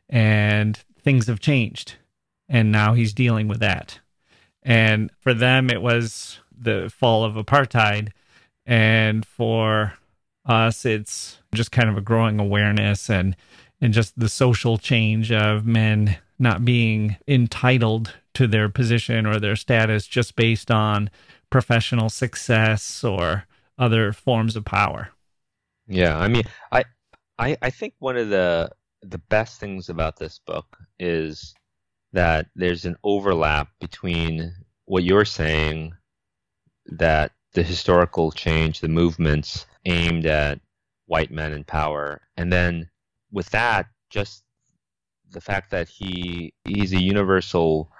And 0.07 0.77
things 1.01 1.27
have 1.27 1.39
changed. 1.39 1.95
And 2.47 2.71
now 2.71 2.93
he's 2.93 3.13
dealing 3.13 3.47
with 3.47 3.59
that. 3.59 3.99
And 4.61 5.09
for 5.19 5.33
them 5.33 5.69
it 5.69 5.81
was 5.81 6.39
the 6.55 6.91
fall 6.95 7.23
of 7.23 7.33
apartheid. 7.33 8.09
And 8.65 9.25
for 9.25 9.93
us 10.45 10.85
it's 10.85 11.37
just 11.53 11.71
kind 11.71 11.89
of 11.89 11.97
a 11.97 12.01
growing 12.01 12.39
awareness 12.39 13.09
and 13.09 13.35
and 13.79 13.93
just 13.93 14.17
the 14.19 14.29
social 14.29 14.77
change 14.77 15.31
of 15.31 15.65
men 15.65 16.17
not 16.39 16.65
being 16.65 17.17
entitled 17.27 18.15
to 18.33 18.47
their 18.47 18.69
position 18.69 19.25
or 19.25 19.39
their 19.39 19.55
status 19.55 20.07
just 20.07 20.35
based 20.35 20.71
on 20.71 21.09
professional 21.49 22.09
success 22.09 23.03
or 23.03 23.45
other 23.77 24.13
forms 24.13 24.55
of 24.55 24.65
power. 24.65 25.09
Yeah, 25.87 26.17
I 26.17 26.27
mean, 26.27 26.43
I, 26.71 26.85
I, 27.37 27.57
I 27.61 27.69
think 27.69 27.93
one 27.99 28.17
of 28.17 28.29
the 28.29 28.71
the 29.01 29.17
best 29.17 29.59
things 29.59 29.89
about 29.89 30.17
this 30.17 30.39
book 30.45 30.77
is 30.99 31.55
that 32.13 32.47
there's 32.55 32.85
an 32.85 32.95
overlap 33.03 33.69
between 33.79 34.53
what 34.85 35.03
you're 35.03 35.25
saying, 35.25 35.93
that 36.85 37.31
the 37.53 37.63
historical 37.63 38.31
change, 38.31 38.79
the 38.79 38.87
movements 38.87 39.65
aimed 39.85 40.25
at 40.25 40.59
white 41.07 41.31
men 41.31 41.53
in 41.53 41.63
power, 41.63 42.21
and 42.37 42.51
then 42.51 42.89
with 43.31 43.49
that, 43.51 43.87
just 44.09 44.43
the 45.31 45.41
fact 45.41 45.71
that 45.71 45.87
he 45.87 46.53
he's 46.65 46.93
a 46.93 47.01
universal 47.01 47.91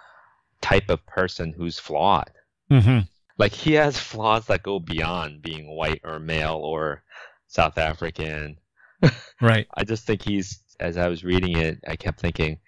type 0.61 0.89
of 0.89 1.05
person 1.05 1.53
who's 1.53 1.79
flawed 1.79 2.31
Mm-hmm. 2.71 2.99
like 3.37 3.51
he 3.51 3.73
has 3.73 3.99
flaws 3.99 4.45
that 4.47 4.63
go 4.63 4.79
beyond 4.79 5.41
being 5.41 5.75
white 5.75 5.99
or 6.05 6.19
male 6.19 6.55
or 6.55 7.03
South 7.47 7.77
African. 7.77 8.57
Right. 9.41 9.67
I 9.75 9.83
just 9.83 10.05
think 10.05 10.21
he's 10.21 10.59
as 10.79 10.97
I 10.97 11.07
was 11.07 11.23
reading 11.23 11.57
it, 11.57 11.79
I 11.87 11.95
kept 11.95 12.19
thinking 12.19 12.59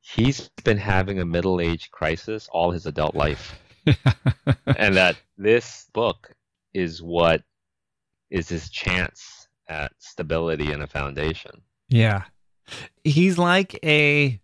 he's 0.00 0.50
been 0.62 0.76
having 0.76 1.18
a 1.18 1.24
middle 1.24 1.60
age 1.60 1.90
crisis 1.90 2.48
all 2.52 2.70
his 2.70 2.86
adult 2.86 3.14
life. 3.14 3.58
and 4.66 4.96
that 4.96 5.16
this 5.38 5.86
book 5.94 6.30
is 6.74 7.02
what 7.02 7.42
is 8.30 8.48
his 8.48 8.70
chance 8.70 9.48
at 9.68 9.92
stability 9.98 10.72
and 10.72 10.82
a 10.82 10.86
foundation. 10.86 11.62
Yeah. 11.88 12.24
He's 13.04 13.38
like 13.38 13.78
a, 13.84 14.40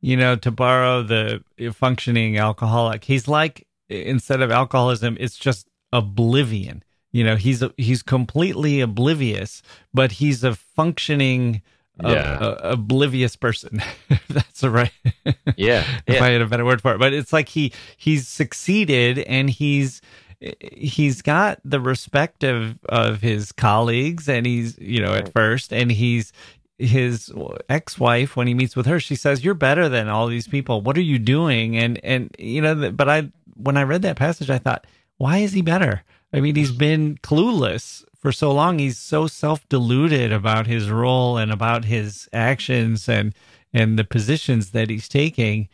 you 0.00 0.16
know, 0.16 0.36
to 0.36 0.50
borrow 0.50 1.02
the 1.02 1.42
functioning 1.72 2.38
alcoholic, 2.38 3.04
he's 3.04 3.28
like, 3.28 3.66
instead 3.88 4.42
of 4.42 4.50
alcoholism, 4.50 5.16
it's 5.18 5.36
just 5.36 5.68
oblivion. 5.92 6.82
You 7.10 7.24
know, 7.24 7.36
he's 7.36 7.64
he's 7.76 8.02
completely 8.02 8.80
oblivious, 8.80 9.62
but 9.94 10.12
he's 10.12 10.44
a 10.44 10.54
functioning, 10.54 11.62
yeah. 12.02 12.38
a, 12.38 12.44
a, 12.44 12.72
oblivious 12.72 13.34
person. 13.34 13.82
That's 14.28 14.62
right. 14.62 14.92
Yeah. 15.56 15.84
if 16.06 16.16
yeah. 16.16 16.24
I 16.24 16.30
had 16.30 16.42
a 16.42 16.46
better 16.46 16.66
word 16.66 16.82
for 16.82 16.94
it, 16.94 16.98
but 16.98 17.14
it's 17.14 17.32
like 17.32 17.48
he 17.48 17.72
he's 17.96 18.28
succeeded 18.28 19.20
and 19.20 19.48
he's 19.48 20.02
he's 20.60 21.22
got 21.22 21.60
the 21.64 21.80
respect 21.80 22.44
of 22.44 22.78
of 22.88 23.20
his 23.20 23.50
colleagues 23.52 24.28
and 24.28 24.46
he's 24.46 24.78
you 24.78 25.00
know 25.00 25.14
at 25.14 25.32
first 25.32 25.72
and 25.72 25.90
he's 25.90 26.32
his 26.78 27.32
ex-wife 27.68 28.36
when 28.36 28.46
he 28.46 28.54
meets 28.54 28.76
with 28.76 28.86
her 28.86 29.00
she 29.00 29.16
says 29.16 29.44
you're 29.44 29.54
better 29.54 29.88
than 29.88 30.08
all 30.08 30.28
these 30.28 30.46
people. 30.46 30.80
What 30.80 30.96
are 30.96 31.02
you 31.02 31.18
doing? 31.18 31.76
And 31.76 31.98
and 32.04 32.34
you 32.38 32.62
know 32.62 32.92
but 32.92 33.08
i 33.08 33.30
when 33.56 33.76
i 33.76 33.82
read 33.82 34.02
that 34.02 34.16
passage 34.16 34.50
i 34.50 34.58
thought 34.58 34.86
why 35.16 35.38
is 35.38 35.52
he 35.52 35.62
better? 35.62 36.04
I 36.32 36.40
mean 36.40 36.54
he's 36.54 36.72
mm. 36.72 36.78
been 36.78 37.18
clueless 37.18 38.04
for 38.18 38.32
so 38.32 38.52
long. 38.52 38.78
He's 38.78 38.98
so 38.98 39.26
self-deluded 39.26 40.32
about 40.32 40.66
his 40.66 40.90
role 40.90 41.36
and 41.36 41.50
about 41.50 41.84
his 41.84 42.28
actions 42.32 43.08
and 43.08 43.34
and 43.72 43.98
the 43.98 44.04
positions 44.04 44.70
that 44.70 44.88
he's 44.88 45.08
taking. 45.08 45.68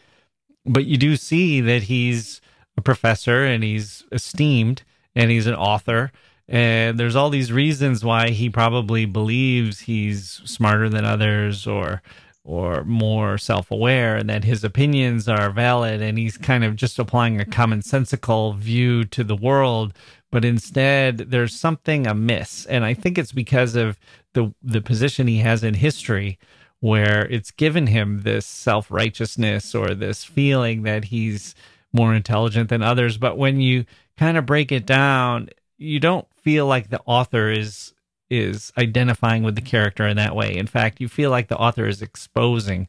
But 0.65 0.87
you 0.87 0.97
do 0.97 1.17
see 1.17 1.61
that 1.61 1.85
he's 1.85 2.41
a 2.77 2.83
professor 2.83 3.45
and 3.45 3.63
he's 3.63 4.05
esteemed 4.13 4.83
and 5.15 5.31
he's 5.31 5.47
an 5.47 5.55
author. 5.55 6.13
And 6.49 6.99
there's 6.99 7.17
all 7.17 7.31
these 7.31 7.53
reasons 7.53 8.05
why 8.05 8.31
he 8.31 8.51
probably 8.51 9.07
believes 9.07 9.81
he's 9.81 10.43
smarter 10.45 10.89
than 10.89 11.05
others 11.05 11.67
or 11.67 12.03
or 12.47 12.85
more 12.85 13.39
self-aware 13.39 14.17
and 14.17 14.29
that 14.29 14.45
his 14.45 14.63
opinions 14.63 15.27
are 15.27 15.51
valid. 15.51 16.03
And 16.03 16.19
he's 16.19 16.37
kind 16.37 16.63
of 16.63 16.77
just 16.77 16.99
applying 16.99 17.41
a 17.41 17.45
commonsensical 17.45 18.55
view 18.59 19.05
to 19.07 19.25
the 19.25 19.37
world. 19.37 19.95
But 20.31 20.45
instead 20.45 21.19
there's 21.31 21.59
something 21.59 22.07
amiss. 22.07 22.67
And 22.67 22.85
i 22.85 22.93
think 22.93 23.17
it's 23.17 23.33
because 23.33 23.77
of 23.77 23.99
the 24.35 24.53
the 24.63 24.83
position 24.83 25.27
he 25.27 25.39
has 25.39 25.65
in 25.65 25.75
history 25.75 26.39
where 26.81 27.27
it's 27.31 27.51
given 27.51 27.87
him 27.87 28.23
this 28.25 28.45
self-righteousness 28.45 29.75
or 29.75 29.95
this 29.95 30.23
feeling 30.23 30.83
that 30.83 31.05
he's 31.07 31.55
more 31.95 32.15
intelligent 32.15 32.69
than 32.69 32.83
others 32.83 33.17
but 33.17 33.39
when 33.39 33.61
you 33.61 33.85
kind 34.19 34.37
of 34.37 34.45
break 34.45 34.71
it 34.71 34.85
down 34.85 35.49
you 35.79 35.99
don't 35.99 36.27
feel 36.43 36.67
like 36.67 36.91
the 36.91 37.01
author 37.07 37.51
is 37.51 37.95
is 38.31 38.73
identifying 38.79 39.43
with 39.43 39.55
the 39.55 39.61
character 39.61 40.07
in 40.07 40.17
that 40.17 40.35
way. 40.35 40.57
In 40.57 40.67
fact, 40.67 41.01
you 41.01 41.09
feel 41.09 41.31
like 41.31 41.49
the 41.49 41.59
author 41.59 41.87
is 41.87 42.03
exposing 42.03 42.89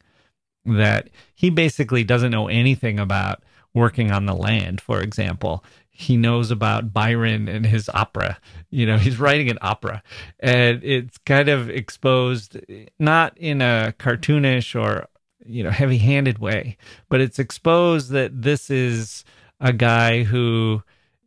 that 0.64 1.08
he 1.34 1.50
basically 1.50 2.04
doesn't 2.04 2.32
know 2.32 2.48
anything 2.48 2.98
about 2.98 3.42
working 3.72 4.10
on 4.10 4.26
the 4.26 4.34
land, 4.34 4.80
for 4.80 5.00
example. 5.00 5.62
He 5.90 6.16
knows 6.16 6.50
about 6.50 6.92
Byron 6.92 7.48
and 7.48 7.64
his 7.64 7.88
opera. 7.90 8.38
You 8.70 8.86
know, 8.86 8.98
he's 8.98 9.20
writing 9.20 9.50
an 9.50 9.58
opera. 9.62 10.02
And 10.40 10.82
it's 10.82 11.18
kind 11.18 11.48
of 11.48 11.70
exposed 11.70 12.58
not 12.98 13.36
in 13.38 13.62
a 13.62 13.94
cartoonish 13.98 14.78
or, 14.80 15.06
you 15.46 15.62
know, 15.62 15.70
heavy 15.70 15.98
handed 15.98 16.38
way, 16.38 16.76
but 17.08 17.20
it's 17.20 17.38
exposed 17.38 18.10
that 18.10 18.42
this 18.42 18.70
is 18.70 19.24
a 19.60 19.72
guy 19.72 20.22
who 20.22 20.82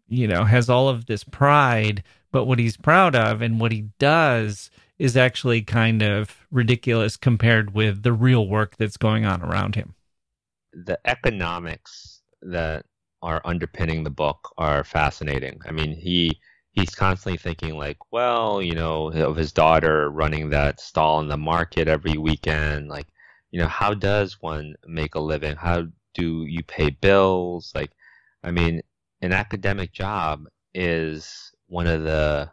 you 0.09 0.27
know, 0.27 0.43
has 0.43 0.69
all 0.69 0.89
of 0.89 1.05
this 1.05 1.23
pride, 1.23 2.03
but 2.31 2.45
what 2.45 2.59
he's 2.59 2.75
proud 2.75 3.15
of 3.15 3.41
and 3.41 3.59
what 3.59 3.71
he 3.71 3.89
does 3.99 4.69
is 4.97 5.15
actually 5.15 5.61
kind 5.61 6.01
of 6.01 6.45
ridiculous 6.51 7.15
compared 7.15 7.73
with 7.73 8.03
the 8.03 8.11
real 8.11 8.47
work 8.47 8.75
that's 8.75 8.97
going 8.97 9.23
on 9.23 9.41
around 9.41 9.75
him. 9.75 9.93
The 10.73 10.99
economics 11.05 12.21
that 12.41 12.85
are 13.21 13.41
underpinning 13.45 14.03
the 14.03 14.09
book 14.09 14.53
are 14.57 14.83
fascinating. 14.83 15.59
I 15.65 15.71
mean, 15.71 15.93
he 15.93 16.39
he's 16.71 16.95
constantly 16.95 17.37
thinking 17.37 17.77
like, 17.77 17.97
well, 18.11 18.61
you 18.61 18.73
know, 18.73 19.11
of 19.11 19.35
his 19.35 19.51
daughter 19.51 20.09
running 20.09 20.49
that 20.49 20.79
stall 20.79 21.19
in 21.19 21.27
the 21.27 21.37
market 21.37 21.87
every 21.87 22.17
weekend, 22.17 22.89
like, 22.89 23.07
you 23.51 23.59
know, 23.59 23.67
how 23.67 23.93
does 23.93 24.41
one 24.41 24.75
make 24.85 25.15
a 25.15 25.19
living? 25.19 25.55
How 25.55 25.87
do 26.13 26.45
you 26.45 26.63
pay 26.63 26.89
bills? 26.89 27.71
Like, 27.75 27.91
I 28.43 28.51
mean, 28.51 28.81
an 29.21 29.33
academic 29.33 29.91
job 29.91 30.45
is 30.73 31.51
one 31.67 31.87
of 31.87 32.03
the 32.03 32.51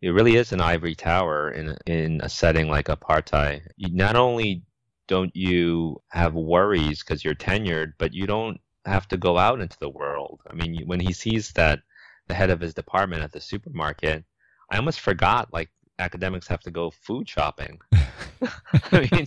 it 0.00 0.10
really 0.10 0.36
is 0.36 0.52
an 0.52 0.60
ivory 0.60 0.94
tower 0.94 1.50
in 1.50 1.76
in 1.86 2.20
a 2.22 2.28
setting 2.28 2.68
like 2.68 2.86
apartheid. 2.86 3.62
You, 3.76 3.94
not 3.94 4.16
only 4.16 4.62
don't 5.08 5.34
you 5.34 6.00
have 6.10 6.34
worries 6.34 7.02
because 7.02 7.24
you're 7.24 7.34
tenured, 7.34 7.94
but 7.98 8.14
you 8.14 8.26
don't 8.26 8.60
have 8.84 9.08
to 9.08 9.16
go 9.16 9.38
out 9.38 9.60
into 9.60 9.78
the 9.80 9.88
world. 9.88 10.40
I 10.48 10.54
mean, 10.54 10.82
when 10.86 11.00
he 11.00 11.12
sees 11.12 11.50
that 11.52 11.80
the 12.28 12.34
head 12.34 12.50
of 12.50 12.60
his 12.60 12.74
department 12.74 13.22
at 13.22 13.32
the 13.32 13.40
supermarket, 13.40 14.24
I 14.70 14.76
almost 14.76 15.00
forgot 15.00 15.52
like 15.52 15.70
academics 15.98 16.46
have 16.48 16.60
to 16.60 16.70
go 16.70 16.90
food 16.90 17.28
shopping. 17.28 17.78
I 18.92 19.08
mean, 19.12 19.26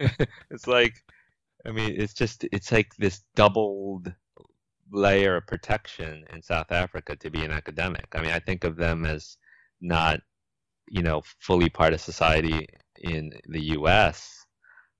it's 0.50 0.66
like, 0.66 1.02
I 1.66 1.70
mean, 1.70 1.94
it's 1.96 2.14
just 2.14 2.44
it's 2.52 2.72
like 2.72 2.94
this 2.96 3.22
doubled 3.34 4.12
layer 4.92 5.36
of 5.36 5.46
protection 5.46 6.24
in 6.32 6.42
South 6.42 6.70
Africa 6.70 7.16
to 7.16 7.30
be 7.30 7.44
an 7.44 7.50
academic. 7.50 8.06
I 8.14 8.20
mean, 8.20 8.30
I 8.30 8.38
think 8.38 8.64
of 8.64 8.76
them 8.76 9.04
as 9.04 9.36
not, 9.80 10.20
you 10.88 11.02
know, 11.02 11.22
fully 11.40 11.68
part 11.68 11.94
of 11.94 12.00
society 12.00 12.66
in 13.00 13.32
the 13.48 13.62
U.S. 13.74 14.46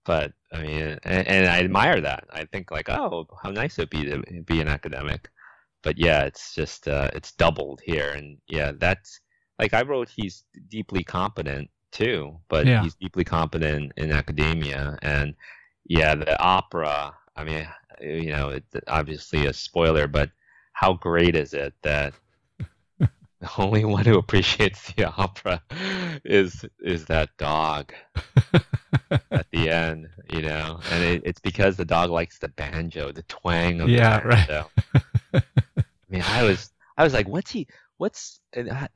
But 0.05 0.33
I 0.53 0.63
mean, 0.63 0.99
and, 1.05 1.27
and 1.29 1.47
I 1.47 1.61
admire 1.61 2.01
that. 2.01 2.25
I 2.31 2.45
think 2.45 2.71
like, 2.71 2.89
oh, 2.91 3.27
how 3.43 3.51
nice 3.51 3.79
it'd 3.79 3.91
be 3.91 4.05
to 4.05 4.23
be 4.47 4.61
an 4.61 4.69
academic. 4.69 5.29
But 5.83 5.99
yeah, 5.99 6.25
it's 6.25 6.55
just 6.55 6.89
uh, 6.89 7.11
it's 7.13 7.33
doubled 7.33 7.81
here, 7.85 8.13
and 8.13 8.39
yeah, 8.49 8.73
that's 8.79 9.21
like 9.59 9.75
I 9.75 9.83
wrote. 9.83 10.09
He's 10.09 10.45
deeply 10.69 11.05
competent 11.05 11.71
too, 11.93 12.39
but 12.49 12.67
yeah. 12.67 12.83
he's 12.83 12.95
deeply 12.95 13.25
competent 13.25 13.93
in 13.97 14.11
academia, 14.11 14.99
and 15.03 15.35
yeah, 15.87 16.15
the 16.15 16.41
opera. 16.41 17.15
I 17.37 17.45
mean, 17.45 17.67
you 18.01 18.31
know, 18.33 18.51
it, 18.51 18.65
obviously 18.89 19.47
a 19.47 19.53
spoiler, 19.53 20.07
but 20.07 20.31
how 20.73 20.95
great 20.95 21.37
is 21.37 21.55
it 21.55 21.75
that 21.83 22.15
the 22.99 23.09
only 23.59 23.85
one 23.85 24.05
who 24.05 24.19
appreciates 24.19 24.93
the 24.93 25.05
opera 25.05 25.63
is 26.25 26.65
is 26.81 27.07
that 27.07 27.31
dog 27.39 27.93
at 29.31 29.47
the 29.53 29.71
end, 29.71 30.09
you 30.33 30.43
know, 30.43 30.81
and 30.91 31.05
it, 31.05 31.23
it's 31.25 31.41
because 31.41 31.77
the 31.77 31.85
dog 31.85 32.11
likes 32.11 32.39
the 32.39 32.49
banjo, 32.49 33.13
the 33.13 33.23
twang 33.23 33.81
of 33.81 33.89
yeah, 33.89 34.21
the 34.21 34.29
banjo. 34.29 34.71
Right. 35.33 35.43
I 35.57 35.83
mean, 36.09 36.23
I 36.23 36.43
was 36.43 36.71
I 36.97 37.05
was 37.05 37.13
like, 37.13 37.29
what's 37.29 37.51
he? 37.51 37.67
What's 38.05 38.41
uh, 38.55 38.87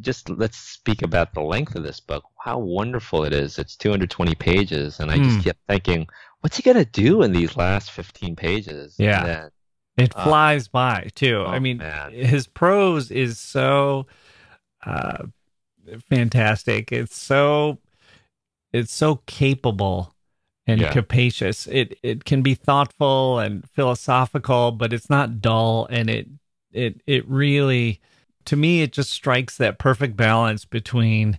just 0.00 0.30
let's 0.30 0.56
speak 0.56 1.02
about 1.02 1.34
the 1.34 1.42
length 1.42 1.74
of 1.74 1.82
this 1.82 2.00
book. 2.00 2.24
How 2.38 2.58
wonderful 2.58 3.22
it 3.24 3.34
is! 3.34 3.58
It's 3.58 3.76
220 3.76 4.34
pages, 4.36 4.98
and 4.98 5.10
I 5.10 5.18
just 5.18 5.36
hmm. 5.36 5.42
kept 5.42 5.58
thinking, 5.68 6.06
what's 6.40 6.56
he 6.56 6.62
gonna 6.62 6.86
do 6.86 7.20
in 7.20 7.32
these 7.32 7.58
last 7.58 7.90
15 7.90 8.36
pages? 8.36 8.94
Yeah. 8.96 9.26
Then, 9.26 9.50
it 9.98 10.16
uh, 10.16 10.24
flies 10.24 10.68
uh, 10.68 10.70
by 10.72 11.10
too. 11.14 11.44
Oh, 11.46 11.50
I 11.50 11.58
mean, 11.58 11.76
man. 11.76 12.12
his 12.12 12.46
prose 12.46 13.10
is 13.10 13.38
so 13.38 14.06
uh, 14.86 15.24
fantastic. 16.08 16.92
It's 16.92 17.20
so 17.20 17.76
it's 18.72 18.94
so 18.94 19.16
capable 19.26 20.14
and 20.66 20.80
yeah. 20.80 20.92
capacious. 20.94 21.66
It 21.66 21.98
it 22.02 22.24
can 22.24 22.40
be 22.40 22.54
thoughtful 22.54 23.38
and 23.38 23.68
philosophical, 23.68 24.72
but 24.72 24.94
it's 24.94 25.10
not 25.10 25.42
dull 25.42 25.86
and 25.90 26.08
it 26.08 26.26
it 26.72 27.02
it 27.06 27.28
really 27.28 28.00
to 28.44 28.56
me 28.56 28.82
it 28.82 28.92
just 28.92 29.10
strikes 29.10 29.56
that 29.56 29.78
perfect 29.78 30.16
balance 30.16 30.64
between 30.64 31.38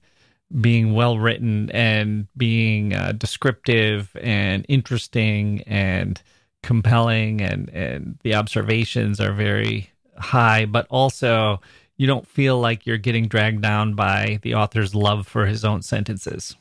being 0.59 0.93
well 0.93 1.17
written 1.17 1.69
and 1.71 2.27
being 2.35 2.93
uh, 2.93 3.13
descriptive 3.13 4.15
and 4.21 4.65
interesting 4.67 5.61
and 5.65 6.21
compelling 6.63 7.41
and 7.41 7.69
and 7.69 8.19
the 8.23 8.35
observations 8.35 9.19
are 9.19 9.33
very 9.33 9.89
high 10.17 10.65
but 10.65 10.85
also 10.89 11.59
you 11.97 12.05
don't 12.07 12.27
feel 12.27 12.59
like 12.59 12.85
you're 12.85 12.97
getting 12.97 13.27
dragged 13.27 13.61
down 13.61 13.93
by 13.93 14.39
the 14.41 14.55
author's 14.55 14.95
love 14.95 15.27
for 15.27 15.45
his 15.45 15.63
own 15.63 15.81
sentences. 15.81 16.55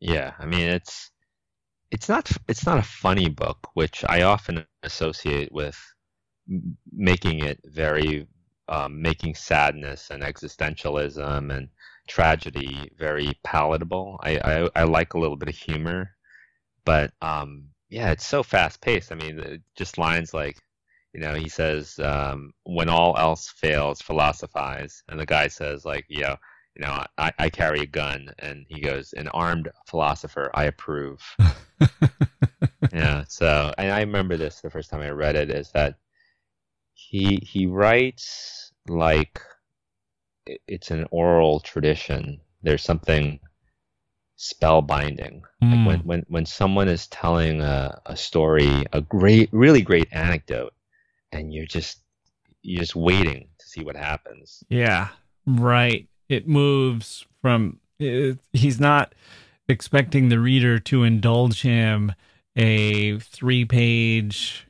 Yeah 0.00 0.34
i 0.38 0.46
mean 0.46 0.68
it's 0.68 1.10
it's 1.90 2.08
not 2.08 2.30
it's 2.48 2.66
not 2.66 2.78
a 2.78 2.82
funny 2.82 3.28
book 3.28 3.58
which 3.74 4.04
i 4.08 4.22
often 4.22 4.64
associate 4.82 5.52
with 5.52 5.78
making 6.92 7.40
it 7.40 7.60
very 7.64 8.26
um, 8.68 9.00
making 9.00 9.34
sadness 9.34 10.10
and 10.10 10.22
existentialism 10.22 11.54
and 11.56 11.68
tragedy 12.06 12.90
very 12.98 13.38
palatable. 13.44 14.18
I, 14.22 14.38
I, 14.38 14.68
I 14.76 14.84
like 14.84 15.14
a 15.14 15.18
little 15.18 15.36
bit 15.36 15.48
of 15.48 15.56
humor, 15.56 16.10
but 16.84 17.12
um, 17.22 17.68
yeah, 17.90 18.10
it's 18.10 18.26
so 18.26 18.42
fast 18.42 18.80
paced. 18.80 19.12
I 19.12 19.14
mean, 19.14 19.62
just 19.76 19.98
lines 19.98 20.34
like, 20.34 20.58
you 21.12 21.20
know, 21.20 21.34
he 21.34 21.48
says, 21.48 21.98
um, 22.00 22.52
"When 22.64 22.88
all 22.88 23.16
else 23.16 23.48
fails, 23.48 24.02
philosophize," 24.02 25.02
and 25.08 25.18
the 25.18 25.26
guy 25.26 25.48
says, 25.48 25.84
like, 25.84 26.04
yeah, 26.08 26.36
you 26.76 26.84
know, 26.84 27.02
I, 27.16 27.32
I 27.38 27.50
carry 27.50 27.80
a 27.80 27.86
gun, 27.86 28.30
and 28.38 28.66
he 28.68 28.80
goes, 28.80 29.12
an 29.14 29.28
armed 29.28 29.68
philosopher, 29.86 30.50
I 30.54 30.64
approve. 30.64 31.20
yeah. 32.92 33.24
So, 33.28 33.72
and 33.78 33.90
I 33.90 34.00
remember 34.00 34.36
this 34.36 34.60
the 34.60 34.70
first 34.70 34.90
time 34.90 35.00
I 35.00 35.10
read 35.10 35.34
it 35.34 35.50
is 35.50 35.70
that 35.72 35.96
he 36.98 37.36
he 37.42 37.66
writes 37.66 38.72
like 38.88 39.40
it's 40.66 40.90
an 40.90 41.06
oral 41.10 41.60
tradition. 41.60 42.40
There's 42.62 42.82
something 42.82 43.38
spellbinding. 44.36 45.42
Mm. 45.62 45.86
Like 45.86 45.86
when, 45.86 46.00
hmm. 46.00 46.08
when, 46.08 46.26
when 46.28 46.46
someone 46.46 46.88
is 46.88 47.06
telling 47.06 47.60
a, 47.60 48.00
a 48.06 48.16
story, 48.16 48.84
a 48.92 49.00
great, 49.00 49.48
really 49.52 49.82
great 49.82 50.08
anecdote, 50.10 50.74
and 51.30 51.54
you're 51.54 51.66
just 51.66 51.98
you're 52.62 52.80
just 52.80 52.96
waiting 52.96 53.48
to 53.58 53.68
see 53.68 53.84
what 53.84 53.96
happens. 53.96 54.64
Yeah, 54.68 55.08
right. 55.46 56.08
It 56.28 56.48
moves 56.48 57.26
from 57.40 57.78
it, 58.00 58.38
he's 58.52 58.80
not 58.80 59.14
expecting 59.68 60.30
the 60.30 60.40
reader 60.40 60.80
to 60.80 61.04
indulge 61.04 61.62
him 61.62 62.12
a 62.56 63.20
three 63.20 63.64
page 63.64 64.67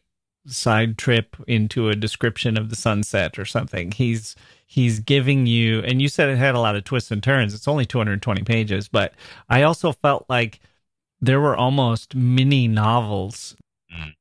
side 0.48 0.98
trip 0.98 1.36
into 1.46 1.88
a 1.88 1.96
description 1.96 2.56
of 2.56 2.70
the 2.70 2.76
sunset 2.76 3.38
or 3.38 3.44
something. 3.44 3.92
He's 3.92 4.34
he's 4.66 5.00
giving 5.00 5.46
you 5.46 5.80
and 5.80 6.02
you 6.02 6.08
said 6.08 6.28
it 6.28 6.38
had 6.38 6.54
a 6.54 6.60
lot 6.60 6.76
of 6.76 6.84
twists 6.84 7.10
and 7.10 7.22
turns. 7.22 7.54
It's 7.54 7.68
only 7.68 7.86
220 7.86 8.42
pages, 8.42 8.88
but 8.88 9.12
I 9.48 9.62
also 9.62 9.92
felt 9.92 10.26
like 10.28 10.60
there 11.20 11.40
were 11.40 11.56
almost 11.56 12.14
mini 12.14 12.68
novels. 12.68 13.56
Mm. 13.94 14.14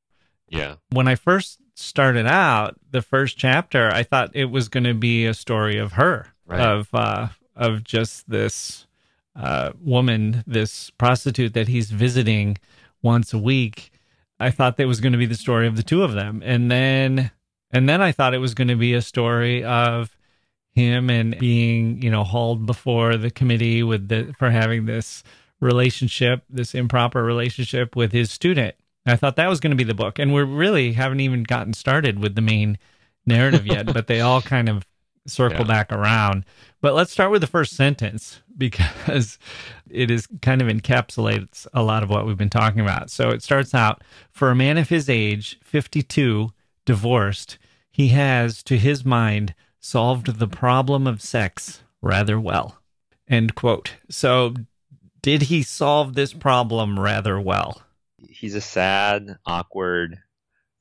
Yeah. 0.49 0.75
When 0.89 1.07
I 1.07 1.15
first 1.15 1.59
started 1.75 2.25
out, 2.25 2.75
the 2.91 3.01
first 3.01 3.37
chapter, 3.37 3.89
I 3.89 4.03
thought 4.03 4.31
it 4.33 4.45
was 4.45 4.69
going 4.69 4.85
to 4.85 4.93
be 4.93 5.25
a 5.25 5.33
story 5.33 5.77
of 5.77 5.93
her, 5.93 6.27
right. 6.45 6.61
of 6.61 6.93
uh 6.93 7.29
of 7.55 7.83
just 7.83 8.29
this 8.29 8.87
uh 9.35 9.71
woman, 9.81 10.43
this 10.47 10.89
prostitute 10.91 11.53
that 11.53 11.67
he's 11.67 11.91
visiting 11.91 12.57
once 13.01 13.33
a 13.33 13.37
week 13.37 13.91
I 14.39 14.51
thought 14.51 14.77
that 14.77 14.87
was 14.87 15.01
going 15.01 15.13
to 15.13 15.17
be 15.17 15.25
the 15.25 15.35
story 15.35 15.67
of 15.67 15.75
the 15.75 15.83
two 15.83 16.03
of 16.03 16.13
them. 16.13 16.41
And 16.45 16.69
then 16.69 17.31
and 17.71 17.87
then 17.87 18.01
I 18.01 18.11
thought 18.11 18.33
it 18.33 18.39
was 18.39 18.53
going 18.53 18.69
to 18.69 18.75
be 18.75 18.93
a 18.93 19.01
story 19.01 19.63
of 19.63 20.15
him 20.73 21.09
and 21.09 21.37
being, 21.37 22.01
you 22.01 22.11
know, 22.11 22.23
hauled 22.23 22.65
before 22.65 23.17
the 23.17 23.31
committee 23.31 23.83
with 23.83 24.07
the 24.07 24.33
for 24.37 24.51
having 24.51 24.85
this 24.85 25.23
relationship, 25.59 26.43
this 26.49 26.75
improper 26.75 27.23
relationship 27.23 27.95
with 27.95 28.11
his 28.11 28.31
student. 28.31 28.75
I 29.05 29.15
thought 29.15 29.37
that 29.37 29.49
was 29.49 29.59
going 29.59 29.71
to 29.71 29.77
be 29.77 29.83
the 29.83 29.93
book. 29.93 30.19
And 30.19 30.33
we 30.33 30.43
really 30.43 30.93
haven't 30.93 31.21
even 31.21 31.43
gotten 31.43 31.73
started 31.73 32.19
with 32.19 32.35
the 32.35 32.41
main 32.41 32.77
narrative 33.25 33.65
yet, 33.65 33.85
but 33.93 34.07
they 34.07 34.21
all 34.21 34.41
kind 34.41 34.69
of 34.69 34.85
circle 35.27 35.59
yeah. 35.59 35.67
back 35.67 35.91
around. 35.91 36.45
But 36.81 36.93
let's 36.93 37.11
start 37.11 37.31
with 37.31 37.41
the 37.41 37.47
first 37.47 37.75
sentence 37.75 38.41
because 38.57 39.37
it 39.89 40.09
is 40.09 40.27
kind 40.41 40.61
of 40.61 40.67
encapsulates 40.67 41.67
a 41.73 41.83
lot 41.83 42.03
of 42.03 42.09
what 42.09 42.25
we've 42.25 42.37
been 42.37 42.49
talking 42.49 42.81
about. 42.81 43.09
So 43.09 43.29
it 43.29 43.43
starts 43.43 43.73
out 43.73 44.03
for 44.31 44.49
a 44.49 44.55
man 44.55 44.77
of 44.77 44.89
his 44.89 45.09
age, 45.09 45.59
52, 45.63 46.51
divorced, 46.85 47.57
he 47.91 48.09
has, 48.09 48.61
to 48.63 48.77
his 48.77 49.03
mind, 49.03 49.55
solved 49.79 50.39
the 50.39 50.47
problem 50.47 51.07
of 51.07 51.21
sex 51.21 51.81
rather 52.01 52.39
well. 52.39 52.77
End 53.27 53.55
quote. 53.55 53.95
So 54.09 54.53
did 55.21 55.43
he 55.43 55.63
solve 55.63 56.13
this 56.13 56.31
problem 56.31 56.99
rather 56.99 57.39
well? 57.39 57.81
He's 58.29 58.55
a 58.55 58.61
sad, 58.61 59.37
awkward 59.45 60.19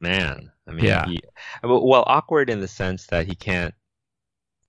man. 0.00 0.52
I 0.66 0.72
mean, 0.72 0.84
yeah. 0.84 1.06
He, 1.06 1.20
well, 1.62 2.04
awkward 2.06 2.50
in 2.50 2.60
the 2.60 2.68
sense 2.68 3.06
that 3.06 3.26
he 3.26 3.34
can't 3.34 3.74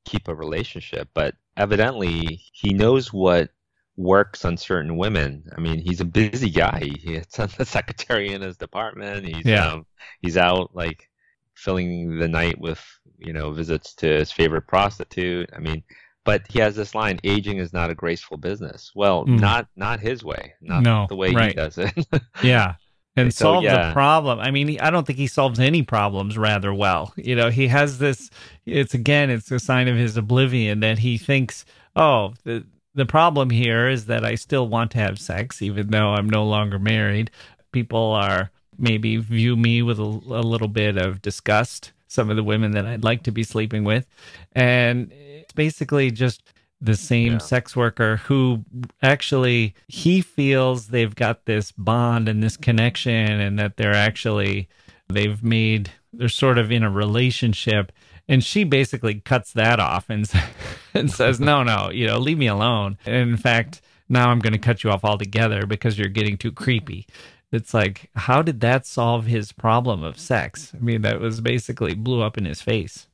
keep 0.08 0.28
a 0.28 0.36
relationship, 0.36 1.10
but 1.14 1.36
evidently 1.56 2.42
he 2.54 2.74
knows 2.74 3.12
what 3.12 3.50
works 3.98 4.46
on 4.46 4.56
certain 4.56 4.96
women. 4.96 5.44
I 5.56 5.60
mean, 5.60 5.80
he's 5.80 6.02
a 6.02 6.06
busy 6.06 6.50
guy. 6.50 6.90
He's 7.00 7.26
a 7.38 7.66
secretary 7.66 8.32
in 8.32 8.42
his 8.42 8.58
department. 8.58 9.26
He's 9.26 9.46
yeah. 9.46 9.68
um, 9.68 9.86
he's 10.22 10.38
out 10.38 10.76
like 10.76 11.10
filling 11.56 12.20
the 12.20 12.28
night 12.28 12.60
with 12.60 12.84
you 13.18 13.34
know 13.34 13.52
visits 13.52 13.94
to 13.96 14.08
his 14.08 14.32
favorite 14.32 14.68
prostitute. 14.68 15.50
I 15.54 15.60
mean, 15.60 15.84
but 16.24 16.44
he 16.50 16.60
has 16.60 16.76
this 16.76 16.96
line: 16.96 17.20
"Aging 17.24 17.58
is 17.58 17.74
not 17.74 17.90
a 17.90 17.96
graceful 17.96 18.38
business." 18.38 18.92
Well, 18.96 19.26
mm. 19.26 19.40
not 19.40 19.68
not 19.76 20.00
his 20.00 20.24
way, 20.24 20.54
not 20.62 20.84
no, 20.84 21.08
the 21.10 21.16
way 21.16 21.34
right. 21.34 21.50
he 21.50 21.54
does 21.54 21.78
it. 21.78 22.08
yeah, 22.44 22.76
and 23.18 23.34
so, 23.34 23.44
solve 23.44 23.64
yeah. 23.64 23.88
the 23.88 23.94
problem. 23.94 24.40
I 24.40 24.52
mean, 24.52 24.80
I 24.80 24.90
don't 24.90 25.06
think 25.06 25.20
he 25.20 25.28
solves 25.28 25.60
any 25.60 25.84
problems 25.84 26.38
rather 26.38 26.74
well. 26.74 27.14
You 27.16 27.36
know, 27.36 27.50
he 27.50 27.68
has 27.68 27.98
this. 27.98 28.30
It's 28.66 28.94
again, 28.94 29.30
it's 29.30 29.52
a 29.52 29.60
sign 29.60 29.88
of 29.88 29.96
his 29.96 30.18
oblivion 30.18 30.80
that 30.82 31.00
he 31.00 31.18
thinks, 31.18 31.66
oh, 31.96 32.34
the 32.44 32.66
the 32.94 33.06
problem 33.06 33.50
here 33.50 33.88
is 33.88 34.06
that 34.06 34.26
I 34.26 34.36
still 34.36 34.68
want 34.68 34.92
to 34.92 34.98
have 34.98 35.20
sex, 35.20 35.62
even 35.62 35.88
though 35.88 36.10
I'm 36.10 36.30
no 36.30 36.46
longer 36.46 36.80
married. 36.80 37.32
People 37.72 38.12
are 38.12 38.52
maybe 38.78 39.18
view 39.18 39.56
me 39.56 39.82
with 39.82 40.00
a, 40.00 40.04
a 40.04 40.44
little 40.44 40.68
bit 40.68 40.98
of 40.98 41.22
disgust. 41.22 41.92
Some 42.08 42.30
of 42.30 42.38
the 42.38 42.44
women 42.44 42.72
that 42.72 42.86
I'd 42.86 43.04
like 43.04 43.24
to 43.24 43.32
be 43.32 43.44
sleeping 43.44 43.84
with, 43.84 44.08
and 44.54 45.12
it's 45.12 45.52
basically 45.52 46.10
just 46.10 46.42
the 46.80 46.96
same 46.96 47.34
yeah. 47.34 47.38
sex 47.40 47.76
worker 47.76 48.18
who 48.18 48.64
actually 49.02 49.74
he 49.88 50.22
feels 50.22 50.88
they've 50.88 51.16
got 51.16 51.46
this 51.46 51.72
bond 51.72 52.30
and 52.30 52.44
this 52.44 52.56
connection 52.56 53.40
and 53.40 53.58
that 53.58 53.78
they're 53.78 53.94
actually 53.94 54.70
they've 55.10 55.44
made 55.44 55.92
they're 56.14 56.30
sort 56.30 56.58
of 56.58 56.72
in 56.72 56.84
a 56.84 56.90
relationship. 56.90 57.92
And 58.30 58.44
she 58.44 58.64
basically 58.64 59.22
cuts 59.22 59.54
that 59.54 59.80
off 59.80 60.10
and 60.10 60.30
and 60.94 61.10
says 61.10 61.40
no 61.40 61.64
no 61.64 61.90
you 61.92 62.06
know 62.06 62.18
leave 62.18 62.38
me 62.38 62.48
alone. 62.48 62.98
And 63.06 63.16
in 63.16 63.38
fact 63.38 63.82
now 64.10 64.30
i'm 64.30 64.40
going 64.40 64.54
to 64.54 64.60
cut 64.60 64.84
you 64.84 64.92
off 64.92 65.04
altogether 65.04 65.66
because 65.66 65.98
you're 65.98 66.10
getting 66.10 66.38
too 66.38 66.52
creepy. 66.52 67.08
It's 67.52 67.74
like 67.74 68.12
how 68.16 68.44
did 68.44 68.60
that 68.60 68.86
solve 68.86 69.26
his 69.26 69.52
problem 69.52 70.04
of 70.04 70.20
sex? 70.20 70.74
I 70.76 70.80
mean 70.80 71.02
that 71.02 71.20
was 71.20 71.42
basically 71.42 71.96
blew 71.96 72.22
up 72.22 72.38
in 72.38 72.46
his 72.46 72.62
face. 72.62 73.08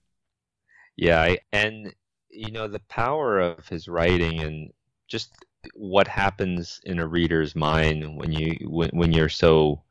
Yeah 0.98 1.36
and 1.54 1.94
you 2.34 2.52
know 2.52 2.68
the 2.68 2.82
power 2.90 3.40
of 3.40 3.68
his 3.68 3.88
writing 3.88 4.42
and 4.42 4.72
just 5.08 5.32
what 5.76 6.08
happens 6.08 6.82
in 6.84 7.00
a 7.00 7.08
reader's 7.08 7.56
mind 7.56 8.18
when 8.18 8.32
you 8.32 8.58
when, 8.70 8.90
when 8.90 9.14
you're 9.14 9.30
so 9.30 9.82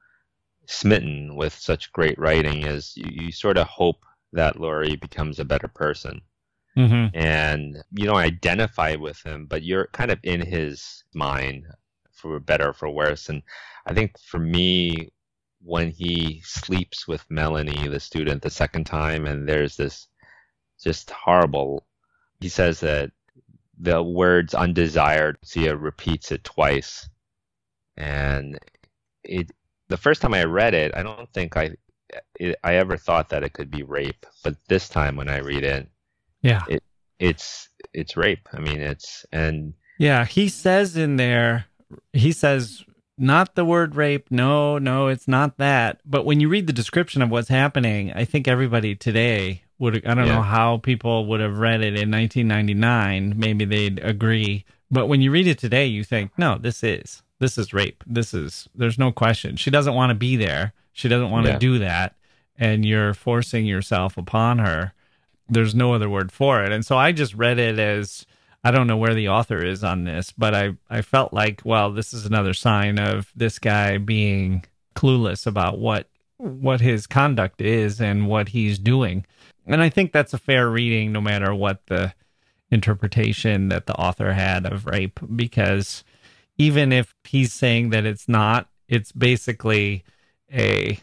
smitten 0.67 1.35
with 1.37 1.55
such 1.55 1.93
great 1.93 2.19
writing 2.19 2.67
is 2.67 2.93
you, 2.97 3.25
you 3.25 3.33
sort 3.33 3.59
of 3.59 3.67
hope 3.67 4.05
that 4.33 4.57
Lurie 4.57 5.01
becomes 5.01 5.39
a 5.39 5.45
better 5.45 5.69
person. 5.69 6.21
Mm-hmm. 6.77 7.15
And 7.15 7.77
you 7.93 8.07
don't 8.07 8.17
identify 8.17 8.97
with 8.97 9.23
him, 9.23 9.47
but 9.47 9.63
you're 9.63 9.89
kind 9.93 10.11
of 10.11 10.19
in 10.23 10.41
his 10.41 11.05
mind 11.15 11.67
for 12.13 12.41
better 12.41 12.71
or 12.71 12.73
for 12.73 12.89
worse. 12.89 13.29
And 13.29 13.43
I 13.87 13.93
think 13.93 14.19
for 14.19 14.39
me, 14.39 15.11
when 15.61 15.91
he 15.91 16.41
sleeps 16.45 17.07
with 17.07 17.25
Melanie, 17.31 17.89
the 17.89 18.01
student, 18.01 18.43
the 18.43 18.51
second 18.51 18.85
time, 18.85 19.27
and 19.27 19.47
there's 19.47 19.77
this 19.77 20.09
just 20.83 21.11
horrible 21.11 21.85
he 22.43 22.49
says 22.49 22.81
that 22.81 23.11
the 23.79 24.03
words 24.03 24.55
undesired, 24.55 25.39
Sia 25.43 25.77
repeats 25.77 26.33
it 26.33 26.45
twice. 26.45 27.09
And 27.97 28.59
it 29.25 29.51
the 29.89 29.97
first 29.97 30.23
time 30.23 30.35
I 30.35 30.45
read 30.45 30.75
it, 30.75 30.95
I 30.97 31.03
don't 31.03 31.33
think 31.33 31.57
I 31.57 31.73
it, 32.37 32.57
I 32.63 32.77
ever 32.77 32.97
thought 32.97 33.31
that 33.31 33.45
it 33.45 33.53
could 33.53 33.71
be 33.71 33.83
rape, 33.83 34.27
but 34.43 34.57
this 34.69 34.89
time 34.89 35.17
when 35.17 35.29
I 35.29 35.39
read 35.39 35.65
it, 35.65 35.89
yeah, 36.43 36.65
it 36.69 36.83
it's 37.19 37.69
it's 37.93 38.17
rape. 38.17 38.49
I 38.53 38.61
mean, 38.61 38.81
it's 38.81 39.25
and 39.33 39.75
yeah, 39.99 40.25
he 40.25 40.49
says 40.49 40.97
in 40.97 41.17
there, 41.17 41.67
he 42.13 42.33
says 42.33 42.85
not 43.19 43.55
the 43.55 43.65
word 43.65 43.95
rape. 43.95 44.31
No, 44.31 44.79
no, 44.79 45.09
it's 45.09 45.29
not 45.29 45.59
that. 45.59 46.01
But 46.05 46.25
when 46.25 46.41
you 46.41 46.49
read 46.49 46.67
the 46.67 46.73
description 46.73 47.23
of 47.23 47.31
what's 47.31 47.49
happening, 47.49 48.13
I 48.13 48.25
think 48.25 48.49
everybody 48.49 48.95
today 48.95 49.65
would 49.83 50.07
I 50.07 50.15
don't 50.15 50.29
yeah. 50.29 50.37
know 50.37 50.43
how 50.43 50.79
people 50.79 51.27
would 51.27 51.41
have 51.41 51.59
read 51.59 51.81
it 51.81 51.99
in 51.99 52.11
1999. 52.11 53.35
Maybe 53.37 53.65
they'd 53.65 53.99
agree, 53.99 54.65
but 54.93 55.09
when 55.09 55.21
you 55.21 55.33
read 55.33 55.49
it 55.49 55.59
today, 55.59 55.87
you 55.87 56.05
think, 56.05 56.31
no, 56.39 56.57
this 56.57 56.85
is 56.85 57.23
this 57.41 57.59
is 57.59 57.75
rape. 57.75 58.05
This 58.07 58.33
is 58.33 58.69
there's 58.77 58.99
no 58.99 59.11
question. 59.11 59.57
She 59.57 59.71
doesn't 59.71 59.95
want 59.95 60.11
to 60.11 60.15
be 60.15 60.37
there. 60.37 60.73
She 60.93 61.09
doesn't 61.09 61.33
want 61.33 61.47
yeah. 61.47 61.55
to 61.55 61.59
do 61.59 61.81
that, 61.81 62.15
and 62.57 62.87
you're 62.87 63.13
forcing 63.13 63.67
yourself 63.67 64.17
upon 64.17 64.61
her. 64.61 64.93
There's 65.49 65.75
no 65.75 65.95
other 65.95 66.09
word 66.09 66.31
for 66.31 66.63
it. 66.63 66.71
And 66.71 66.87
so 66.87 66.97
I 66.97 67.11
just 67.11 67.35
read 67.35 67.59
it 67.59 67.81
as 67.81 68.25
I 68.63 68.71
don't 68.71 68.87
know 68.87 68.97
where 68.97 69.15
the 69.15 69.31
author 69.31 69.65
is 69.65 69.83
on 69.83 70.05
this, 70.05 70.31
but 70.31 70.55
I 70.55 70.75
I 70.89 71.03
felt 71.03 71.33
like, 71.33 71.61
well, 71.65 71.91
this 71.91 72.15
is 72.15 72.25
another 72.25 72.55
sign 72.55 73.01
of 73.01 73.33
this 73.35 73.59
guy 73.59 73.99
being 73.99 74.65
clueless 74.95 75.45
about 75.45 75.79
what 75.81 76.09
what 76.37 76.81
his 76.81 77.09
conduct 77.09 77.61
is 77.61 78.01
and 78.01 78.29
what 78.29 78.51
he's 78.51 78.79
doing 78.79 79.27
and 79.67 79.83
I 79.83 79.89
think 79.89 80.13
that's 80.13 80.35
a 80.35 80.39
fair 80.39 80.69
reading, 80.69 81.13
no 81.13 81.21
matter 81.21 81.55
what 81.55 81.87
the 81.87 82.15
interpretation 82.71 83.69
that 83.69 83.87
the 83.87 83.95
author 83.95 84.33
had 84.33 84.67
of 84.67 84.87
rape, 84.87 85.21
because 85.37 86.05
even 86.59 86.93
if 86.93 87.15
he's 87.25 87.53
saying 87.53 87.91
that 87.91 88.05
it's 88.05 88.29
not, 88.29 88.69
it's 88.89 89.13
basically 89.13 90.05
a 90.53 90.99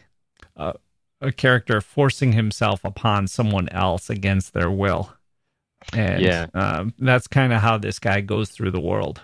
a, 0.56 0.74
a 1.20 1.32
character 1.32 1.80
forcing 1.80 2.32
himself 2.32 2.84
upon 2.84 3.26
someone 3.26 3.68
else 3.70 4.10
against 4.10 4.52
their 4.52 4.70
will. 4.70 5.12
And 5.92 6.20
Yeah. 6.22 6.46
um, 6.54 6.94
that's 6.98 7.26
kind 7.26 7.52
of 7.52 7.60
how 7.60 7.78
this 7.78 7.98
guy 7.98 8.20
goes 8.20 8.50
through 8.50 8.70
the 8.72 8.80
world. 8.80 9.20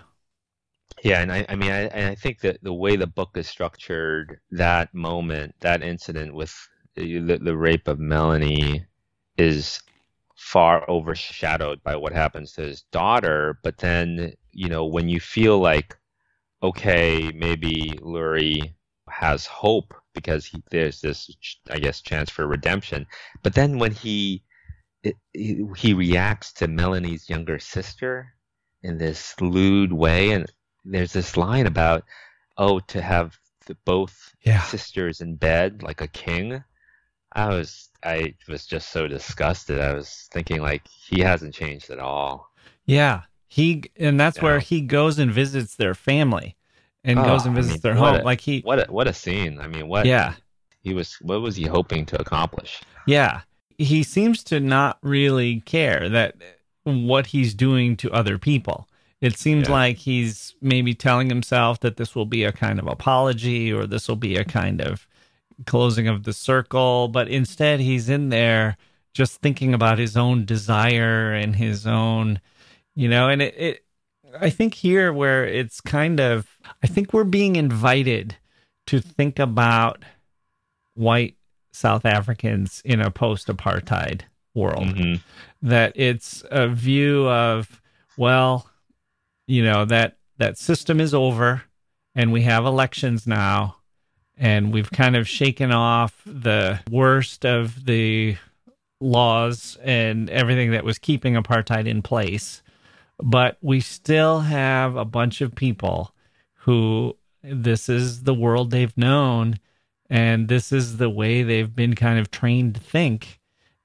Yeah, 1.03 1.21
and 1.21 1.31
I, 1.31 1.45
I 1.47 1.55
mean, 1.55 1.71
I, 1.71 2.09
I 2.09 2.15
think 2.15 2.39
that 2.41 2.63
the 2.63 2.73
way 2.73 2.95
the 2.95 3.05
book 3.05 3.31
is 3.35 3.47
structured, 3.47 4.39
that 4.51 4.93
moment, 4.93 5.53
that 5.59 5.83
incident 5.83 6.33
with 6.33 6.55
the, 6.95 7.19
the, 7.19 7.37
the 7.37 7.55
rape 7.55 7.87
of 7.87 7.99
Melanie, 7.99 8.85
is 9.37 9.79
far 10.35 10.89
overshadowed 10.89 11.83
by 11.83 11.95
what 11.95 12.13
happens 12.13 12.53
to 12.53 12.61
his 12.61 12.83
daughter. 12.91 13.59
But 13.63 13.77
then, 13.77 14.33
you 14.51 14.69
know, 14.69 14.85
when 14.85 15.09
you 15.09 15.19
feel 15.19 15.59
like, 15.59 15.97
okay, 16.61 17.31
maybe 17.35 17.99
Lurie 18.01 18.73
has 19.09 19.45
hope 19.45 19.93
because 20.13 20.45
he, 20.45 20.63
there's 20.69 21.01
this, 21.01 21.29
I 21.69 21.79
guess, 21.79 22.01
chance 22.01 22.29
for 22.29 22.47
redemption. 22.47 23.05
But 23.43 23.53
then 23.53 23.79
when 23.79 23.91
he 23.91 24.43
it, 25.03 25.15
he, 25.33 25.65
he 25.75 25.93
reacts 25.93 26.53
to 26.53 26.67
Melanie's 26.67 27.29
younger 27.29 27.59
sister 27.59 28.33
in 28.83 28.97
this 28.97 29.39
lewd 29.41 29.93
way, 29.93 30.31
and 30.31 30.51
there's 30.85 31.13
this 31.13 31.37
line 31.37 31.67
about, 31.67 32.03
oh, 32.57 32.79
to 32.79 33.01
have 33.01 33.37
the, 33.65 33.75
both 33.85 34.35
Yeah. 34.43 34.61
sisters 34.61 35.21
in 35.21 35.35
bed 35.35 35.83
like 35.83 36.01
a 36.01 36.07
king. 36.07 36.63
I 37.37 37.49
was 37.49 37.89
I 38.03 38.33
was 38.49 38.65
just 38.65 38.89
so 38.89 39.07
disgusted. 39.07 39.79
I 39.79 39.93
was 39.93 40.27
thinking 40.31 40.61
like 40.61 40.87
he 40.87 41.21
hasn't 41.21 41.53
changed 41.53 41.89
at 41.89 41.99
all. 41.99 42.51
Yeah. 42.85 43.21
He 43.47 43.83
and 43.95 44.19
that's 44.19 44.41
where 44.41 44.59
he 44.59 44.81
goes 44.81 45.19
and 45.19 45.31
visits 45.31 45.75
their 45.75 45.93
family 45.95 46.55
and 47.03 47.19
Oh, 47.19 47.23
goes 47.23 47.45
and 47.45 47.55
oh, 47.55 47.59
I 47.59 47.61
visits 47.61 47.75
mean, 47.75 47.81
their 47.81 47.95
home. 47.95 48.21
a- 48.21 48.23
like 48.23 48.41
he 48.41 48.61
What 48.61 48.87
a 48.89 48.91
what 48.91 49.07
a 49.07 49.13
scene! 49.13 49.59
I 49.61 49.67
mean, 49.67 49.87
what 49.87 50.05
Yeah. 50.05 50.33
he 50.81 50.93
was 50.93 51.13
what 51.21 51.41
was 51.41 51.55
he 51.55 51.63
hoping 51.65 52.05
to 52.07 52.19
accomplish? 52.19 52.81
Yeah. 53.05 53.41
He 53.77 54.01
seems 54.03 54.43
to 54.45 54.59
not 54.59 54.97
really 55.03 55.61
care 55.61 56.09
that 56.09 56.35
what 56.83 57.27
he's 57.27 57.53
doing 57.53 57.95
to 57.97 58.11
other 58.11 58.37
people. 58.39 58.87
It 59.21 59.37
seems 59.37 59.67
Yeah. 59.67 59.73
like 59.75 59.97
he's 59.97 60.55
maybe 60.61 60.93
telling 60.95 61.29
himself 61.29 61.79
that 61.81 61.97
this 61.97 62.15
will 62.15 62.25
be 62.25 62.43
a 62.43 62.51
kind 62.51 62.79
of 62.79 62.87
apology 62.87 63.71
or 63.71 63.85
this 63.85 64.07
will 64.07 64.15
be 64.15 64.35
a 64.35 64.43
kind 64.45 64.81
of 64.81 65.07
closing 65.65 66.07
of 66.07 66.23
the 66.23 66.33
circle, 66.33 67.07
but 67.07 67.27
instead 67.27 67.79
he's 67.79 68.09
in 68.09 68.29
there 68.29 68.77
just 69.13 69.41
thinking 69.41 69.73
about 69.73 69.97
his 69.97 70.15
own 70.15 70.45
desire 70.45 71.33
and 71.33 71.55
his 71.55 71.87
own, 71.87 72.39
you 72.95 73.09
know, 73.09 73.29
and 73.29 73.41
it, 73.41 73.55
it 73.57 73.83
I 74.39 74.49
think 74.49 74.75
here 74.75 75.11
where 75.11 75.45
it's 75.45 75.81
kind 75.81 76.19
of 76.19 76.47
I 76.83 76.87
think 76.87 77.13
we're 77.13 77.23
being 77.23 77.55
invited 77.55 78.35
to 78.87 78.99
think 78.99 79.39
about 79.39 80.03
white 80.93 81.35
South 81.71 82.05
Africans 82.05 82.81
in 82.85 83.01
a 83.01 83.11
post 83.11 83.47
apartheid 83.47 84.21
world. 84.53 84.95
Mhm. 84.95 85.21
That 85.61 85.93
it's 85.95 86.43
a 86.51 86.67
view 86.67 87.27
of, 87.27 87.81
well, 88.17 88.69
you 89.47 89.63
know, 89.63 89.85
that 89.85 90.17
that 90.37 90.57
system 90.57 90.99
is 90.99 91.13
over 91.13 91.63
and 92.13 92.31
we 92.31 92.43
have 92.43 92.65
elections 92.65 93.25
now 93.25 93.76
and 94.37 94.71
we've 94.71 94.91
kind 94.91 95.15
of 95.15 95.27
shaken 95.27 95.71
off 95.71 96.21
the 96.25 96.79
worst 96.89 97.45
of 97.45 97.85
the 97.85 98.37
laws 98.99 99.77
and 99.83 100.29
everything 100.29 100.71
that 100.71 100.83
was 100.83 100.99
keeping 100.99 101.33
apartheid 101.33 101.87
in 101.87 102.01
place. 102.01 102.61
But 103.19 103.57
we 103.61 103.79
still 103.79 104.41
have 104.41 104.95
a 104.95 105.05
bunch 105.05 105.41
of 105.41 105.55
people 105.55 106.13
who 106.59 107.17
this 107.41 107.89
is 107.89 108.23
the 108.23 108.33
world 108.33 108.71
they've 108.71 108.97
known 108.97 109.59
and 110.09 110.47
this 110.47 110.71
is 110.71 110.97
the 110.97 111.09
way 111.09 111.43
they've 111.43 111.75
been 111.75 111.95
kind 111.95 112.19
of 112.19 112.31
trained 112.31 112.75
to 112.75 112.81
think. 112.81 113.39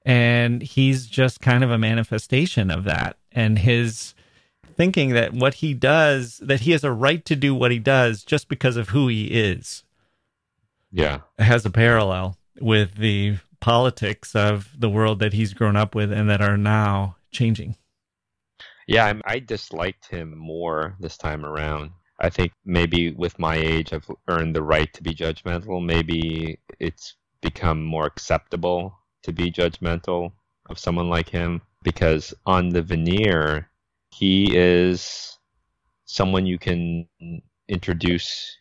And 0.05 0.61
he's 0.61 1.07
just 1.07 1.41
kind 1.41 1.63
of 1.63 1.71
a 1.71 1.77
manifestation 1.77 2.69
of 2.69 2.83
that. 2.83 3.17
And 3.31 3.59
his 3.59 4.13
thinking 4.75 5.09
that 5.11 5.33
what 5.33 5.55
he 5.55 5.73
does 5.73 6.37
that 6.39 6.61
he 6.61 6.71
has 6.71 6.83
a 6.83 6.91
right 6.91 7.23
to 7.25 7.35
do 7.35 7.53
what 7.53 7.71
he 7.71 7.79
does 7.79 8.23
just 8.23 8.47
because 8.47 8.75
of 8.75 8.89
who 8.89 9.07
he 9.07 9.25
is 9.25 9.83
Yeah, 10.93 11.19
has 11.37 11.65
a 11.65 11.71
parallel 11.71 12.37
with 12.61 12.95
the 12.95 13.39
politics 13.59 14.35
of 14.35 14.69
the 14.77 14.89
world 14.89 15.19
that 15.19 15.33
he's 15.33 15.53
grown 15.53 15.75
up 15.75 15.95
with 15.95 16.11
and 16.11 16.29
that 16.29 16.41
are 16.41 16.57
now 16.57 17.15
changing 17.31 17.75
yeah. 18.87 19.05
I, 19.25 19.35
I 19.35 19.39
disliked 19.39 20.07
him 20.07 20.37
more 20.37 20.95
this 20.99 21.17
time 21.17 21.45
around. 21.45 21.91
I 22.19 22.29
think 22.29 22.53
maybe 22.65 23.11
with 23.11 23.39
my 23.39 23.55
age, 23.55 23.93
I've 23.93 24.09
earned 24.27 24.55
the 24.55 24.63
right 24.63 24.91
to 24.93 25.03
be 25.03 25.13
judgmental. 25.13 25.83
Maybe 25.83 26.59
it's 26.79 27.15
become 27.41 27.83
more 27.83 28.05
acceptable 28.05 28.97
to 29.23 29.33
be 29.33 29.51
judgmental 29.51 30.31
of 30.69 30.79
someone 30.79 31.09
like 31.09 31.29
him 31.29 31.61
because 31.83 32.33
on 32.45 32.69
the 32.69 32.81
veneer, 32.81 33.69
he 34.11 34.55
is 34.55 35.37
someone 36.05 36.45
you 36.45 36.57
can 36.57 37.07
introduce 37.67 38.57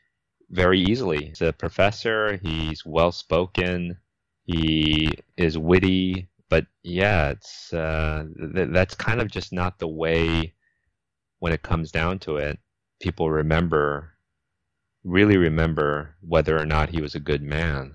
very 0.53 0.81
easily. 0.81 1.27
He's 1.27 1.43
a 1.43 1.53
professor, 1.53 2.39
he's 2.43 2.85
well 2.85 3.13
spoken, 3.13 3.99
he 4.45 5.13
is 5.37 5.59
witty, 5.59 6.29
but 6.49 6.67
yeah, 6.83 7.31
it's 7.31 7.73
uh, 7.73 8.25
th- 8.55 8.69
that's 8.71 8.95
kind 8.95 9.21
of 9.21 9.31
just 9.31 9.53
not 9.53 9.79
the 9.79 9.89
way 9.89 10.55
when 11.41 11.53
it 11.53 11.63
comes 11.63 11.91
down 11.91 12.19
to 12.21 12.37
it. 12.37 12.59
People 13.01 13.31
remember, 13.31 14.15
really 15.05 15.37
remember 15.37 16.17
whether 16.21 16.57
or 16.59 16.67
not 16.67 16.91
he 16.91 17.01
was 17.01 17.17
a 17.17 17.21
good 17.21 17.43
man 17.43 17.93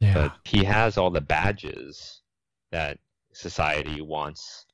yeah 0.00 0.14
but 0.14 0.32
he 0.44 0.64
has 0.64 0.96
all 0.96 1.10
the 1.10 1.20
badges 1.20 2.22
that 2.72 2.98
society 3.34 4.00
wants. 4.00 4.66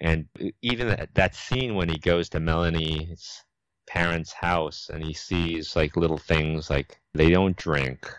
And 0.00 0.26
even 0.62 0.88
that, 0.88 1.14
that 1.14 1.34
scene 1.34 1.74
when 1.74 1.88
he 1.88 1.98
goes 1.98 2.28
to 2.30 2.40
Melanie's 2.40 3.42
parents' 3.92 4.32
house 4.32 4.90
and 4.92 5.04
he 5.04 5.12
sees 5.12 5.76
like 5.76 5.96
little 5.96 6.18
things 6.18 6.70
like 6.70 7.00
they 7.14 7.28
don't 7.30 7.56
drink, 7.56 8.10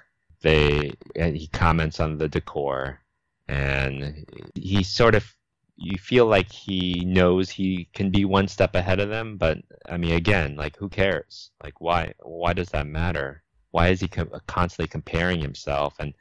they 0.42 0.94
and 1.16 1.36
he 1.36 1.48
comments 1.48 2.00
on 2.00 2.18
the 2.18 2.30
decor, 2.30 3.00
and 3.48 4.26
he 4.56 4.84
sort 4.84 5.16
of 5.16 5.36
you 5.76 5.98
feel 5.98 6.28
like 6.28 6.52
he 6.52 7.04
knows 7.06 7.50
he 7.50 7.90
can 7.94 8.12
be 8.12 8.24
one 8.26 8.48
step 8.48 8.76
ahead 8.76 9.00
of 9.00 9.10
them, 9.10 9.38
but 9.38 9.58
I 9.90 9.98
mean, 9.98 10.14
again, 10.14 10.56
like 10.56 10.78
who 10.78 10.90
cares? 10.90 11.52
Like 11.64 11.82
why? 11.82 12.14
Why 12.22 12.54
does 12.54 12.70
that 12.70 12.86
matter? 12.88 13.44
Why 13.72 13.88
is 13.90 14.00
he 14.02 14.08
co- 14.08 14.40
constantly 14.48 14.88
comparing 14.88 15.42
himself? 15.42 15.96
And 16.00 16.14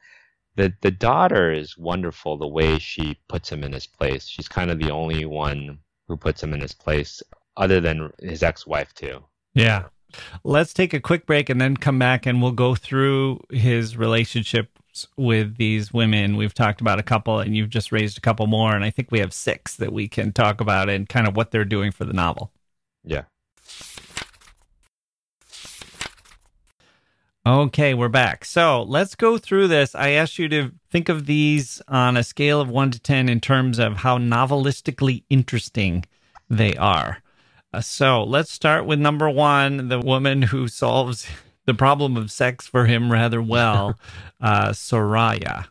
the 0.57 0.73
the 0.81 0.91
daughter 0.91 1.53
is 1.53 1.77
wonderful 1.79 2.39
the 2.39 2.47
way 2.47 2.79
she 2.79 3.19
puts 3.29 3.51
him 3.53 3.65
in 3.65 3.73
his 3.73 3.87
place. 3.87 4.27
She's 4.27 4.49
kind 4.49 4.71
of 4.71 4.79
the 4.79 4.91
only 4.91 5.27
one 5.27 5.79
who 6.09 6.17
puts 6.17 6.43
him 6.43 6.55
in 6.55 6.61
his 6.61 6.75
place, 6.75 7.23
other 7.57 7.81
than 7.81 8.13
his 8.21 8.43
ex-wife 8.43 8.95
too. 8.95 9.23
Yeah. 9.55 9.85
Let's 10.45 10.75
take 10.75 10.93
a 10.93 11.01
quick 11.01 11.27
break 11.27 11.49
and 11.49 11.61
then 11.61 11.77
come 11.77 11.99
back 11.99 12.27
and 12.27 12.43
we'll 12.43 12.53
go 12.53 12.75
through 12.75 13.41
his 13.51 13.97
relationships 13.97 15.07
with 15.17 15.57
these 15.57 15.93
women. 15.93 16.37
We've 16.37 16.53
talked 16.53 16.81
about 16.81 16.99
a 16.99 17.03
couple 17.03 17.41
and 17.41 17.57
you've 17.57 17.71
just 17.71 17.93
raised 17.93 18.19
a 18.19 18.21
couple 18.21 18.47
more. 18.47 18.75
And 18.75 18.85
I 18.85 18.91
think 18.91 19.11
we 19.11 19.21
have 19.21 19.33
six 19.33 19.77
that 19.77 19.93
we 19.93 20.09
can 20.09 20.33
talk 20.33 20.61
about 20.61 20.91
and 20.91 21.09
kind 21.09 21.27
of 21.27 21.37
what 21.37 21.51
they're 21.51 21.65
doing 21.65 21.93
for 21.93 22.05
the 22.05 22.13
novel. 22.13 22.53
Yeah. 23.05 23.23
Okay, 27.45 27.93
we're 27.93 28.09
back. 28.09 28.45
So 28.45 28.85
let's 28.85 29.17
go 29.17 29.37
through 29.37 29.67
this. 29.67 29.97
I 29.97 30.11
asked 30.11 30.39
you 30.39 30.49
to 30.51 30.71
think 30.91 31.09
of 31.09 31.27
these 31.27 31.83
on 31.89 32.17
a 32.17 32.23
scale 32.23 32.61
of 32.61 32.69
one 32.69 32.93
to 32.93 33.01
10 33.01 33.29
in 33.29 33.41
terms 33.41 33.81
of 33.81 33.99
how 33.99 34.17
novelistically 34.19 35.25
interesting 35.29 36.05
they 36.49 36.77
are. 36.77 37.23
Uh, 37.73 37.81
so 37.81 38.23
let's 38.25 38.53
start 38.53 38.85
with 38.85 38.99
number 38.99 39.31
one 39.31 39.89
the 39.89 39.99
woman 40.01 40.43
who 40.43 40.69
solves 40.69 41.27
the 41.65 41.75
problem 41.75 42.17
of 42.17 42.31
sex 42.31 42.67
for 42.67 42.87
him 42.87 43.11
rather 43.11 43.41
well, 43.43 43.99
uh, 44.41 44.71
Soraya. 44.71 45.67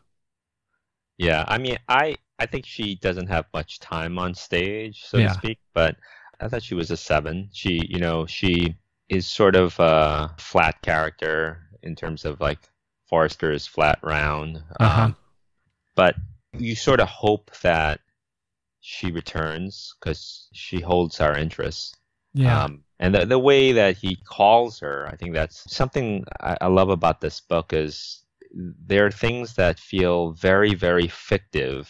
Yeah, 1.17 1.45
I 1.47 1.57
mean, 1.57 1.77
I 1.87 2.15
I 2.39 2.47
think 2.47 2.65
she 2.65 2.95
doesn't 2.95 3.27
have 3.27 3.45
much 3.53 3.79
time 3.79 4.17
on 4.17 4.33
stage, 4.33 5.03
so 5.05 5.17
Yeah. 5.17 5.27
to 5.27 5.33
speak. 5.35 5.59
But 5.73 5.97
I 6.39 6.47
thought 6.47 6.63
she 6.63 6.73
was 6.73 6.89
a 6.89 6.97
seven. 6.97 7.49
She, 7.53 7.85
you 7.87 7.99
know, 7.99 8.25
she 8.25 8.75
is 9.09 9.27
sort 9.27 9.55
of 9.55 9.79
a 9.79 10.33
flat 10.39 10.81
character 10.81 11.61
in 11.83 11.95
terms 11.95 12.25
of 12.25 12.39
like 12.41 12.57
Forster's 13.07 13.67
flat 13.67 13.99
round. 14.01 14.63
Uh-huh. 14.79 15.03
Um, 15.03 15.15
but 15.95 16.15
you 16.57 16.75
sort 16.75 16.99
of 16.99 17.07
hope 17.09 17.51
that 17.61 17.99
she 18.91 19.09
returns 19.09 19.95
because 19.99 20.49
she 20.51 20.81
holds 20.81 21.21
our 21.21 21.37
interest. 21.37 21.97
Um, 22.63 22.83
and 22.99 23.15
the, 23.15 23.25
the 23.25 23.39
way 23.39 23.71
that 23.71 23.95
he 23.97 24.17
calls 24.25 24.79
her, 24.79 25.07
I 25.07 25.15
think 25.15 25.33
that's 25.33 25.73
something 25.73 26.25
I, 26.41 26.57
I 26.61 26.67
love 26.67 26.89
about 26.89 27.21
this 27.21 27.39
book 27.39 27.71
is 27.71 28.25
there 28.53 29.05
are 29.05 29.11
things 29.11 29.53
that 29.55 29.79
feel 29.79 30.33
very, 30.33 30.75
very 30.75 31.07
fictive, 31.07 31.89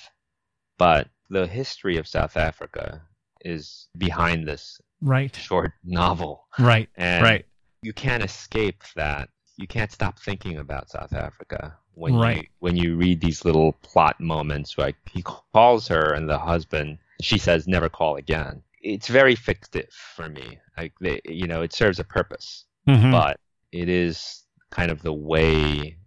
but 0.78 1.10
the 1.30 1.47
history 1.47 1.97
of 1.97 2.08
South 2.08 2.38
Africa 2.38 3.02
is 3.43 3.88
behind 3.97 4.47
this 4.47 4.80
right, 5.02 5.36
short 5.36 5.74
novel. 5.84 6.45
right, 6.60 6.88
And 6.95 7.24
right. 7.24 7.45
you 7.82 7.93
can't 7.93 8.24
escape 8.24 8.84
that. 8.95 9.30
You 9.58 9.68
can't 9.68 9.91
stop 9.91 10.20
thinking 10.20 10.58
about 10.58 10.91
South 10.91 11.14
Africa 11.14 11.78
when 11.94 12.14
you 12.38 12.44
when 12.60 12.76
you 12.78 12.96
read 12.96 13.22
these 13.22 13.44
little 13.46 13.74
plot 13.84 14.20
moments. 14.20 14.78
Like 14.78 14.96
he 15.12 15.22
calls 15.22 15.88
her, 15.88 16.14
and 16.14 16.30
the 16.30 16.38
husband 16.39 16.98
she 17.22 17.38
says, 17.38 17.68
"Never 17.68 17.89
call 17.89 18.16
again." 18.16 18.64
It's 18.82 19.08
very 19.08 19.36
fictive 19.36 19.89
for 19.92 20.28
me. 20.28 20.58
Like, 20.78 20.94
they, 21.00 21.22
you 21.26 21.46
know, 21.46 21.62
it 21.62 21.72
serves 21.72 22.00
a 22.00 22.04
purpose, 22.04 22.66
Mhm. 22.88 23.12
but 23.12 23.39
it 23.72 23.88
is 23.89 24.44
kind 24.72 24.89
of 24.89 25.04
the 25.04 25.14
way 25.14 25.98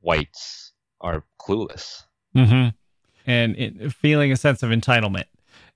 whites 0.00 0.72
are 1.02 1.24
clueless. 1.38 2.04
hmm 2.34 2.68
And 3.26 3.56
it, 3.56 3.92
feeling 3.92 4.32
a 4.32 4.36
sense 4.36 4.62
of 4.62 4.70
entitlement. 4.70 5.24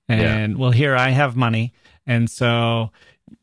And 0.07 0.57
well, 0.57 0.71
here 0.71 0.95
I 0.95 1.09
have 1.09 1.35
money. 1.35 1.71
And 2.07 2.29
so 2.31 2.91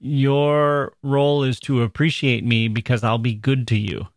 your 0.01 0.95
role 1.03 1.45
is 1.45 1.61
to 1.61 1.83
appreciate 1.83 2.45
me 2.45 2.67
because 2.67 3.05
I'll 3.05 3.19
be 3.19 3.35
good 3.35 3.69
to 3.69 3.77
you. 3.79 4.09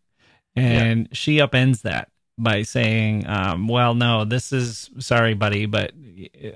And 0.62 1.08
she 1.12 1.36
upends 1.38 1.82
that 1.82 2.10
by 2.38 2.62
saying, 2.62 3.26
um, 3.26 3.68
well, 3.68 3.94
no, 3.94 4.24
this 4.24 4.52
is 4.52 4.90
sorry, 4.98 5.34
buddy, 5.34 5.66
but 5.66 5.92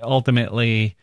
ultimately 0.01 0.95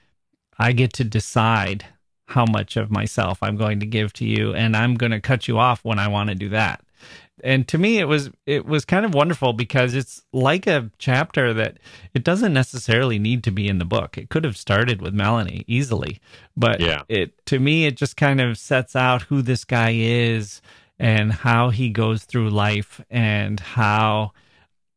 I 0.59 0.73
get 0.73 0.93
to 0.95 1.05
decide 1.05 1.85
how 2.27 2.47
much 2.47 2.77
of 2.77 2.91
myself 2.91 3.39
I'm 3.43 3.57
going 3.57 3.81
to 3.81 3.87
give 3.87 4.13
to 4.15 4.25
you. 4.25 4.55
And 4.55 4.77
I'm 4.77 4.95
going 4.95 5.13
to 5.13 5.21
cut 5.21 5.49
you 5.49 5.59
off 5.59 5.85
when 5.85 5.99
I 5.99 6.09
want 6.09 6.31
to 6.31 6.35
do 6.35 6.49
that 6.51 6.83
and 7.43 7.67
to 7.67 7.79
me 7.79 7.99
it 7.99 8.05
was 8.05 8.31
it 8.47 8.67
was 8.67 8.85
kind 8.85 9.05
of 9.05 9.15
wonderful 9.15 9.53
because 9.53 9.95
it's 9.95 10.23
like 10.33 10.67
a 10.67 10.91
chapter 10.99 11.53
that 11.53 11.79
it 12.15 12.25
doesn't 12.25 12.53
necessarily 12.53 13.19
need 13.19 13.43
to 13.43 13.51
be 13.51 13.69
in 13.69 13.79
the 13.79 13.85
book 13.85 14.17
it 14.19 14.29
could 14.29 14.45
have 14.45 14.57
started 14.57 15.01
with 15.01 15.15
melanie 15.15 15.65
easily 15.67 16.21
but 16.57 16.81
Yeah. 16.81 17.03
it 17.09 17.45
to 17.47 17.59
me 17.59 17.87
it 17.87 17.97
just 17.97 18.17
kind 18.17 18.41
of 18.41 18.59
sets 18.59 18.95
out 18.95 19.23
who 19.23 19.43
this 19.43 19.65
guy 19.65 19.93
is 19.97 20.61
and 21.03 21.33
how 21.33 21.71
he 21.71 21.91
goes 21.91 22.25
through 22.25 22.49
life 22.49 23.01
and 23.11 23.59
how 23.59 24.31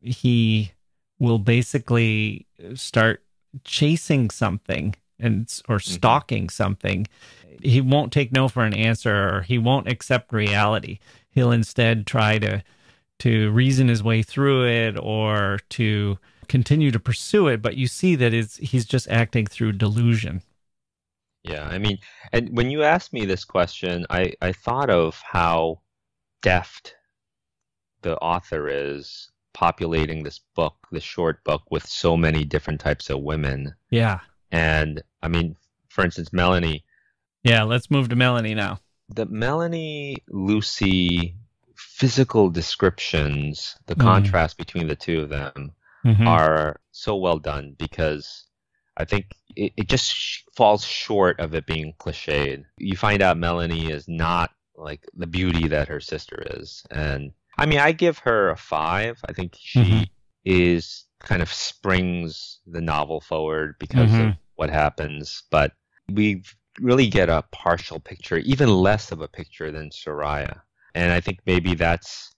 he 0.01 0.71
will 1.17 1.39
basically 1.39 2.45
start 2.75 3.23
chasing 3.63 4.29
something 4.29 4.93
and 5.19 5.45
or 5.67 5.77
mm-hmm. 5.77 5.93
stalking 5.93 6.47
something. 6.47 7.07
He 7.59 7.81
won't 7.81 8.13
take 8.13 8.31
no 8.31 8.47
for 8.47 8.63
an 8.63 8.75
answer 8.75 9.29
or 9.29 9.41
he 9.41 9.57
won't 9.57 9.87
accept 9.87 10.31
reality. 10.31 10.99
He'll 11.31 11.51
instead 11.51 12.05
try 12.05 12.37
to 12.37 12.63
to 13.17 13.49
reason 13.49 13.87
his 13.87 14.03
way 14.03 14.21
through 14.21 14.67
it 14.67 14.99
or 15.01 15.57
to 15.69 16.19
continue 16.47 16.91
to 16.91 16.99
pursue 16.99 17.47
it 17.47 17.61
but 17.63 17.77
you 17.77 17.87
see 17.87 18.13
that 18.13 18.33
it's 18.33 18.57
he's 18.57 18.85
just 18.85 19.09
acting 19.09 19.47
through 19.47 19.71
delusion. 19.71 20.43
Yeah, 21.43 21.67
I 21.67 21.79
mean, 21.79 21.97
and 22.31 22.55
when 22.55 22.69
you 22.69 22.83
asked 22.83 23.13
me 23.13 23.25
this 23.25 23.45
question, 23.45 24.05
I, 24.09 24.33
I 24.41 24.51
thought 24.51 24.89
of 24.89 25.21
how 25.21 25.79
deft 26.45 26.93
the 28.03 28.15
author 28.19 28.69
is 28.69 29.31
populating 29.53 30.21
this 30.21 30.39
book, 30.55 30.75
the 30.91 30.99
short 30.99 31.43
book, 31.43 31.63
with 31.71 31.83
so 31.87 32.15
many 32.15 32.45
different 32.45 32.79
types 32.79 33.09
of 33.09 33.19
women. 33.21 33.73
yeah 33.89 34.19
And 34.51 35.01
I 35.23 35.27
mean, 35.27 35.55
for 35.89 36.03
instance, 36.05 36.31
Melanie, 36.31 36.83
yeah 37.43 37.63
let's 37.63 37.89
move 37.89 38.09
to 38.09 38.15
melanie 38.15 38.53
now 38.53 38.73
the 39.09 39.25
Melanie 39.25 40.17
Lucy 40.29 41.35
physical 41.75 42.49
descriptions, 42.49 43.75
the 43.85 43.95
Mm. 43.95 44.01
contrast 44.01 44.57
between 44.57 44.87
the 44.87 44.95
two 44.95 45.21
of 45.21 45.29
them 45.29 45.71
Mhm. 46.03 46.27
are 46.27 46.79
so 46.91 47.15
well 47.15 47.39
done 47.39 47.75
because 47.85 48.47
I 48.97 49.05
think 49.05 49.25
it, 49.55 49.73
it 49.77 49.87
just 49.89 50.07
sh- 50.13 50.41
falls 50.55 50.83
short 50.85 51.39
of 51.39 51.53
it 51.53 51.65
being 51.65 51.93
cliched. 51.99 52.65
You 52.77 52.95
find 52.97 53.21
out 53.21 53.37
Melanie 53.37 53.91
is 53.91 54.07
not 54.07 54.51
like 54.77 55.05
the 55.13 55.27
beauty 55.27 55.67
that 55.67 55.87
her 55.87 55.99
sister 55.99 56.43
is. 56.57 56.83
And 56.91 57.31
I 57.57 57.65
mean, 57.65 57.79
I 57.79 57.91
give 57.91 58.17
her 58.19 58.49
a 58.49 58.57
five. 58.57 59.19
I 59.27 59.33
think 59.33 59.55
she 59.59 59.81
Mhm. 59.81 60.09
is 60.45 61.05
kind 61.19 61.41
of 61.41 61.51
springs 61.51 62.59
the 62.67 62.81
novel 62.81 63.21
forward 63.21 63.75
because 63.79 64.19
of 64.19 64.31
Mhm. 64.31 64.37
what 64.55 64.69
happens. 64.69 65.43
But 65.51 65.73
we 66.11 66.43
really 66.79 67.07
get 67.07 67.29
a 67.29 67.43
partial 67.51 67.99
picture, 67.99 68.37
even 68.37 68.69
less 68.69 69.11
of 69.11 69.21
a 69.21 69.27
picture 69.27 69.71
than 69.71 69.89
Soraya. 69.89 70.61
And 70.93 71.11
I 71.11 71.19
think 71.21 71.39
maybe 71.45 71.75
that's 71.75 72.31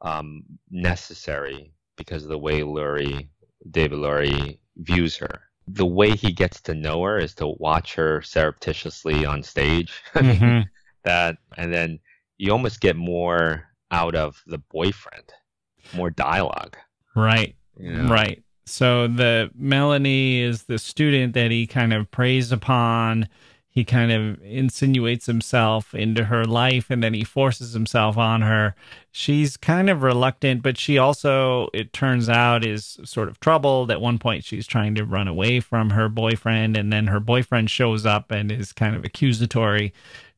um, 0.00 0.44
necessary 0.70 1.72
because 1.96 2.22
of 2.22 2.28
the 2.30 2.38
way 2.38 2.60
Lurie, 2.60 3.28
David 3.70 3.98
Lurie 3.98 4.58
views 4.76 5.16
her. 5.16 5.42
The 5.66 5.86
way 5.86 6.14
he 6.16 6.32
gets 6.32 6.60
to 6.62 6.74
know 6.74 7.02
her 7.02 7.18
is 7.18 7.34
to 7.36 7.48
watch 7.58 7.94
her 7.96 8.22
surreptitiously 8.22 9.26
on 9.26 9.42
stage. 9.42 10.02
I 10.14 10.22
mean, 10.22 10.38
Mhm. 10.40 10.68
That, 11.08 11.38
and 11.56 11.72
then 11.72 11.98
you 12.36 12.52
almost 12.52 12.80
get 12.80 12.96
more 12.96 13.64
out 13.90 14.14
of 14.14 14.42
the 14.46 14.58
boyfriend, 14.58 15.32
more 15.94 16.10
dialogue. 16.10 16.76
right 17.14 17.56
You 17.76 17.92
know? 17.92 18.12
Right. 18.12 18.42
So 18.66 19.08
the 19.08 19.50
Melanie 19.54 20.40
is 20.40 20.64
the 20.64 20.78
student 20.78 21.32
that 21.34 21.50
he 21.50 21.66
kind 21.66 21.92
of 21.92 22.10
preys 22.10 22.52
upon. 22.52 23.28
He 23.70 23.84
kind 23.84 24.10
of 24.10 24.42
insinuates 24.42 25.26
himself 25.26 25.94
into 25.94 26.24
her 26.24 26.44
life 26.44 26.90
and 26.90 27.02
then 27.02 27.14
he 27.14 27.22
forces 27.22 27.72
himself 27.72 28.18
on 28.18 28.42
her. 28.42 28.74
She's 29.12 29.56
kind 29.56 29.88
of 29.88 30.02
reluctant, 30.02 30.62
but 30.62 30.76
she 30.76 30.98
also, 30.98 31.68
it 31.72 31.92
turns 31.92 32.28
out, 32.28 32.64
is 32.64 32.98
sort 33.04 33.28
of 33.28 33.38
troubled. 33.40 33.90
At 33.90 34.00
one 34.00 34.18
point, 34.18 34.44
she's 34.44 34.66
trying 34.66 34.96
to 34.96 35.04
run 35.04 35.28
away 35.28 35.60
from 35.60 35.90
her 35.90 36.08
boyfriend, 36.08 36.76
and 36.76 36.92
then 36.92 37.06
her 37.06 37.20
boyfriend 37.20 37.70
shows 37.70 38.04
up 38.04 38.30
and 38.30 38.50
is 38.50 38.72
kind 38.72 38.96
of 38.96 39.04
accusatory 39.04 39.92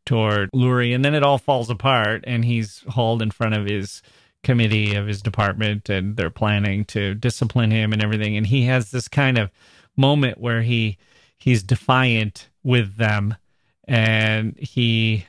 toward 0.06 0.50
Lurie. 0.52 0.94
And 0.94 1.04
then 1.04 1.14
it 1.14 1.22
all 1.22 1.38
falls 1.38 1.70
apart, 1.70 2.24
and 2.26 2.44
he's 2.44 2.84
hauled 2.88 3.22
in 3.22 3.30
front 3.30 3.54
of 3.54 3.66
his 3.66 4.02
committee 4.42 4.94
of 4.94 5.06
his 5.06 5.20
department 5.20 5.88
and 5.88 6.16
they're 6.16 6.30
planning 6.30 6.84
to 6.86 7.14
discipline 7.14 7.70
him 7.70 7.92
and 7.92 8.02
everything 8.02 8.36
and 8.36 8.46
he 8.46 8.64
has 8.64 8.90
this 8.90 9.06
kind 9.06 9.36
of 9.36 9.50
moment 9.96 10.38
where 10.38 10.62
he 10.62 10.96
he's 11.36 11.62
defiant 11.62 12.48
with 12.62 12.96
them 12.96 13.34
and 13.86 14.58
he 14.58 15.26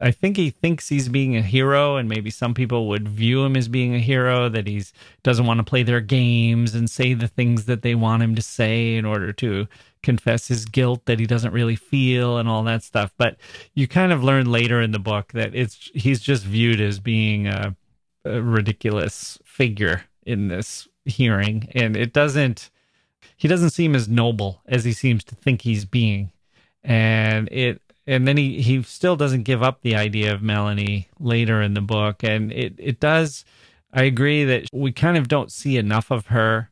I 0.00 0.10
think 0.10 0.36
he 0.36 0.50
thinks 0.50 0.88
he's 0.88 1.08
being 1.08 1.36
a 1.36 1.42
hero 1.42 1.96
and 1.96 2.08
maybe 2.08 2.28
some 2.28 2.52
people 2.52 2.88
would 2.88 3.08
view 3.08 3.42
him 3.44 3.56
as 3.56 3.68
being 3.68 3.94
a 3.94 4.00
hero 4.00 4.50
that 4.50 4.66
he's 4.66 4.92
doesn't 5.22 5.46
want 5.46 5.58
to 5.58 5.64
play 5.64 5.82
their 5.82 6.02
games 6.02 6.74
and 6.74 6.90
say 6.90 7.14
the 7.14 7.28
things 7.28 7.64
that 7.64 7.80
they 7.80 7.94
want 7.94 8.22
him 8.22 8.34
to 8.34 8.42
say 8.42 8.96
in 8.96 9.06
order 9.06 9.32
to 9.32 9.66
confess 10.04 10.48
his 10.48 10.64
guilt 10.66 11.06
that 11.06 11.18
he 11.18 11.26
doesn't 11.26 11.52
really 11.52 11.76
feel 11.76 12.38
and 12.38 12.48
all 12.48 12.62
that 12.64 12.82
stuff. 12.82 13.12
But 13.16 13.36
you 13.74 13.88
kind 13.88 14.12
of 14.12 14.22
learn 14.22 14.50
later 14.50 14.80
in 14.80 14.92
the 14.92 14.98
book 14.98 15.32
that 15.32 15.54
it's 15.54 15.90
he's 15.94 16.20
just 16.20 16.44
viewed 16.44 16.80
as 16.80 17.00
being 17.00 17.48
a 17.48 17.74
a 18.24 18.40
ridiculous 18.40 19.38
figure 19.44 20.04
in 20.24 20.48
this 20.48 20.88
hearing. 21.04 21.68
And 21.74 21.96
it 21.96 22.12
doesn't 22.12 22.70
he 23.36 23.48
doesn't 23.48 23.70
seem 23.70 23.94
as 23.94 24.08
noble 24.08 24.62
as 24.66 24.84
he 24.84 24.92
seems 24.92 25.24
to 25.24 25.34
think 25.34 25.62
he's 25.62 25.84
being. 25.84 26.30
And 26.82 27.48
it 27.50 27.82
and 28.06 28.28
then 28.28 28.36
he 28.36 28.60
he 28.62 28.82
still 28.82 29.16
doesn't 29.16 29.42
give 29.42 29.62
up 29.62 29.80
the 29.80 29.96
idea 29.96 30.32
of 30.32 30.42
Melanie 30.42 31.08
later 31.18 31.60
in 31.62 31.74
the 31.74 31.80
book. 31.80 32.22
And 32.22 32.52
it 32.52 32.74
it 32.78 33.00
does 33.00 33.44
I 33.92 34.04
agree 34.04 34.44
that 34.44 34.68
we 34.72 34.92
kind 34.92 35.16
of 35.16 35.28
don't 35.28 35.52
see 35.52 35.76
enough 35.76 36.10
of 36.10 36.26
her 36.26 36.70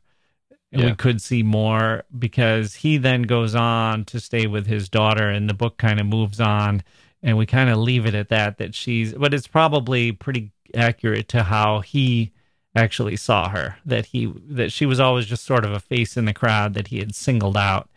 and 0.73 0.83
we 0.83 0.93
could 0.93 1.21
see 1.21 1.43
more 1.43 2.03
because 2.17 2.75
he 2.75 2.97
then 2.97 3.23
goes 3.23 3.55
on 3.55 4.05
to 4.05 4.19
stay 4.19 4.47
with 4.47 4.67
his 4.67 4.89
daughter 4.89 5.29
and 5.29 5.49
the 5.49 5.53
book 5.53 5.77
kind 5.77 5.99
of 5.99 6.05
moves 6.05 6.39
on 6.39 6.83
and 7.21 7.37
we 7.37 7.45
kind 7.45 7.69
of 7.69 7.77
leave 7.77 8.05
it 8.05 8.15
at 8.15 8.29
that 8.29 8.57
that 8.57 8.75
she's 8.75 9.13
but 9.13 9.33
it's 9.33 9.47
probably 9.47 10.11
pretty 10.11 10.51
accurate 10.75 11.27
to 11.29 11.43
how 11.43 11.79
he 11.79 12.31
actually 12.75 13.15
saw 13.15 13.49
her 13.49 13.77
that 13.85 14.07
he 14.07 14.33
that 14.47 14.71
she 14.71 14.85
was 14.85 14.99
always 14.99 15.25
just 15.27 15.45
sort 15.45 15.63
of 15.63 15.71
a 15.71 15.79
face 15.79 16.17
in 16.17 16.25
the 16.25 16.33
crowd 16.33 16.73
that 16.73 16.87
he 16.87 16.99
had 16.99 17.13
singled 17.13 17.57
out 17.57 17.89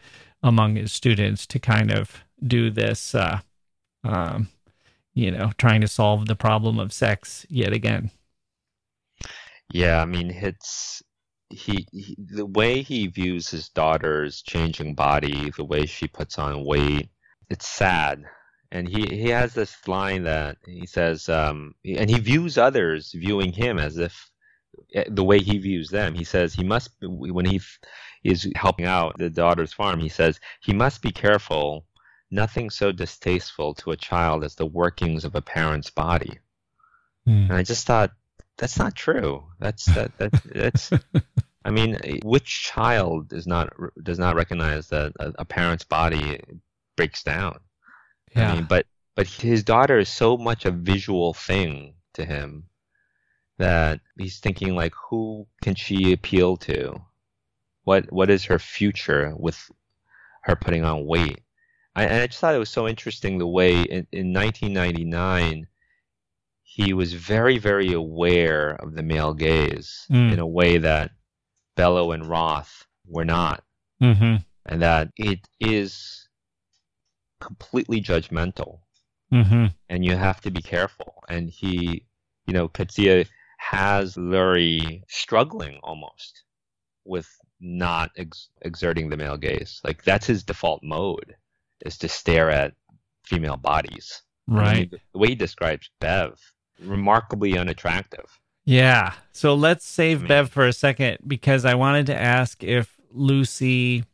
among 0.43 0.77
his 0.77 0.93
students 0.93 1.47
to 1.47 1.59
kind 1.59 1.91
of 1.91 2.23
do 2.47 2.71
this 2.71 3.15
uh 3.15 3.41
um 4.05 4.49
you 5.17 5.31
know 5.31 5.51
trying 5.59 5.81
to 5.81 5.89
solve 5.89 6.27
the 6.27 6.37
problem 6.37 6.79
of 6.79 6.93
sex 6.93 7.47
yet 7.49 7.73
again. 7.73 8.11
Yeah, 9.73 10.01
I 10.01 10.05
mean, 10.05 10.31
it's 10.31 11.03
he, 11.51 11.87
he 11.93 12.17
the 12.19 12.47
way 12.47 12.83
he 12.83 13.07
views 13.07 13.49
his 13.49 13.69
daughter's 13.69 14.43
changing 14.43 14.95
body, 14.95 15.51
the 15.57 15.65
way 15.65 15.87
she 15.87 16.09
puts 16.09 16.39
on 16.39 16.65
weight, 16.65 17.09
it's 17.49 17.67
sad. 17.67 18.25
And 18.73 18.89
he 18.89 19.07
he 19.17 19.29
has 19.31 19.55
this 19.55 19.77
line 19.87 20.25
that 20.25 20.59
he 20.67 20.87
says, 20.87 21.29
um, 21.29 21.75
and 21.85 22.11
he 22.11 22.19
views 22.19 22.59
others 22.59 23.13
viewing 23.13 23.53
him 23.53 23.79
as 23.79 23.97
if 23.99 24.31
eh, 24.95 25.05
the 25.09 25.25
way 25.25 25.39
he 25.39 25.59
views 25.59 25.89
them. 25.89 26.15
He 26.15 26.25
says 26.25 26.55
he 26.55 26.65
must 26.65 26.91
when 27.01 27.45
he 27.47 27.61
is 28.25 28.49
helping 28.57 28.87
out 28.87 29.17
the 29.19 29.31
daughter's 29.31 29.73
farm. 29.73 30.01
He 30.01 30.09
says 30.09 30.41
he 30.61 30.73
must 30.75 31.01
be 31.03 31.13
careful. 31.13 31.87
Nothing 32.29 32.71
so 32.71 32.91
distasteful 32.91 33.75
to 33.75 33.93
a 33.93 33.97
child 33.97 34.43
as 34.43 34.57
the 34.57 34.67
workings 34.67 35.25
of 35.25 35.37
a 35.37 35.43
parent's 35.43 35.91
body. 35.91 36.41
And 37.51 37.53
I 37.53 37.63
just 37.63 37.87
thought 37.87 38.11
that's 38.59 38.79
not 38.79 38.95
true. 38.95 39.45
That's 39.59 39.87
that, 39.87 40.17
that 40.19 40.33
that's. 40.45 40.91
I 41.65 41.71
mean, 41.71 41.99
which 42.25 42.63
child 42.63 43.29
does 43.29 43.47
not 43.47 43.73
does 44.03 44.19
not 44.19 44.37
recognize 44.37 44.89
that 44.89 45.13
a, 45.19 45.33
a 45.41 45.45
parent's 45.45 45.85
body 45.85 46.41
breaks 46.97 47.23
down? 47.23 47.59
yeah 48.35 48.53
I 48.53 48.55
mean, 48.55 48.65
but 48.65 48.87
but 49.15 49.27
his 49.27 49.65
daughter 49.65 49.99
is 49.99 50.09
so 50.09 50.37
much 50.37 50.65
a 50.65 50.71
visual 50.71 51.35
thing 51.35 51.95
to 52.15 52.25
him 52.25 52.65
that 53.59 54.01
he's 54.19 54.39
thinking 54.39 54.75
like, 54.75 54.93
who 55.09 55.47
can 55.63 55.75
she 55.75 56.13
appeal 56.13 56.57
to? 56.59 57.01
What 57.85 58.13
what 58.13 58.31
is 58.31 58.45
her 58.45 58.59
future 58.59 59.35
with 59.37 59.71
her 60.47 60.57
putting 60.57 60.85
on 60.85 61.07
weight. 61.07 61.41
I, 61.95 62.05
and 62.05 62.23
I 62.23 62.27
just 62.27 62.41
thought 62.41 62.55
it 62.55 62.59
was 62.59 62.71
so 62.71 62.87
interesting 62.87 63.39
the 63.39 63.47
way 63.47 63.83
in, 63.83 64.07
in 64.13 64.33
1999 64.33 65.67
he 66.79 66.93
was 66.93 67.15
very, 67.15 67.57
very 67.57 67.93
aware 67.95 68.73
of 68.83 68.95
the 68.95 69.03
male 69.03 69.33
gaze 69.33 70.07
Mm. 70.11 70.33
in 70.35 70.39
a 70.39 70.47
way 70.47 70.77
that 70.77 71.11
Bellow 71.75 72.13
and 72.13 72.27
Roth 72.27 72.87
were 73.07 73.25
not, 73.25 73.65
Mm-hmm. 74.03 74.37
and 74.67 74.83
that 74.83 75.09
it 75.17 75.41
is 75.59 76.29
completely 77.41 78.01
judgmental, 78.03 78.81
Mm-hmm. 79.33 79.67
and 79.89 80.05
you 80.05 80.15
have 80.17 80.41
to 80.43 80.51
be 80.51 80.61
careful. 80.61 81.15
And 81.29 81.49
he, 81.51 82.05
you 82.47 82.53
know, 82.53 82.69
Coetzee 82.69 83.27
has 83.59 84.15
Lurie 84.17 85.01
struggling 85.09 85.81
almost 85.83 86.45
with 87.05 87.29
not 87.59 88.11
ex- 88.19 88.51
exerting 88.63 89.09
the 89.09 89.17
male 89.17 89.39
gaze. 89.39 89.81
Like 89.83 90.05
that's 90.05 90.27
his 90.27 90.45
default 90.45 90.83
mode, 90.83 91.35
is 91.87 91.97
to 91.99 92.09
stare 92.09 92.51
at 92.51 92.75
female 93.25 93.57
bodies. 93.57 94.23
I 94.49 94.53
mean, 94.53 94.61
Right. 94.63 94.91
the 95.13 95.19
way 95.19 95.29
he 95.29 95.35
describes 95.35 95.91
Bev, 96.01 96.39
remarkably 96.81 97.59
unattractive. 97.59 98.39
Yeah. 98.65 99.13
So 99.33 99.55
let's 99.55 99.87
save 99.87 100.21
Man. 100.21 100.29
Bev 100.29 100.51
for 100.51 100.67
a 100.67 100.73
second 100.73 101.19
because 101.27 101.65
I 101.65 101.75
wanted 101.75 102.07
to 102.07 102.21
ask 102.21 102.63
if 102.65 102.97
Lucy, 103.13 104.05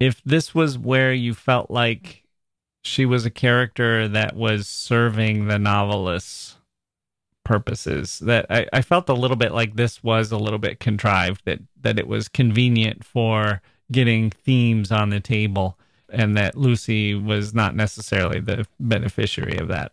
if 0.00 0.22
this 0.24 0.54
was 0.54 0.78
where 0.78 1.12
you 1.12 1.34
felt 1.34 1.70
like 1.70 2.24
she 2.82 3.06
was 3.06 3.24
a 3.24 3.30
character 3.30 4.06
that 4.08 4.36
was 4.36 4.68
serving 4.68 5.46
the 5.46 5.58
novelist's 5.58 6.56
purposes. 7.44 8.18
That 8.20 8.46
I, 8.50 8.66
I 8.72 8.82
felt 8.82 9.08
a 9.08 9.14
little 9.14 9.36
bit 9.36 9.52
like 9.52 9.76
this 9.76 10.02
was 10.02 10.32
a 10.32 10.38
little 10.38 10.58
bit 10.58 10.80
contrived, 10.80 11.42
that, 11.44 11.60
that 11.80 11.98
it 11.98 12.08
was 12.08 12.28
convenient 12.28 13.04
for 13.04 13.62
getting 13.92 14.30
themes 14.30 14.90
on 14.90 15.10
the 15.10 15.20
table 15.20 15.78
and 16.08 16.36
that 16.36 16.56
Lucy 16.56 17.14
was 17.14 17.54
not 17.54 17.74
necessarily 17.74 18.40
the 18.40 18.66
beneficiary 18.80 19.58
of 19.58 19.68
that. 19.68 19.92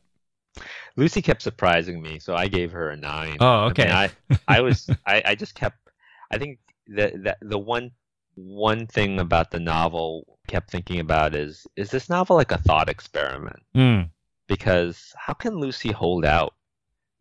Lucy 0.96 1.22
kept 1.22 1.42
surprising 1.42 2.02
me, 2.02 2.20
so 2.20 2.36
I 2.36 2.48
gave 2.48 2.72
her 2.72 2.90
a 2.90 2.98
nine. 2.98 3.38
Oh, 3.40 3.46
I 3.46 3.62
mean, 3.64 3.72
okay. 3.72 3.92
I, 3.92 4.10
I 4.48 4.62
was, 4.62 4.90
I, 5.06 5.22
I 5.26 5.36
just 5.36 5.56
kept. 5.56 5.78
I 6.32 6.38
think 6.38 6.60
that 6.88 7.24
that 7.24 7.38
the 7.42 7.58
one 7.60 7.92
one 8.36 8.88
thing 8.88 9.20
about 9.20 9.52
the 9.52 9.60
novel 9.60 10.40
kept 10.48 10.72
thinking 10.72 11.00
about 11.00 11.36
is 11.36 11.68
is 11.76 11.92
this 11.92 12.10
novel 12.10 12.36
like 12.36 12.52
a 12.52 12.58
thought 12.58 12.90
experiment? 12.90 13.62
Mm, 13.76 14.10
Because 14.48 15.14
how 15.18 15.34
can 15.34 15.60
Lucy 15.60 15.92
hold 15.92 16.26
out, 16.26 16.54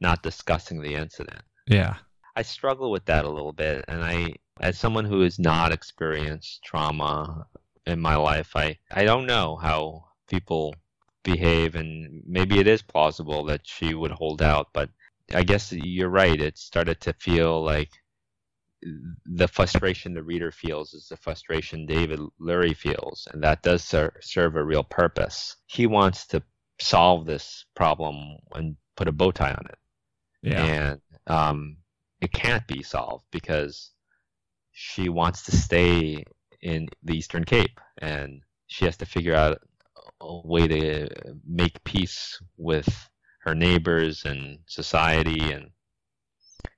not 0.00 0.22
discussing 0.22 0.80
the 0.82 0.94
incident? 0.94 1.42
yeah. 1.66 1.94
I 2.36 2.42
struggle 2.42 2.92
with 2.92 3.04
that 3.06 3.24
a 3.24 3.28
little 3.28 3.52
bit, 3.52 3.84
and 3.88 4.04
I, 4.04 4.34
as 4.60 4.78
someone 4.78 5.04
who 5.04 5.20
has 5.22 5.38
not 5.40 5.72
experienced 5.72 6.62
trauma 6.62 7.46
in 7.86 8.00
my 8.00 8.14
life, 8.14 8.54
I, 8.54 8.78
I 8.92 9.02
don't 9.04 9.26
know 9.26 9.56
how 9.56 10.04
people 10.28 10.76
behave, 11.24 11.74
and 11.76 12.22
maybe 12.26 12.60
it 12.60 12.66
is 12.68 12.82
plausible 12.82 13.44
that 13.46 13.62
she 13.66 13.94
would 13.94 14.12
hold 14.12 14.42
out, 14.42 14.68
but 14.72 14.90
I 15.34 15.44
guess 15.44 15.72
you're 15.72 16.10
right. 16.10 16.40
It 16.40 16.58
started 16.58 17.00
to 17.02 17.14
feel 17.14 17.62
like 17.64 17.90
the 19.26 19.48
frustration 19.48 20.14
the 20.14 20.22
reader 20.22 20.52
feels 20.52 20.94
is 20.94 21.08
the 21.08 21.16
frustration 21.16 21.86
David 21.86 22.20
Lurie 22.40 22.76
feels, 22.76 23.28
and 23.32 23.42
that 23.44 23.62
does 23.62 23.84
ser- 23.84 24.18
serve 24.22 24.56
a 24.56 24.64
real 24.64 24.84
purpose. 24.84 25.56
He 25.66 25.86
wants 25.86 26.26
to 26.28 26.42
solve 26.80 27.26
this 27.26 27.66
problem 27.76 28.38
and 28.54 28.76
put 28.96 29.08
a 29.08 29.12
bow 29.12 29.32
tie 29.32 29.52
on 29.52 29.66
it 29.66 29.78
Yeah. 30.42 30.64
and 30.66 31.00
um, 31.26 31.76
it 32.20 32.32
can't 32.32 32.66
be 32.66 32.82
solved 32.82 33.26
because 33.32 33.92
she 34.72 35.08
wants 35.08 35.44
to 35.44 35.52
stay 35.56 36.24
in 36.62 36.88
the 37.04 37.14
Eastern 37.16 37.44
Cape, 37.44 37.80
and 37.98 38.42
she 38.68 38.84
has 38.86 38.96
to 38.98 39.06
figure 39.06 39.34
out 39.34 39.60
way 40.20 40.68
to 40.68 41.08
make 41.46 41.82
peace 41.84 42.40
with 42.56 43.08
her 43.42 43.54
neighbors 43.54 44.24
and 44.24 44.58
society, 44.66 45.52
and 45.52 45.70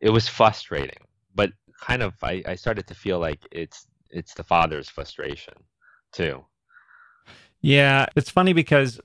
it 0.01 0.11
was 0.11 0.28
frustrating. 0.28 1.05
But 1.34 1.53
kind 1.80 2.03
of, 2.03 2.14
I, 2.22 2.43
I 2.47 2.55
started 2.55 2.86
to 2.88 2.95
feel 2.95 3.18
like 3.18 3.40
it's 3.51 3.86
it's 4.11 4.34
the 4.34 4.45
father's 4.45 4.88
frustration 4.88 5.55
too. 6.12 6.45
Yeah, 7.61 8.07
it's 8.16 8.30
funny 8.30 8.53
because 8.53 9.01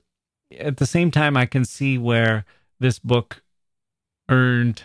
at 0.58 0.76
the 0.76 0.86
same 0.86 1.10
time, 1.10 1.36
I 1.36 1.46
can 1.46 1.64
see 1.64 1.98
where 1.98 2.44
this 2.80 2.98
book 2.98 3.42
earned 4.28 4.82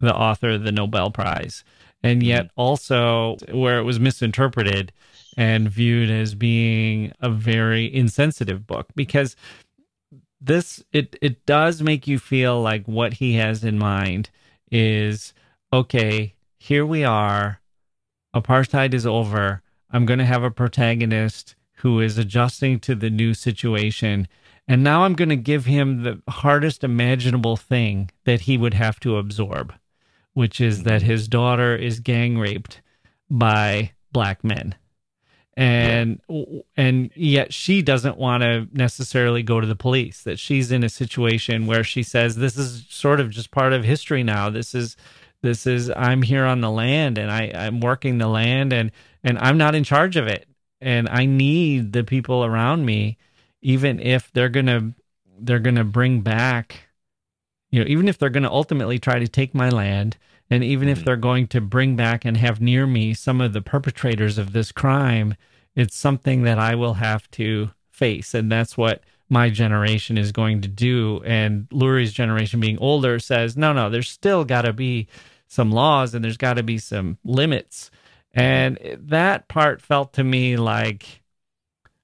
the 0.00 0.14
author 0.14 0.58
the 0.58 0.72
Nobel 0.72 1.10
Prize, 1.10 1.64
and 2.02 2.22
yet 2.22 2.46
mm-hmm. 2.46 2.60
also 2.60 3.36
where 3.50 3.78
it 3.78 3.84
was 3.84 4.00
misinterpreted 4.00 4.92
and 5.36 5.70
viewed 5.70 6.10
as 6.10 6.34
being 6.34 7.12
a 7.20 7.30
very 7.30 7.92
insensitive 7.94 8.66
book 8.66 8.88
because 8.94 9.36
this 10.40 10.82
it 10.92 11.16
it 11.20 11.44
does 11.46 11.82
make 11.82 12.06
you 12.06 12.18
feel 12.18 12.60
like 12.60 12.86
what 12.86 13.14
he 13.14 13.34
has 13.34 13.64
in 13.64 13.78
mind 13.78 14.30
is 14.70 15.34
okay 15.72 16.34
here 16.58 16.86
we 16.86 17.04
are 17.04 17.60
apartheid 18.34 18.94
is 18.94 19.06
over 19.06 19.62
i'm 19.90 20.06
going 20.06 20.18
to 20.18 20.24
have 20.24 20.42
a 20.42 20.50
protagonist 20.50 21.54
who 21.78 22.00
is 22.00 22.16
adjusting 22.16 22.78
to 22.78 22.94
the 22.94 23.10
new 23.10 23.34
situation 23.34 24.26
and 24.68 24.82
now 24.82 25.04
i'm 25.04 25.14
going 25.14 25.28
to 25.28 25.36
give 25.36 25.66
him 25.66 26.02
the 26.02 26.20
hardest 26.28 26.84
imaginable 26.84 27.56
thing 27.56 28.10
that 28.24 28.42
he 28.42 28.56
would 28.56 28.74
have 28.74 28.98
to 29.00 29.16
absorb 29.16 29.72
which 30.34 30.60
is 30.60 30.82
that 30.82 31.00
mm-hmm. 31.00 31.10
his 31.10 31.28
daughter 31.28 31.74
is 31.74 32.00
gang 32.00 32.38
raped 32.38 32.82
by 33.30 33.90
black 34.12 34.44
men 34.44 34.74
and 35.56 36.20
and 36.76 37.10
yet 37.14 37.52
she 37.52 37.80
doesn't 37.80 38.18
want 38.18 38.42
to 38.42 38.68
necessarily 38.72 39.42
go 39.42 39.58
to 39.58 39.66
the 39.66 39.76
police 39.76 40.22
that 40.22 40.38
she's 40.38 40.70
in 40.70 40.84
a 40.84 40.88
situation 40.88 41.66
where 41.66 41.82
she 41.82 42.02
says 42.02 42.36
this 42.36 42.58
is 42.58 42.84
sort 42.90 43.20
of 43.20 43.30
just 43.30 43.50
part 43.50 43.72
of 43.72 43.82
history 43.82 44.22
now. 44.22 44.50
This 44.50 44.74
is 44.74 44.96
this 45.42 45.66
is 45.66 45.90
i'm 45.90 46.22
here 46.22 46.44
on 46.44 46.60
the 46.60 46.70
land 46.70 47.18
and 47.18 47.30
i 47.30 47.52
i'm 47.54 47.80
working 47.80 48.18
the 48.18 48.26
land 48.26 48.72
and 48.72 48.90
and 49.22 49.38
i'm 49.38 49.56
not 49.56 49.74
in 49.74 49.84
charge 49.84 50.16
of 50.16 50.26
it. 50.26 50.46
And 50.80 51.08
i 51.08 51.24
need 51.24 51.92
the 51.92 52.04
people 52.04 52.44
around 52.44 52.84
me 52.84 53.16
even 53.62 53.98
if 54.00 54.30
they're 54.32 54.50
gonna 54.50 54.92
they're 55.40 55.58
gonna 55.58 55.84
bring 55.84 56.20
back 56.20 56.88
you 57.70 57.80
know 57.80 57.86
even 57.88 58.08
if 58.08 58.18
they're 58.18 58.28
gonna 58.30 58.52
ultimately 58.52 58.98
try 58.98 59.18
to 59.18 59.28
take 59.28 59.54
my 59.54 59.70
land 59.70 60.18
and 60.50 60.62
even 60.62 60.88
if 60.88 61.00
Mhm. 61.00 61.04
they're 61.04 61.16
going 61.16 61.46
to 61.48 61.60
bring 61.60 61.96
back 61.96 62.24
and 62.24 62.36
have 62.36 62.60
near 62.60 62.86
me 62.86 63.14
some 63.14 63.40
of 63.40 63.52
the 63.52 63.62
perpetrators 63.62 64.38
of 64.38 64.52
this 64.52 64.72
crime, 64.72 65.34
it's 65.74 65.96
something 65.96 66.42
that 66.42 66.58
I 66.58 66.74
will 66.74 66.94
have 66.94 67.30
to 67.32 67.70
face. 67.90 68.34
And 68.34 68.50
that's 68.50 68.76
what 68.76 69.02
my 69.28 69.50
generation 69.50 70.16
is 70.16 70.30
going 70.32 70.60
to 70.60 70.68
do. 70.68 71.20
And 71.24 71.68
Lurie's 71.70 72.12
generation, 72.12 72.60
being 72.60 72.78
older, 72.78 73.18
says, 73.18 73.56
no, 73.56 73.72
no, 73.72 73.90
there's 73.90 74.08
still 74.08 74.44
got 74.44 74.62
to 74.62 74.72
be 74.72 75.08
some 75.48 75.70
laws 75.72 76.14
and 76.14 76.24
there's 76.24 76.36
got 76.36 76.54
to 76.54 76.62
be 76.62 76.78
some 76.78 77.18
limits. 77.24 77.90
And 78.32 78.78
that 78.98 79.48
part 79.48 79.80
felt 79.80 80.12
to 80.14 80.24
me 80.24 80.56
like 80.56 81.22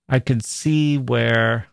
I 0.08 0.18
could 0.18 0.44
see 0.44 0.98
where 0.98 1.66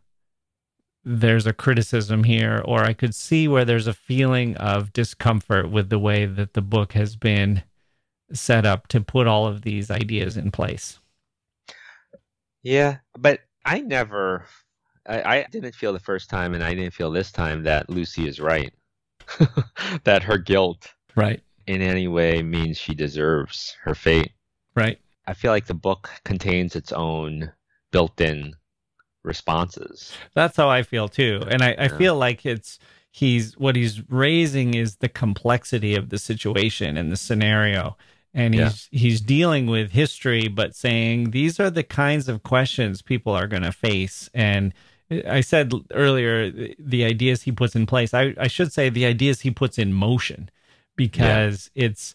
there's 1.03 1.47
a 1.47 1.53
criticism 1.53 2.23
here, 2.23 2.61
or 2.65 2.83
I 2.83 2.93
could 2.93 3.15
see 3.15 3.47
where 3.47 3.65
there's 3.65 3.87
a 3.87 3.93
feeling 3.93 4.55
of 4.57 4.93
discomfort 4.93 5.69
with 5.71 5.89
the 5.89 5.99
way 5.99 6.25
that 6.25 6.53
the 6.53 6.61
book 6.61 6.93
has 6.93 7.15
been 7.15 7.63
set 8.33 8.65
up 8.65 8.87
to 8.87 9.01
put 9.01 9.27
all 9.27 9.47
of 9.47 9.61
these 9.63 9.89
ideas 9.89 10.37
in 10.37 10.51
place. 10.51 10.99
Yeah, 12.63 12.97
but 13.17 13.39
I 13.65 13.81
never, 13.81 14.45
I, 15.07 15.21
I 15.39 15.45
didn't 15.49 15.75
feel 15.75 15.93
the 15.93 15.99
first 15.99 16.29
time, 16.29 16.53
and 16.53 16.63
I 16.63 16.73
didn't 16.73 16.93
feel 16.93 17.11
this 17.11 17.31
time 17.31 17.63
that 17.63 17.89
Lucy 17.89 18.27
is 18.27 18.39
right. 18.39 18.73
that 20.03 20.23
her 20.23 20.37
guilt 20.37 20.93
Right. 21.15 21.41
in 21.67 21.81
any 21.81 22.07
way 22.07 22.41
means 22.41 22.77
she 22.77 22.93
deserves 22.95 23.75
her 23.83 23.95
fate. 23.95 24.31
Right. 24.75 24.99
I 25.27 25.33
feel 25.33 25.51
like 25.51 25.65
the 25.67 25.73
book 25.73 26.09
contains 26.25 26.75
its 26.75 26.91
own 26.91 27.51
built 27.91 28.19
in 28.21 28.53
responses. 29.23 30.11
That's 30.33 30.57
how 30.57 30.69
I 30.69 30.83
feel 30.83 31.07
too. 31.07 31.41
And 31.49 31.61
I, 31.61 31.71
I 31.77 31.83
Yeah. 31.83 31.97
feel 31.97 32.15
like 32.15 32.45
it's 32.45 32.79
he's 33.11 33.57
what 33.57 33.75
he's 33.75 34.07
raising 34.09 34.73
is 34.75 34.97
the 34.97 35.09
complexity 35.09 35.95
of 35.95 36.09
the 36.09 36.17
situation 36.17 36.97
and 36.97 37.11
the 37.11 37.17
scenario. 37.17 37.97
And 38.33 38.53
he's 38.53 38.87
he's 38.91 39.21
dealing 39.21 39.65
with 39.67 39.91
history, 39.91 40.47
but 40.47 40.75
saying 40.75 41.31
these 41.31 41.59
are 41.59 41.71
the 41.71 41.83
kinds 41.83 42.29
of 42.29 42.43
questions 42.43 43.01
people 43.01 43.33
are 43.33 43.47
going 43.47 43.63
to 43.63 43.71
face. 43.71 44.29
And 44.33 44.73
I 45.27 45.41
said 45.41 45.73
earlier 45.91 46.51
the- 46.77 47.03
ideas 47.03 47.41
he 47.41 47.51
puts 47.51 47.75
in 47.75 47.87
place. 47.87 48.13
I, 48.13 48.35
I 48.37 48.47
should 48.47 48.71
say 48.71 48.89
the 48.89 49.07
ideas 49.07 49.41
he 49.41 49.49
puts 49.49 49.79
in 49.79 49.91
motion, 49.93 50.49
because 50.95 51.71
it's 51.73 52.13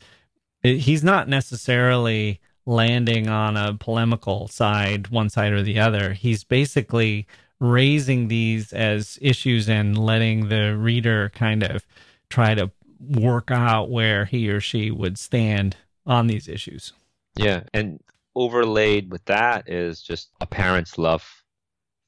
it- 0.62 0.78
he's 0.78 1.02
not 1.02 1.28
necessarily 1.28 2.40
landing 2.66 3.28
on 3.28 3.56
a 3.56 3.74
polemical 3.74 4.48
side, 4.48 5.08
one 5.08 5.28
side 5.28 5.52
or 5.52 5.62
the 5.62 5.78
other. 5.78 6.14
He's 6.14 6.44
basically 6.44 7.26
raising 7.60 8.28
these 8.28 8.72
as 8.72 9.18
issues 9.20 9.68
and 9.68 9.96
letting 9.98 10.48
the 10.48 10.76
reader 10.76 11.30
kind 11.34 11.62
of 11.62 11.86
try 12.28 12.54
to 12.54 12.70
work 13.00 13.50
out 13.50 13.90
where 13.90 14.24
he 14.24 14.48
or 14.48 14.60
she 14.60 14.90
would 14.90 15.18
stand 15.18 15.76
on 16.06 16.26
these 16.26 16.48
issues. 16.48 16.92
Yeah, 17.36 17.62
and 17.72 18.00
overlaid 18.34 19.10
with 19.10 19.24
that 19.26 19.68
is 19.68 20.02
just 20.02 20.30
a 20.40 20.46
parent's 20.46 20.98
love 20.98 21.44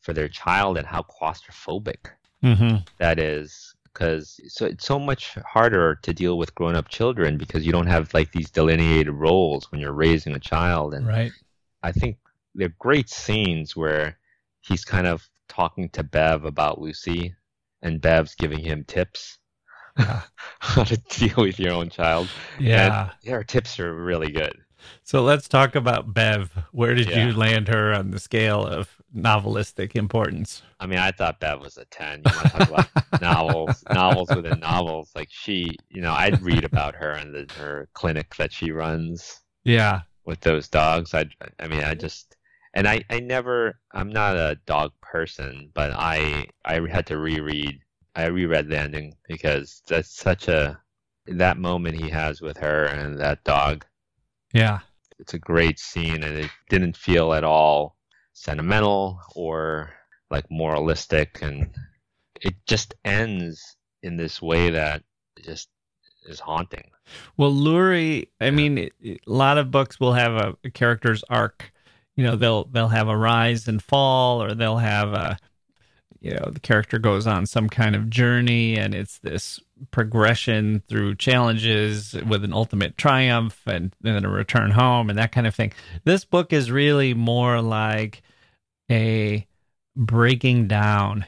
for 0.00 0.12
their 0.12 0.28
child 0.28 0.78
and 0.78 0.86
how 0.86 1.02
claustrophobic 1.02 2.10
Mm-hmm. 2.44 2.76
that 2.98 3.18
is 3.18 3.74
because 3.96 4.38
so 4.48 4.66
it's 4.66 4.84
so 4.86 4.98
much 4.98 5.34
harder 5.46 5.94
to 6.02 6.12
deal 6.12 6.36
with 6.36 6.54
grown-up 6.54 6.88
children 6.88 7.38
because 7.38 7.64
you 7.64 7.72
don't 7.72 7.86
have 7.86 8.12
like 8.12 8.30
these 8.32 8.50
delineated 8.50 9.10
roles 9.10 9.70
when 9.72 9.80
you're 9.80 9.92
raising 9.92 10.34
a 10.34 10.38
child 10.38 10.92
and 10.94 11.06
Right. 11.06 11.32
i 11.82 11.92
think 11.92 12.18
there 12.54 12.66
are 12.66 12.74
great 12.78 13.08
scenes 13.08 13.74
where 13.74 14.18
he's 14.60 14.84
kind 14.84 15.06
of 15.06 15.26
talking 15.48 15.88
to 15.90 16.02
bev 16.02 16.44
about 16.44 16.80
lucy 16.80 17.34
and 17.82 18.00
bev's 18.00 18.34
giving 18.34 18.58
him 18.60 18.84
tips 18.84 19.38
Yeah. 19.98 20.22
how 20.60 20.84
to 20.84 20.96
deal 21.08 21.36
with 21.38 21.58
your 21.58 21.72
own 21.72 21.88
child 21.88 22.28
Yeah. 22.60 23.10
and 23.24 23.30
her 23.32 23.44
tips 23.44 23.80
are 23.80 23.94
really 23.94 24.30
good 24.30 24.56
So 25.02 25.22
let's 25.22 25.48
talk 25.48 25.74
about 25.74 26.12
Bev. 26.14 26.50
Where 26.72 26.94
did 26.94 27.08
Yeah. 27.08 27.26
you 27.26 27.32
land 27.34 27.68
her 27.68 27.92
on 27.92 28.10
the 28.10 28.18
scale 28.18 28.64
of 28.66 28.90
novelistic 29.14 29.96
importance? 29.96 30.62
I 30.80 30.86
mean, 30.86 30.98
I 30.98 31.10
thought 31.10 31.40
Bev 31.40 31.60
was 31.60 31.76
a 31.78 31.84
10. 31.86 32.22
You 32.24 32.34
want 32.36 32.46
to 32.52 32.58
talk 32.58 32.68
about 32.68 32.88
novels, 33.20 33.84
novels 33.90 34.30
within 34.30 34.60
novels. 34.60 35.10
Like 35.14 35.28
she, 35.30 35.76
you 35.90 36.00
know, 36.02 36.12
I'd 36.12 36.42
read 36.42 36.64
about 36.64 36.94
her 36.96 37.12
and 37.12 37.34
the, 37.34 37.48
her 37.56 37.88
clinic 37.94 38.34
that 38.36 38.52
she 38.52 38.72
runs 38.72 39.40
Yeah. 39.64 40.00
with 40.24 40.40
those 40.40 40.68
dogs. 40.68 41.14
I, 41.14 41.26
I 41.60 41.68
mean, 41.68 41.82
I 41.84 41.94
just, 41.94 42.36
and 42.74 42.86
I, 42.86 43.02
I 43.10 43.20
never, 43.20 43.78
I'm 43.94 44.10
not 44.10 44.36
a 44.36 44.58
dog 44.66 44.92
person, 45.00 45.70
but 45.72 45.92
I, 45.92 46.46
I 46.64 46.80
had 46.90 47.06
to 47.06 47.16
reread, 47.18 47.80
I 48.14 48.26
reread 48.26 48.68
the 48.68 48.78
ending 48.78 49.14
because 49.28 49.82
that's 49.88 50.14
such 50.14 50.48
a, 50.48 50.78
that 51.28 51.58
moment 51.58 52.00
he 52.00 52.08
has 52.10 52.40
with 52.40 52.56
her 52.58 52.84
and 52.84 53.18
that 53.18 53.42
dog. 53.44 53.84
Yeah. 54.56 54.80
It's 55.18 55.34
a 55.34 55.38
great 55.38 55.78
scene 55.78 56.22
and 56.22 56.36
it 56.38 56.50
didn't 56.68 56.96
feel 56.96 57.32
at 57.34 57.44
all 57.44 57.96
sentimental 58.32 59.20
or 59.34 59.92
like 60.30 60.44
moralistic 60.50 61.38
and 61.42 61.74
it 62.40 62.54
just 62.66 62.94
ends 63.04 63.76
in 64.02 64.16
this 64.16 64.40
way 64.42 64.70
that 64.70 65.02
just 65.42 65.68
is 66.26 66.40
haunting. 66.40 66.90
Well, 67.36 67.52
Lurie, 67.52 68.28
I 68.40 68.50
mean, 68.50 68.78
it, 68.78 68.92
it- 69.00 69.20
a 69.26 69.32
lot 69.32 69.58
of 69.58 69.70
books 69.70 70.00
will 70.00 70.14
have 70.14 70.32
a, 70.32 70.56
a 70.64 70.70
character's 70.70 71.22
arc. 71.30 71.72
You 72.16 72.24
know, 72.24 72.36
they'll 72.36 72.64
they'll 72.64 72.88
have 72.88 73.08
a 73.08 73.16
rise 73.16 73.68
and 73.68 73.82
fall, 73.82 74.42
or 74.42 74.54
they'll 74.54 74.78
have 74.78 75.12
a, 75.12 75.38
you 76.20 76.30
know, 76.32 76.48
the 76.50 76.60
character 76.60 76.98
goes 76.98 77.26
on 77.26 77.44
some 77.44 77.68
kind 77.68 77.94
of 77.94 78.08
journey, 78.08 78.78
and 78.78 78.94
it's 78.94 79.18
this 79.18 79.60
progression 79.90 80.82
through 80.88 81.14
challenges 81.16 82.14
with 82.26 82.44
an 82.44 82.52
ultimate 82.52 82.96
triumph, 82.96 83.60
and 83.66 83.94
then 84.00 84.24
a 84.24 84.28
return 84.28 84.70
home, 84.70 85.10
and 85.10 85.18
that 85.18 85.32
kind 85.32 85.46
of 85.46 85.54
thing. 85.54 85.72
This 86.04 86.24
book 86.24 86.52
is 86.52 86.70
really 86.70 87.14
more 87.14 87.60
like 87.60 88.22
a 88.90 89.46
breaking 89.96 90.68
down 90.68 91.26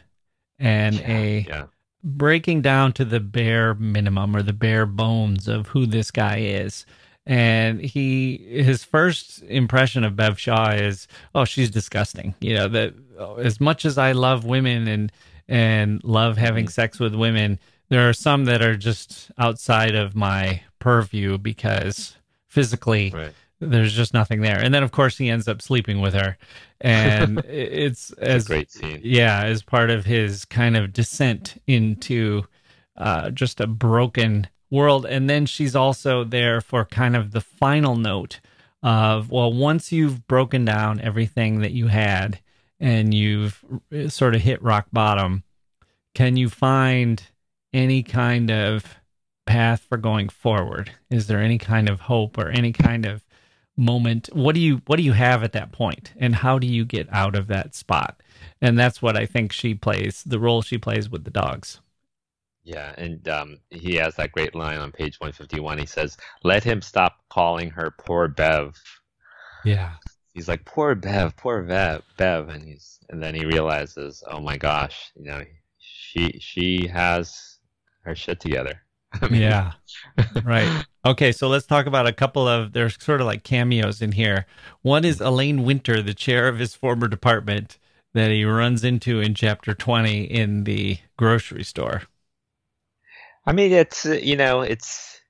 and 0.59 1.01
a 1.01 1.47
yeah. 1.49 1.65
breaking 2.03 2.63
down 2.63 2.93
to 2.93 3.05
the 3.05 3.21
bare 3.21 3.75
minimum 3.75 4.37
or 4.37 4.43
the 4.43 4.53
bare 4.53 4.87
bones 4.87 5.49
of 5.49 5.69
who 5.69 5.87
this 5.87 6.11
guy 6.11 6.39
is. 6.39 6.87
And 7.27 7.81
he, 7.83 8.39
his 8.39 8.85
first 8.85 9.43
impression 9.43 10.03
of 10.03 10.17
Bev 10.17 10.41
Shaw 10.41 10.71
is, 10.71 11.07
oh, 11.35 11.45
she's 11.45 11.71
disgusting. 11.71 12.35
You 12.41 12.55
know 12.55 12.69
that 12.69 12.95
oh, 13.19 13.37
as 13.37 13.61
much 13.61 13.85
as 13.85 13.99
I 13.99 14.13
love 14.13 14.45
women 14.45 14.89
and 14.89 15.13
and 15.47 16.03
love 16.05 16.37
having 16.37 16.65
mm-hmm. 16.65 16.71
sex 16.71 16.99
with 16.99 17.15
women, 17.15 17.59
there 17.89 18.09
are 18.09 18.13
some 18.13 18.45
that 18.47 18.63
are 18.63 18.77
just 18.77 19.31
outside 19.39 19.95
of 19.95 20.15
my 20.15 20.63
purview 20.79 21.39
because 21.39 22.17
physically 22.47 23.11
Right. 23.15 23.33
there's 23.61 23.93
just 23.95 24.15
nothing 24.15 24.41
there. 24.41 24.59
And 24.61 24.73
then 24.75 24.83
of 24.83 24.93
course 24.93 25.19
he 25.19 25.29
ends 25.31 25.49
up 25.49 25.61
sleeping 25.63 26.01
with 26.01 26.15
her, 26.15 26.37
and 26.81 27.39
it's 27.49 28.11
It's 28.11 28.19
as 28.21 28.45
a 28.47 28.49
great 28.49 28.71
scene. 28.71 29.01
yeah, 29.03 29.43
as 29.45 29.63
part 29.63 29.91
of 29.91 30.05
his 30.05 30.45
kind 30.45 30.77
of 30.77 30.93
descent 30.93 31.61
into 31.67 32.45
uh, 32.97 33.31
just 33.31 33.61
a 33.61 33.67
broken 33.67 34.49
world. 34.71 35.07
And 35.07 35.29
then 35.31 35.47
she's 35.47 35.75
also 35.77 36.25
there 36.25 36.61
for 36.61 36.85
kind 36.85 37.17
of 37.17 37.31
the 37.33 37.41
final 37.41 37.97
note 37.97 38.41
of, 38.83 39.31
well, 39.31 39.53
once 39.53 39.91
you've 39.93 40.27
broken 40.29 40.65
down 40.65 41.01
everything 41.01 41.61
that 41.61 41.73
you 41.73 41.87
had 41.89 42.39
and 42.79 43.13
you've 43.15 43.65
sort 44.09 44.35
of 44.35 44.43
hit 44.43 44.63
rock 44.63 44.87
bottom, 44.93 45.43
can 46.15 46.37
you 46.37 46.49
find 46.49 47.23
any 47.73 48.03
kind 48.03 48.51
of 48.51 48.97
path 49.47 49.83
for 49.89 49.97
going 49.99 50.29
forward? 50.29 50.93
Is 51.11 51.27
there 51.27 51.41
any 51.41 51.59
kind 51.59 51.89
of 51.89 52.01
hope 52.01 52.39
or 52.39 52.49
any 52.51 52.73
kind 52.73 53.07
of 53.07 53.25
moment 53.77 54.29
what 54.35 54.55
do 54.57 54.61
you 54.61 54.83
what 54.87 54.97
do 54.97 55.03
you 55.05 55.13
have 55.13 55.43
at 55.45 55.53
that 55.53 55.73
point? 55.73 56.13
and 56.19 56.35
how 56.37 56.59
do 56.59 56.67
you 56.67 56.85
get 56.85 57.09
out 57.13 57.37
of 57.37 57.47
that 57.47 57.75
spot 57.75 58.23
and 58.61 58.79
that's 58.79 59.01
what 59.01 59.17
i 59.17 59.25
think 59.25 59.53
she 59.53 59.73
plays 59.75 60.23
the 60.27 60.39
role 60.39 60.63
she 60.63 60.77
plays 60.79 61.09
with 61.09 61.25
the 61.25 61.31
dogs 61.31 61.81
Yeah, 62.63 62.95
and 62.99 63.27
um, 63.29 63.59
he 63.71 63.95
has 63.97 64.15
that 64.17 64.31
great 64.33 64.55
line 64.55 64.79
on 64.79 64.93
page 64.93 65.19
151. 65.19 65.79
He 65.79 65.87
says, 65.87 66.17
"Let 66.45 66.63
him 66.65 66.83
stop 66.83 67.19
calling 67.29 67.71
her 67.71 67.91
poor 67.91 68.29
Bev." 68.29 68.77
yeah 69.63 69.97
He's 70.33 70.49
like, 70.49 70.65
"Poor 70.65 70.95
Bev, 70.95 71.37
poor 71.37 71.63
Bev, 71.63 72.03
Bev," 72.17 72.49
and 72.49 72.65
he's 72.65 72.99
and 73.11 73.23
then 73.23 73.35
he 73.35 73.45
realizes, 73.45 74.23
"Oh 74.27 74.41
my 74.41 74.57
gosh, 74.57 75.13
you 75.15 75.25
know, 75.25 75.45
she 75.79 76.39
she 76.41 76.87
has 76.87 77.48
her 78.09 78.15
shit 78.15 78.41
together." 78.41 78.83
I 79.23 79.29
mean, 79.29 79.41
yeah 79.41 79.73
right 80.45 80.85
okay 81.07 81.33
so 81.33 81.49
let's 81.49 81.65
talk 81.65 81.87
about 81.87 82.07
a 82.07 82.13
couple 82.13 82.47
of 82.47 82.75
there's 82.75 83.03
sort 83.03 83.23
of 83.23 83.27
like 83.27 83.43
cameos 83.43 84.03
in 84.03 84.13
here 84.13 84.45
one 84.83 85.03
is 85.03 85.19
elaine 85.19 85.65
winter 85.65 86.03
the 86.03 86.13
chair 86.13 86.47
of 86.47 86.59
his 86.59 86.75
former 86.75 87.09
department 87.09 87.79
that 88.13 88.31
he 88.31 88.45
runs 88.45 88.85
into 88.85 89.19
in 89.19 89.35
chapter 89.35 89.73
20 89.73 90.25
in 90.25 90.65
the 90.65 90.99
grocery 91.17 91.65
store 91.65 92.03
I 93.49 93.53
mean, 93.53 93.73
it's 93.73 94.05
you 94.05 94.37
know, 94.37 94.61
it's 94.61 95.23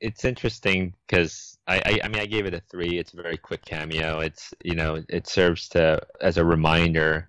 it's 0.00 0.24
interesting 0.24 0.94
because 1.06 1.58
I, 1.66 1.76
I 1.84 2.00
I 2.04 2.08
mean, 2.08 2.22
I 2.22 2.26
gave 2.26 2.46
it 2.46 2.54
a 2.54 2.60
three. 2.60 2.98
It's 2.98 3.12
a 3.12 3.20
very 3.20 3.36
quick 3.36 3.66
cameo. 3.66 4.20
It's 4.20 4.54
you 4.64 4.74
know, 4.74 5.04
it 5.10 5.26
serves 5.26 5.68
to 5.70 6.00
as 6.22 6.38
a 6.38 6.44
reminder 6.44 7.28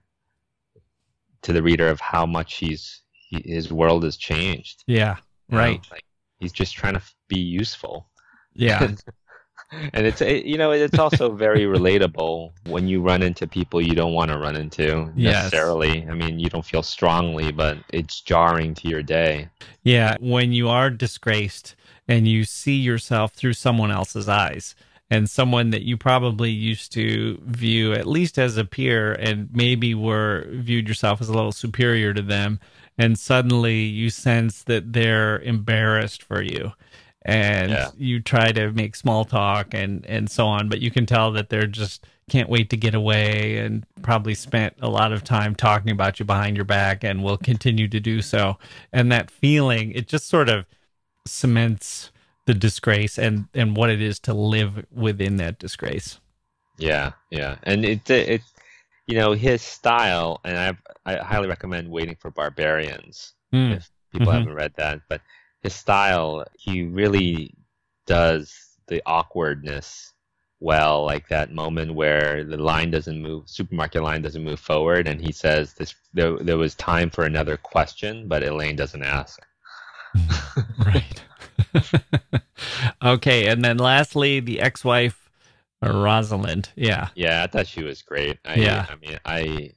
to 1.41 1.51
the 1.51 1.61
reader 1.61 1.89
of 1.89 1.99
how 1.99 2.25
much 2.25 2.55
he's 2.59 3.01
he, 3.29 3.41
his 3.45 3.71
world 3.71 4.03
has 4.03 4.17
changed. 4.17 4.83
yeah 4.87 5.17
you 5.49 5.57
know? 5.57 5.63
right 5.63 5.81
Like 5.91 6.03
he's 6.39 6.51
just 6.51 6.75
trying 6.75 6.93
to 6.95 7.01
be 7.27 7.39
useful. 7.39 8.07
yeah 8.53 8.87
and 9.93 10.07
it's 10.07 10.21
it, 10.21 10.45
you 10.45 10.57
know 10.57 10.71
it's 10.71 10.97
also 10.97 11.31
very 11.31 11.63
relatable 11.63 12.51
when 12.67 12.87
you 12.87 13.01
run 13.01 13.21
into 13.21 13.45
people 13.47 13.81
you 13.81 13.95
don't 13.95 14.13
want 14.13 14.31
to 14.31 14.37
run 14.37 14.55
into 14.55 15.11
Yes. 15.15 15.43
necessarily. 15.43 16.07
I 16.07 16.13
mean, 16.13 16.39
you 16.39 16.49
don't 16.49 16.65
feel 16.65 16.83
strongly, 16.83 17.51
but 17.51 17.77
it's 17.91 18.21
jarring 18.21 18.73
to 18.75 18.87
your 18.87 19.03
day. 19.03 19.49
Yeah, 19.83 20.15
when 20.19 20.51
you 20.53 20.69
are 20.69 20.89
disgraced 20.89 21.75
and 22.07 22.27
you 22.27 22.45
see 22.45 22.75
yourself 22.75 23.33
through 23.33 23.53
someone 23.53 23.91
else's 23.91 24.29
eyes 24.29 24.73
and 25.09 25.29
someone 25.29 25.71
that 25.71 25.83
you 25.83 25.97
probably 25.97 26.51
used 26.51 26.91
to 26.93 27.37
view 27.45 27.93
at 27.93 28.07
least 28.07 28.37
as 28.37 28.55
a 28.57 28.63
peer 28.65 29.13
and 29.13 29.49
maybe 29.51 29.93
were 29.95 30.45
viewed 30.51 30.87
yourself 30.87 31.19
as 31.19 31.27
a 31.29 31.33
little 31.33 31.51
superior 31.51 32.13
to 32.13 32.21
them 32.21 32.59
and 32.97 33.17
suddenly 33.17 33.81
you 33.81 34.09
sense 34.09 34.63
that 34.63 34.93
they're 34.93 35.39
embarrassed 35.39 36.23
for 36.23 36.41
you. 36.41 36.73
And 37.23 37.71
Yeah. 37.71 37.89
you 37.97 38.21
try 38.21 38.51
to 38.53 38.71
make 38.71 38.95
small 38.95 39.25
talk 39.25 39.73
and 39.73 40.05
and 40.05 40.29
so 40.31 40.47
on 40.47 40.69
but 40.69 40.79
you 40.79 40.89
can 40.91 41.05
tell 41.05 41.31
that 41.33 41.49
they're 41.49 41.67
just 41.67 42.05
can't 42.29 42.49
wait 42.49 42.69
to 42.69 42.77
get 42.77 42.93
away 42.95 43.57
and 43.57 43.85
probably 44.01 44.33
spent 44.33 44.73
a 44.81 44.89
lot 44.89 45.11
of 45.13 45.23
time 45.23 45.55
talking 45.55 45.91
about 45.91 46.19
you 46.19 46.25
behind 46.25 46.57
your 46.57 46.65
back 46.65 47.03
and 47.03 47.23
will 47.23 47.37
continue 47.37 47.87
to 47.87 47.99
do 48.01 48.21
so. 48.21 48.57
And 48.91 49.11
that 49.11 49.31
feeling 49.31 49.91
it 49.91 50.07
just 50.07 50.27
sort 50.27 50.49
of 50.49 50.65
cements 51.25 52.11
the 52.45 52.53
disgrace 52.53 53.17
and 53.17 53.47
and 53.53 53.75
what 53.75 53.89
it 53.89 54.01
is 54.01 54.19
to 54.21 54.33
live 54.33 54.85
within 54.91 55.37
that 55.37 55.59
disgrace. 55.59 56.19
Yeah, 56.77 57.11
yeah, 57.31 57.55
and 57.63 57.83
it 57.85 58.09
it 58.09 58.41
you 59.07 59.15
know 59.17 59.33
his 59.33 59.61
style, 59.61 60.39
and 60.45 60.57
I 60.57 61.13
I 61.13 61.23
highly 61.23 61.47
recommend 61.47 61.89
Waiting 61.89 62.15
for 62.19 62.31
Barbarians 62.31 63.33
Mm, 63.53 63.77
if 63.77 63.89
people 64.11 64.31
Mhm. 64.31 64.35
haven't 64.35 64.53
read 64.53 64.73
that. 64.75 65.01
But 65.09 65.21
his 65.61 65.73
style, 65.73 66.45
he 66.53 66.83
really 66.83 67.53
does 68.05 68.53
the 68.87 69.01
awkwardness 69.05 70.13
well, 70.59 71.05
like 71.05 71.27
that 71.29 71.51
moment 71.53 71.93
where 71.93 72.43
the 72.43 72.57
line 72.57 72.89
doesn't 72.91 73.21
move, 73.21 73.47
supermarket 73.47 74.01
line 74.01 74.23
doesn't 74.23 74.43
move 74.43 74.59
forward, 74.59 75.07
and 75.07 75.21
he 75.21 75.31
says 75.31 75.73
this 75.73 75.93
there 76.13 76.37
there 76.39 76.57
was 76.57 76.75
time 76.75 77.09
for 77.11 77.25
another 77.25 77.57
question, 77.57 78.27
but 78.27 78.43
Elaine 78.43 78.75
doesn't 78.75 79.03
ask. 79.03 79.39
right 80.85 81.23
okay 83.03 83.47
and 83.47 83.63
then 83.63 83.77
lastly 83.77 84.39
the 84.39 84.59
ex-wife 84.59 85.26
rosalind 85.81 86.69
yeah 86.75 87.09
Yeah, 87.15 87.43
I 87.43 87.47
thought 87.47 87.67
she 87.67 87.83
was 87.83 88.01
great. 88.01 88.39
I, 88.45 88.55
Yeah. 88.55 88.85
I 88.89 88.95
mean, 88.95 89.19
I 89.25 89.71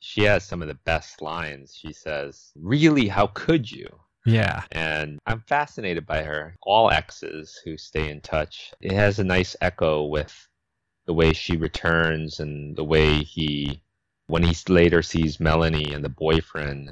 she 0.00 0.22
has 0.22 0.44
some 0.44 0.62
of 0.62 0.68
the 0.68 0.74
best 0.84 1.22
lines. 1.22 1.74
She 1.74 1.92
says, 1.92 2.50
"Really, 2.56 3.08
how 3.08 3.28
could 3.28 3.70
you?" 3.70 3.88
yeah 4.24 4.62
and 4.70 5.18
I'm 5.26 5.40
fascinated 5.48 6.06
by 6.06 6.22
her. 6.22 6.56
All 6.62 6.90
exes 6.90 7.60
who 7.64 7.76
stay 7.76 8.08
in 8.08 8.20
touch. 8.20 8.72
It 8.80 8.92
has 8.92 9.18
a 9.18 9.24
nice 9.24 9.56
echo 9.60 10.04
with 10.04 10.48
the 11.06 11.12
way 11.14 11.32
she 11.32 11.56
returns 11.56 12.38
and 12.38 12.76
the 12.76 12.84
way 12.84 13.18
he 13.24 13.82
when 14.28 14.44
he 14.44 14.54
later 14.68 15.02
sees 15.02 15.40
Melanie 15.40 15.92
and 15.92 16.04
the 16.04 16.08
boyfriend 16.08 16.88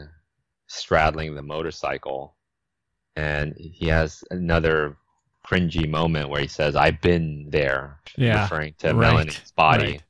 straddling 0.67 1.35
the 1.35 1.43
motorcycle 1.43 2.37
and 3.17 3.55
he 3.57 3.87
has 3.89 4.25
another 4.31 4.97
cringy 5.47 5.89
moment 5.89 6.29
where 6.29 6.41
he 6.41 6.47
says 6.49 6.77
I've 6.77 7.01
been 7.01 7.47
there 7.51 7.99
Yeah, 8.17 8.43
referring 8.43 8.75
to 8.79 8.89
right, 8.95 8.97
Melanie's 9.13 9.53
body 9.57 9.85
right. 9.93 10.03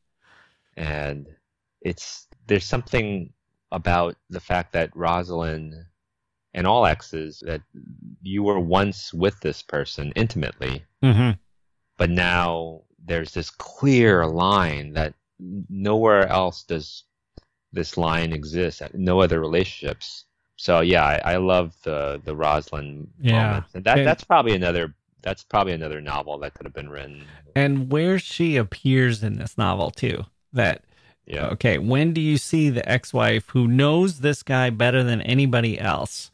and 0.76 1.26
it's 1.80 2.26
there's 2.46 2.64
something 2.64 3.32
about 3.72 4.16
the 4.28 4.40
fact 4.40 4.72
that 4.72 4.90
Rosalind 4.96 5.74
and 6.54 6.66
all 6.66 6.84
exes 6.84 7.42
that 7.46 7.62
you 8.22 8.42
were 8.42 8.58
once 8.58 9.14
with 9.14 9.38
this 9.40 9.62
person 9.62 10.12
intimately 10.16 10.84
Mm-hmm. 11.02 11.30
but 11.96 12.10
now 12.10 12.82
there's 13.06 13.32
this 13.32 13.48
clear 13.50 14.26
line 14.26 14.92
that 14.94 15.14
nowhere 15.38 16.26
else 16.28 16.64
does 16.64 17.04
this 17.72 17.96
line 17.96 18.32
exist 18.32 18.82
no 18.94 19.20
other 19.20 19.40
relationships 19.40 20.24
so 20.56 20.80
yeah 20.80 21.04
i, 21.24 21.34
I 21.34 21.36
love 21.36 21.74
the 21.84 22.20
the 22.24 22.34
rosalind 22.36 23.08
Yeah. 23.20 23.46
moments 23.46 23.74
and 23.74 23.84
that 23.84 23.98
And- 23.98 24.06
that's 24.06 24.24
probably 24.24 24.54
another 24.54 24.92
that's 25.22 25.42
probably 25.44 25.72
another 25.72 26.00
novel 26.00 26.38
that 26.38 26.54
could 26.54 26.66
have 26.66 26.72
been 26.74 26.88
written 26.88 27.24
And 27.54 27.90
where 27.90 28.18
she 28.18 28.56
appears 28.56 29.22
in 29.22 29.38
this 29.38 29.56
novel 29.58 29.90
too. 29.90 30.24
That 30.52 30.84
yeah 31.26 31.46
okay, 31.48 31.78
when 31.78 32.12
do 32.12 32.20
you 32.20 32.36
see 32.38 32.70
the 32.70 32.88
ex-wife 32.88 33.48
who 33.50 33.68
knows 33.68 34.20
this 34.20 34.42
guy 34.42 34.70
better 34.70 35.02
than 35.02 35.20
anybody 35.22 35.78
else, 35.78 36.30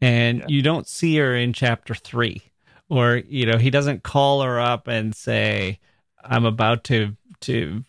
and 0.00 0.38
Yeah. 0.40 0.44
you 0.48 0.62
don't 0.62 0.86
see 0.86 1.16
her 1.18 1.34
in 1.36 1.52
chapter 1.52 1.94
three, 1.94 2.42
or 2.88 3.16
you 3.28 3.46
know 3.46 3.58
he 3.58 3.70
doesn't 3.70 4.02
call 4.02 4.42
her 4.42 4.58
up 4.60 4.86
and 4.88 5.14
say, 5.14 5.78
"I'm 6.24 6.44
about 6.44 6.84
to 6.84 7.16
to 7.40 7.84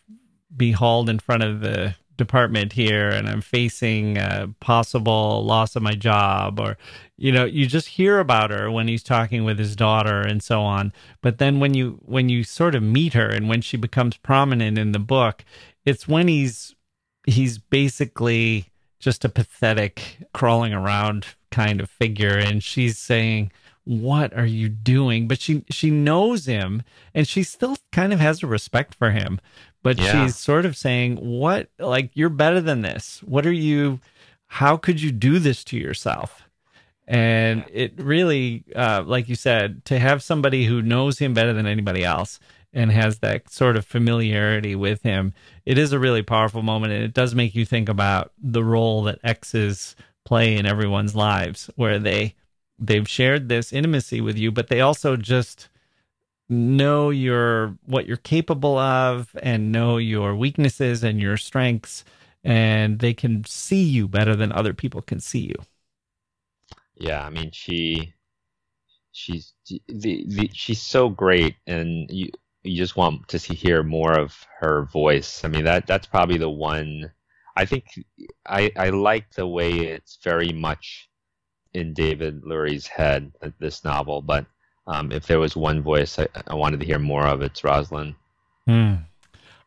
be 0.56 0.72
hauled 0.72 1.10
in 1.10 1.20
front 1.20 1.44
of 1.44 1.62
the 1.62 1.96
department 2.20 2.74
here, 2.74 3.10
and 3.10 3.28
I'm 3.28 3.42
facing 3.42 4.18
a 4.18 4.54
possible 4.60 5.44
loss 5.44 5.76
of 5.76 5.82
my 5.82 5.96
job," 5.96 6.60
or 6.60 6.78
you 7.18 7.32
know 7.32 7.46
you 7.46 7.66
just 7.66 7.88
hear 7.88 8.20
about 8.20 8.52
her 8.52 8.70
when 8.70 8.88
he's 8.88 9.04
talking 9.04 9.44
with 9.44 9.58
his 9.58 9.76
daughter 9.76 10.22
and 10.22 10.44
so 10.44 10.62
on. 10.62 10.94
But 11.22 11.40
then 11.40 11.60
when 11.60 11.74
you 11.74 12.00
when 12.06 12.30
you 12.30 12.44
sort 12.44 12.76
of 12.76 12.84
meet 12.84 13.14
her 13.14 13.28
and 13.30 13.50
when 13.50 13.62
she 13.62 13.78
becomes 13.78 14.18
prominent 14.18 14.78
in 14.78 14.92
the 14.92 15.00
book 15.00 15.44
it's 15.86 16.08
when 16.08 16.28
he's 16.28 16.76
he's 17.26 17.58
basically 17.58 18.68
just 19.00 19.26
a 19.26 19.30
pathetic 19.30 20.18
crawling 20.34 20.74
around 20.74 21.26
kind 21.52 21.82
of 21.82 21.90
figure 21.90 22.38
and 22.38 22.64
she's 22.64 22.98
saying 22.98 23.52
what 23.86 24.38
are 24.38 24.46
you 24.46 24.70
doing? 24.70 25.28
But 25.28 25.42
she 25.42 25.64
she 25.72 25.90
knows 25.90 26.46
him 26.46 26.84
and 27.16 27.28
she 27.28 27.42
still 27.42 27.78
kind 27.92 28.14
of 28.14 28.20
has 28.20 28.44
a 28.44 28.48
respect 28.48 28.94
for 28.94 29.12
him 29.12 29.40
but 29.84 29.98
Yeah. 29.98 30.26
she's 30.26 30.36
sort 30.36 30.66
of 30.66 30.76
saying 30.78 31.18
what 31.18 31.70
like 31.80 32.12
you're 32.14 32.30
better 32.30 32.62
than 32.62 32.82
this. 32.82 33.22
What 33.26 33.46
are 33.46 33.52
you 33.52 34.00
how 34.48 34.78
could 34.78 35.02
you 35.02 35.12
do 35.12 35.40
this 35.40 35.64
to 35.66 35.78
yourself? 35.78 36.44
And 37.08 37.66
it 37.72 37.94
really 37.98 38.64
uh, 38.76 39.04
like 39.06 39.30
you 39.30 39.36
said 39.36 39.84
to 39.86 40.00
have 40.00 40.22
somebody 40.24 40.66
who 40.66 40.82
knows 40.82 41.20
him 41.20 41.34
better 41.34 41.54
than 41.54 41.66
anybody 41.66 42.04
else 42.04 42.40
and 42.72 42.92
has 42.92 43.20
that 43.20 43.50
sort 43.52 43.76
of 43.78 43.86
familiarity 43.86 44.76
with 44.76 45.02
him 45.02 45.34
it 45.66 45.78
is 45.78 45.92
a 45.92 46.00
really 46.00 46.24
powerful 46.24 46.64
moment. 46.64 46.94
And 46.94 47.04
it 47.04 47.14
does 47.14 47.36
make 47.36 47.54
you 47.54 47.64
think 47.66 47.90
about 47.90 48.32
the 48.42 48.64
role 48.64 49.04
that 49.04 49.20
exes 49.24 49.96
play 50.26 50.56
in 50.56 50.66
everyone's 50.66 51.16
lives 51.16 51.70
where 51.76 52.00
they 52.00 52.36
they've 52.78 53.08
shared 53.08 53.50
this 53.50 53.74
intimacy 53.74 54.22
with 54.22 54.38
you 54.38 54.52
but 54.52 54.68
they 54.68 54.80
also 54.82 55.16
just 55.18 55.70
know 56.50 57.10
your 57.12 57.78
what 57.86 58.08
you're 58.08 58.18
capable 58.18 58.78
of 58.78 59.36
and 59.44 59.72
know 59.72 59.98
your 59.98 60.36
weaknesses 60.36 61.04
and 61.04 61.22
your 61.22 61.38
strengths 61.38 62.04
and 62.44 63.00
they 63.00 63.14
can 63.14 63.44
see 63.46 63.84
you 63.84 64.08
better 64.08 64.36
than 64.36 64.52
other 64.52 64.74
people 64.74 65.02
can 65.02 65.20
see 65.20 65.40
you. 65.40 65.56
Yeah 66.96 67.26
i 67.26 67.30
mean 67.30 67.52
she 67.52 68.14
she's 69.12 69.54
the, 69.68 70.26
the 70.28 70.50
she's 70.54 70.82
so 70.82 71.10
great 71.10 71.56
and 71.68 72.10
you 72.12 72.30
you 72.64 72.78
just 72.78 72.96
want 72.98 73.28
to 73.30 73.40
see 73.40 73.56
hear 73.56 73.84
more 73.84 74.18
of 74.20 74.46
her 74.60 74.84
voice. 74.86 75.44
I 75.46 75.48
mean 75.48 75.64
that 75.66 75.88
that's 75.88 76.08
probably 76.08 76.38
the 76.38 76.50
one 76.50 77.12
i 77.56 77.66
think 77.66 77.86
i 78.46 78.72
i 78.78 78.90
like 78.90 79.32
the 79.34 79.48
way 79.48 79.72
it's 79.72 80.20
very 80.24 80.52
much 80.54 81.10
in 81.74 81.94
david 81.94 82.44
lurie's 82.44 82.88
head 82.88 83.32
this 83.60 83.84
novel 83.84 84.22
but 84.22 84.46
um, 84.90 85.12
if 85.12 85.28
there 85.28 85.40
was 85.40 85.56
one 85.56 85.82
voice 85.82 86.20
I, 86.20 86.28
I 86.48 86.56
wanted 86.56 86.80
to 86.82 86.86
hear 86.86 87.00
more 87.00 87.26
of 87.26 87.42
it's 87.42 87.64
rosalind 87.64 88.16
Hmm. 88.70 88.96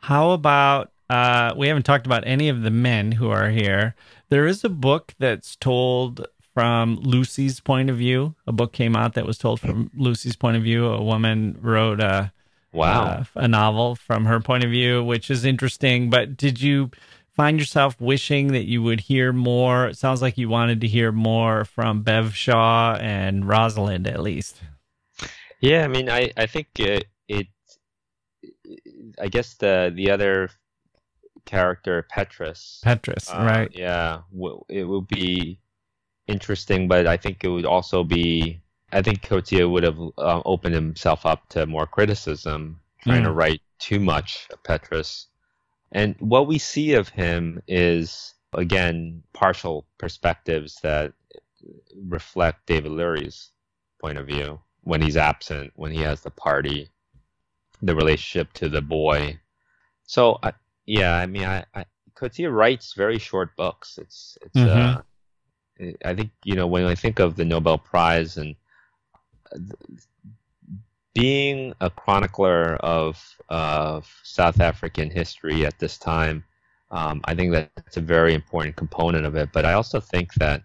How 0.01 0.31
about 0.31 0.93
uh, 1.11 1.53
we 1.57 1.69
haven't 1.69 1.83
talked 1.83 2.07
about 2.07 2.23
any 2.25 2.49
of 2.49 2.63
the 2.63 2.71
men 2.71 3.13
who 3.13 3.31
are 3.31 3.51
here. 3.51 3.95
There 4.31 4.47
is 4.47 4.65
a 4.65 4.69
book 4.69 5.13
that's 5.19 5.57
told 5.57 6.27
from 6.55 6.97
Lucy's 6.97 7.61
point 7.61 7.91
of 7.91 7.99
view. 7.99 8.35
A 8.47 8.53
book 8.53 8.73
came 8.73 8.97
out 8.97 9.15
that 9.15 9.27
was 9.27 9.39
told 9.39 9.61
from 9.61 9.91
Lucy's 9.95 10.37
point 10.37 10.57
of 10.57 10.63
view. 10.63 10.87
A 10.87 11.03
woman 11.03 11.59
wrote 11.61 12.01
a 12.01 12.33
wow 12.73 13.03
uh, 13.05 13.25
a 13.35 13.49
novel 13.49 13.95
from 13.97 14.25
her 14.25 14.41
point 14.41 14.65
of 14.65 14.71
view, 14.71 15.05
which 15.05 15.31
is 15.31 15.45
interesting. 15.45 16.09
But 16.09 16.37
did 16.37 16.63
you 16.63 16.91
find 17.37 17.59
yourself 17.59 18.01
wishing 18.01 18.53
that 18.53 18.65
you 18.65 18.83
would 18.83 19.01
hear 19.01 19.33
more? 19.33 19.89
It 19.89 19.99
sounds 19.99 20.23
like 20.23 20.39
you 20.39 20.49
wanted 20.49 20.81
to 20.81 20.89
hear 20.89 21.13
more 21.13 21.65
from 21.65 22.03
Bev 22.03 22.35
Shaw 22.35 22.97
and 23.01 23.47
Rosalind, 23.47 24.07
at 24.07 24.23
least. 24.23 24.61
Yeah, 25.63 25.85
I 25.85 25.89
mean, 25.89 26.11
I 26.11 26.31
I 26.37 26.47
think 26.47 26.67
it, 26.79 27.07
it 27.29 27.47
I 29.21 29.29
guess 29.29 29.55
the 29.55 29.93
the 29.95 30.11
other 30.11 30.51
character 31.47 32.05
Petrus, 32.11 32.81
Petrus, 32.83 33.31
uh, 33.31 33.45
right? 33.47 33.71
Yeah, 33.73 34.23
w- 34.33 34.65
it 34.69 34.85
would 34.85 35.07
be 35.07 35.61
interesting, 36.27 36.89
but 36.89 37.07
I 37.07 37.17
think 37.17 37.45
it 37.45 37.49
would 37.49 37.65
also 37.65 38.05
be. 38.05 38.61
I 38.93 39.01
think 39.01 39.23
Coetzee 39.23 39.65
would 39.71 39.85
have 39.85 39.99
uh, 40.19 40.43
opened 40.45 40.75
himself 40.75 41.25
up 41.25 41.49
to 41.51 41.65
more 41.65 41.87
criticism, 41.87 42.81
trying 43.01 43.23
to 43.23 43.31
Mm. 43.31 43.37
write 43.37 43.63
too 43.79 44.01
much 44.01 44.49
of 44.53 44.63
Petrus. 44.65 45.29
And 45.93 46.17
what 46.19 46.47
we 46.47 46.59
see 46.59 46.95
of 46.95 47.09
him 47.09 47.63
is 47.69 48.35
again 48.53 49.23
partial 49.33 49.87
perspectives 49.97 50.77
that 50.83 51.15
reflect 51.97 52.67
David 52.67 52.93
Lurie's 52.93 53.53
point 54.01 54.19
of 54.19 54.27
view 54.27 54.61
when 54.83 55.01
he's 55.03 55.17
absent, 55.17 55.73
when 55.77 55.93
he 55.93 56.01
has 56.01 56.21
the 56.21 56.31
party, 56.31 56.89
the 57.81 57.95
relationship 57.95 58.53
to 58.55 58.69
the 58.69 58.83
boy. 58.83 59.39
So, 60.05 60.39
I, 60.43 60.53
yeah, 60.87 61.17
I 61.17 61.27
mean, 61.27 61.45
I, 61.45 61.65
I 61.75 61.85
Coetzee 62.15 62.53
writes 62.53 62.93
very 62.95 63.19
short 63.19 63.57
books. 63.57 63.99
It's, 63.99 64.39
it's, 64.43 64.57
Mhm. 64.57 64.97
uh, 64.97 65.03
I 66.05 66.15
think 66.15 66.31
you 66.45 66.55
know 66.55 66.67
when 66.67 66.85
I 66.85 66.95
think 66.95 67.19
of 67.19 67.35
the 67.35 67.45
Nobel 67.45 67.79
Prize 67.79 68.37
and 68.37 68.55
uh, 69.53 69.59
being 71.15 71.75
a 71.81 71.91
chronicler 71.91 72.77
of 72.77 73.21
of 73.49 74.09
South 74.23 74.61
African 74.61 75.11
history 75.11 75.67
at 75.67 75.79
this 75.79 75.99
time, 75.99 76.45
um, 76.91 77.21
I 77.25 77.35
think 77.35 77.53
that 77.53 77.71
that's 77.75 77.97
a 77.97 78.01
very 78.03 78.35
important 78.35 78.77
component 78.77 79.27
of 79.27 79.35
it. 79.35 79.51
But 79.53 79.65
I 79.65 79.73
also 79.73 80.01
think 80.01 80.35
that 80.35 80.63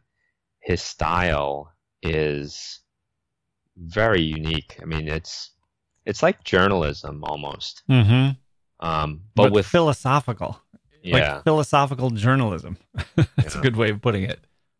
his 0.59 0.81
style 0.81 1.73
is 2.03 2.81
very 3.77 4.21
unique. 4.21 4.77
I 4.81 4.85
mean, 4.85 5.07
it's 5.07 5.51
it's 6.05 6.23
like 6.23 6.43
journalism 6.43 7.23
almost, 7.23 7.83
Mm-hmm. 7.89 8.31
um, 8.85 9.21
But, 9.35 9.43
but, 9.43 9.51
with 9.51 9.65
philosophical, 9.65 10.59
yeah, 11.03 11.33
like 11.35 11.43
philosophical 11.43 12.09
journalism. 12.11 12.77
That's 13.35 13.55
a 13.55 13.61
good 13.61 13.75
way 13.75 13.89
of 13.91 14.01
putting 14.01 14.23
it. 14.23 14.39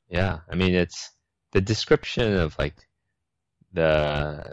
yeah. 0.09 0.39
I 0.51 0.55
mean, 0.55 0.73
it's 0.73 1.11
the 1.51 1.61
description 1.61 2.33
of 2.37 2.57
like 2.57 2.75
the 3.73 4.43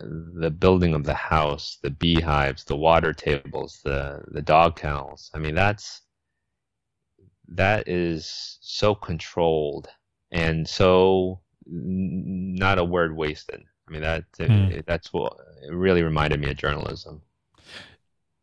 the 0.40 0.50
building 0.50 0.94
of 0.94 1.04
the 1.04 1.14
house, 1.14 1.78
the 1.82 1.90
beehives, 1.90 2.64
the 2.64 2.76
water 2.76 3.12
tables, 3.12 3.80
the 3.84 4.22
the 4.28 4.42
dog 4.42 4.76
kennels. 4.76 5.30
I 5.34 5.38
mean, 5.38 5.54
that's 5.54 6.02
that 7.48 7.88
is 7.88 8.58
so 8.60 8.94
controlled 8.94 9.88
and 10.32 10.68
so 10.68 11.40
not 11.66 12.78
a 12.78 12.84
word 12.84 13.16
wasted. 13.16 13.62
I 13.88 13.92
mean, 13.92 14.02
that 14.02 14.24
Hmm. 14.38 14.80
that's 14.86 15.12
what 15.12 15.36
it 15.62 15.72
really 15.72 16.02
reminded 16.02 16.40
me 16.40 16.50
of 16.50 16.56
journalism. 16.56 17.22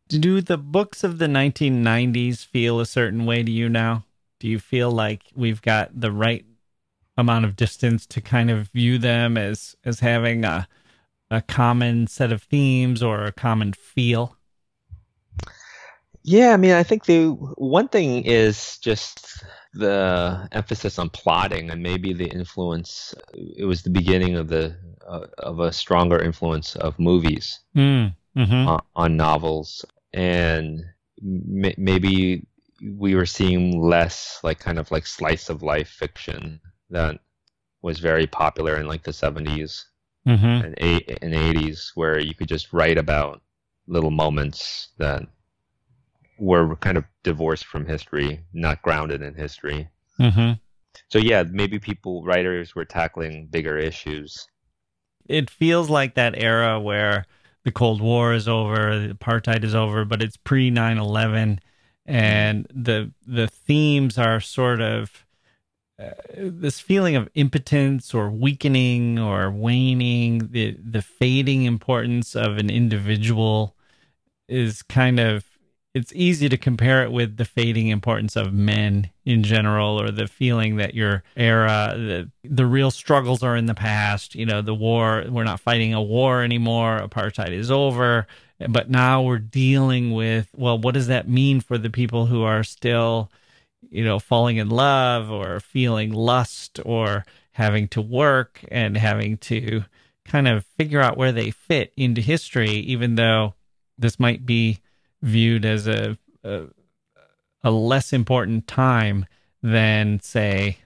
Do 0.07 0.41
the 0.41 0.57
books 0.57 1.03
of 1.03 1.17
the 1.19 1.27
1990s 1.27 2.43
feel 2.43 2.79
a 2.79 2.85
certain 2.85 3.25
way 3.25 3.43
to 3.43 3.51
you 3.51 3.69
now? 3.69 4.05
Do 4.39 4.47
you 4.47 4.59
feel 4.59 4.91
like 4.91 5.23
we've 5.35 5.61
got 5.61 5.99
the 5.99 6.11
right 6.11 6.45
amount 7.17 7.45
of 7.45 7.55
distance 7.55 8.05
to 8.07 8.21
kind 8.21 8.49
of 8.51 8.69
view 8.69 8.97
them 8.97 9.37
as 9.37 9.75
as 9.85 9.99
having 10.01 10.43
a 10.45 10.67
a 11.29 11.41
common 11.41 12.07
set 12.07 12.31
of 12.31 12.43
themes 12.43 13.01
or 13.01 13.23
a 13.23 13.31
common 13.31 13.71
feel? 13.73 14.37
Yeah, 16.23 16.53
I 16.53 16.57
mean, 16.57 16.71
I 16.71 16.83
think 16.83 17.05
the 17.05 17.29
one 17.29 17.87
thing 17.87 18.25
is 18.25 18.77
just 18.79 19.43
the 19.73 20.47
emphasis 20.51 20.99
on 20.99 21.09
plotting, 21.09 21.69
and 21.71 21.81
maybe 21.81 22.13
the 22.13 22.27
influence. 22.27 23.13
It 23.33 23.65
was 23.65 23.81
the 23.83 23.89
beginning 23.89 24.35
of 24.35 24.47
the 24.47 24.75
uh, 25.07 25.27
of 25.39 25.59
a 25.59 25.71
stronger 25.73 26.19
influence 26.21 26.75
of 26.75 26.99
movies 26.99 27.59
Mm, 27.75 28.15
hmm 28.35 28.67
on, 28.67 28.81
on 28.95 29.17
novels, 29.17 29.85
and 30.13 30.83
m- 31.21 31.73
maybe 31.77 32.45
we 32.81 33.15
were 33.15 33.25
seeing 33.25 33.81
less 33.81 34.39
like 34.43 34.59
kind 34.59 34.79
of 34.79 34.91
like 34.91 35.05
slice 35.07 35.49
of 35.49 35.61
life 35.63 35.89
fiction 35.89 36.59
that 36.89 37.19
was 37.81 37.99
very 37.99 38.27
popular 38.27 38.77
in 38.77 38.87
like 38.87 39.03
the 39.03 39.13
70s 39.13 39.85
Mm-hmm. 40.27 40.65
and, 40.65 40.75
eight, 40.77 41.19
and 41.23 41.33
80s 41.33 41.91
where 41.95 42.19
you 42.19 42.35
could 42.35 42.47
just 42.47 42.73
write 42.73 42.97
about 42.99 43.41
little 43.87 44.11
moments 44.11 44.89
that 44.99 45.23
were 46.41 46.75
kind 46.77 46.97
of 46.97 47.05
divorced 47.23 47.65
from 47.65 47.85
history, 47.85 48.43
not 48.51 48.81
grounded 48.81 49.21
in 49.21 49.35
history. 49.35 49.87
Mm-hmm. 50.19 50.53
So 51.07 51.19
yeah, 51.19 51.43
maybe 51.43 51.77
people 51.77 52.23
writers 52.23 52.73
were 52.73 52.83
tackling 52.83 53.47
bigger 53.47 53.77
issues. 53.77 54.47
It 55.27 55.51
feels 55.51 55.89
like 55.89 56.15
that 56.15 56.33
era 56.35 56.79
where 56.79 57.25
the 57.63 57.71
Cold 57.71 58.01
War 58.01 58.33
is 58.33 58.47
over, 58.47 59.13
apartheid 59.13 59.63
is 59.63 59.75
over, 59.75 60.03
but 60.03 60.23
it's 60.23 60.35
pre 60.35 60.71
9/11 60.71 61.59
and 62.07 62.67
the 62.73 63.11
the 63.27 63.47
themes 63.47 64.17
are 64.17 64.39
sort 64.39 64.81
of 64.81 65.23
uh, 66.01 66.09
this 66.35 66.79
feeling 66.79 67.15
of 67.15 67.29
impotence 67.35 68.15
or 68.15 68.31
weakening 68.31 69.19
or 69.19 69.51
waning 69.51 70.49
the 70.51 70.75
the 70.83 71.03
fading 71.03 71.65
importance 71.65 72.35
of 72.35 72.57
an 72.57 72.71
individual 72.71 73.75
is 74.47 74.81
kind 74.81 75.19
of 75.19 75.45
it's 75.93 76.13
easy 76.15 76.47
to 76.47 76.57
compare 76.57 77.03
it 77.03 77.11
with 77.11 77.37
the 77.37 77.45
fading 77.45 77.89
importance 77.89 78.35
of 78.35 78.53
men 78.53 79.09
in 79.25 79.43
general 79.43 79.99
or 80.01 80.09
the 80.09 80.27
feeling 80.27 80.77
that 80.77 80.93
your 80.93 81.23
era 81.35 81.93
the, 81.95 82.29
the 82.43 82.65
real 82.65 82.91
struggles 82.91 83.43
are 83.43 83.57
in 83.57 83.65
the 83.65 83.73
past 83.73 84.33
you 84.35 84.45
know 84.45 84.61
the 84.61 84.73
war 84.73 85.25
we're 85.29 85.43
not 85.43 85.59
fighting 85.59 85.93
a 85.93 86.01
war 86.01 86.43
anymore 86.43 86.99
apartheid 86.99 87.51
is 87.51 87.71
over. 87.71 88.27
But 88.69 88.91
now 88.91 89.23
we're 89.23 89.39
dealing 89.39 90.13
with 90.13 90.47
well 90.55 90.77
what 90.77 90.93
does 90.93 91.07
that 91.07 91.27
mean 91.27 91.61
for 91.61 91.77
the 91.77 91.89
people 91.89 92.27
who 92.27 92.43
are 92.43 92.63
still 92.63 93.31
you 93.89 94.05
know 94.05 94.19
falling 94.19 94.57
in 94.57 94.69
love 94.69 95.31
or 95.31 95.59
feeling 95.59 96.13
lust 96.13 96.79
or 96.85 97.25
having 97.53 97.87
to 97.89 98.01
work 98.01 98.63
and 98.71 98.95
having 98.95 99.37
to 99.37 99.83
kind 100.25 100.47
of 100.47 100.63
figure 100.77 101.01
out 101.01 101.17
where 101.17 101.31
they 101.31 101.49
fit 101.49 101.91
into 101.97 102.21
history 102.21 102.69
even 102.69 103.15
though 103.15 103.55
this 103.97 104.19
might 104.19 104.45
be 104.45 104.79
viewed 105.21 105.65
as 105.65 105.87
a 105.87 106.17
a, 106.43 106.65
a 107.63 107.71
less 107.71 108.13
important 108.13 108.67
time 108.67 109.25
than 109.63 110.19
say 110.19 110.77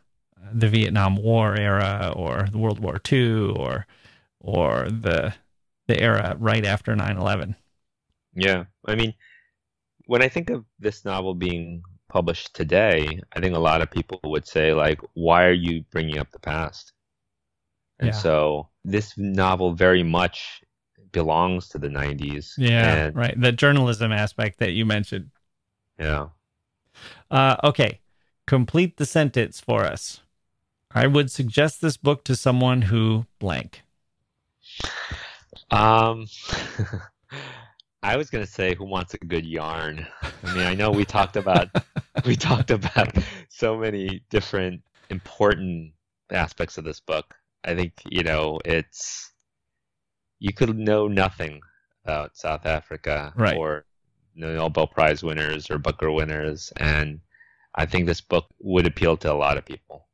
the 0.54 0.70
Vietnam 0.70 1.16
War 1.18 1.58
era 1.58 2.14
or 2.16 2.48
the 2.52 2.58
World 2.58 2.80
War 2.80 3.00
II 3.00 3.54
or 3.56 3.88
or 4.40 4.90
the 4.90 5.36
the 5.88 6.00
era 6.02 6.36
right 6.40 6.66
after 6.66 6.96
9/11. 6.96 7.56
Yeah, 8.36 8.66
I 8.86 8.96
mean, 8.96 9.14
when 10.08 10.22
I 10.24 10.30
think 10.30 10.50
of 10.52 10.66
this 10.80 11.06
novel 11.06 11.36
being 11.36 11.84
published 12.10 12.56
today, 12.56 13.22
I 13.34 13.42
think 13.42 13.56
a 13.56 13.60
lot 13.60 13.82
of 13.82 13.92
people 13.92 14.20
would 14.26 14.48
say 14.48 14.74
like, 14.74 15.02
"Why 15.16 15.46
are 15.46 15.54
you 15.54 15.84
bringing 15.92 16.20
up 16.20 16.32
the 16.32 16.40
past?" 16.40 16.94
And 18.00 18.14
Yeah. 18.14 18.16
so 18.16 18.70
this 18.86 19.18
novel 19.18 19.74
very 19.74 20.02
much 20.04 20.64
belongs 21.16 21.70
to 21.70 21.80
the 21.80 21.88
90s. 21.88 22.56
Yeah, 22.58 23.06
and, 23.06 23.16
right. 23.16 23.40
The 23.40 23.54
journalism 23.54 24.12
aspect 24.12 24.60
that 24.60 24.72
you 24.72 24.86
mentioned. 24.86 25.32
Yeah. 25.98 26.28
Uh, 27.32 27.56
okay, 27.64 28.02
complete 28.46 28.98
the 28.98 29.06
sentence 29.06 29.62
for 29.62 29.86
us. 29.86 30.20
I 30.92 31.08
would 31.08 31.32
suggest 31.32 31.82
this 31.82 31.96
book 31.96 32.26
to 32.26 32.36
someone 32.36 32.84
who 32.84 33.26
blank. 33.40 33.84
Um, 35.72 36.28
I 38.04 38.18
was 38.18 38.30
gonna 38.30 38.46
say, 38.46 38.76
who 38.76 38.84
wants 38.86 39.14
a 39.14 39.18
good 39.18 39.46
yarn? 39.46 40.06
I 40.22 40.54
mean, 40.54 40.64
I 40.64 40.76
know 40.76 40.92
we 40.92 41.06
talked 41.06 41.38
about 41.38 41.70
we 42.26 42.36
talked 42.50 42.72
about 42.72 43.18
so 43.50 43.78
many 43.78 44.22
different 44.30 44.82
important 45.10 45.94
aspects 46.30 46.78
of 46.78 46.84
this 46.84 47.00
book. 47.00 47.34
I 47.64 47.74
think 47.74 47.94
you 48.10 48.24
know 48.24 48.60
it's 48.66 49.32
you 50.46 50.54
could 50.54 50.78
know 50.78 51.08
nothing 51.08 51.60
about 52.04 52.38
South 52.38 52.66
Africa 52.68 53.34
Right. 53.36 53.58
or 53.58 53.86
Nobel 54.36 54.86
Prize 54.86 55.24
winners 55.24 55.72
or 55.72 55.80
Booker 55.80 56.12
winners, 56.12 56.72
and 56.78 57.20
I 57.74 57.88
think 57.88 58.06
this 58.06 58.22
book 58.22 58.46
would 58.60 58.86
appeal 58.86 59.18
to 59.18 59.34
a 59.34 59.34
lot 59.34 59.58
of 59.58 59.66
people. 59.66 60.06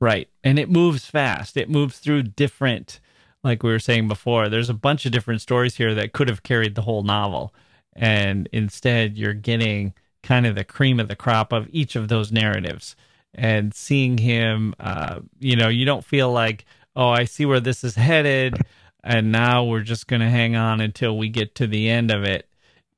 Right. 0.00 0.28
And 0.42 0.58
it 0.58 0.68
moves 0.68 1.06
fast. 1.06 1.56
It 1.56 1.70
moves 1.70 1.98
through 1.98 2.24
different, 2.24 2.98
like 3.44 3.62
we 3.62 3.70
were 3.70 3.78
saying 3.78 4.08
before, 4.08 4.48
there's 4.48 4.68
a 4.68 4.74
bunch 4.74 5.06
of 5.06 5.12
different 5.12 5.40
stories 5.42 5.76
here 5.76 5.94
that 5.94 6.12
could 6.12 6.28
have 6.28 6.42
carried 6.42 6.74
the 6.74 6.82
whole 6.82 7.02
novel. 7.04 7.54
And 7.94 8.48
instead, 8.52 9.16
you're 9.16 9.34
getting 9.34 9.94
kind 10.22 10.44
of 10.46 10.54
the 10.54 10.64
cream 10.64 10.98
of 10.98 11.08
the 11.08 11.16
crop 11.16 11.52
of 11.52 11.68
each 11.70 11.94
of 11.96 12.08
those 12.08 12.32
narratives. 12.32 12.96
And 13.34 13.72
seeing 13.74 14.18
him, 14.18 14.74
uh, 14.80 15.20
you 15.38 15.56
know, 15.56 15.68
you 15.68 15.84
don't 15.84 16.04
feel 16.04 16.32
like, 16.32 16.64
oh, 16.96 17.10
I 17.10 17.24
see 17.24 17.46
where 17.46 17.60
this 17.60 17.84
is 17.84 17.94
headed. 17.94 18.58
And 19.04 19.32
now 19.32 19.64
we're 19.64 19.82
just 19.82 20.06
going 20.06 20.20
to 20.20 20.28
hang 20.28 20.56
on 20.56 20.80
until 20.80 21.16
we 21.16 21.28
get 21.28 21.54
to 21.56 21.66
the 21.66 21.88
end 21.88 22.10
of 22.10 22.24
it. 22.24 22.48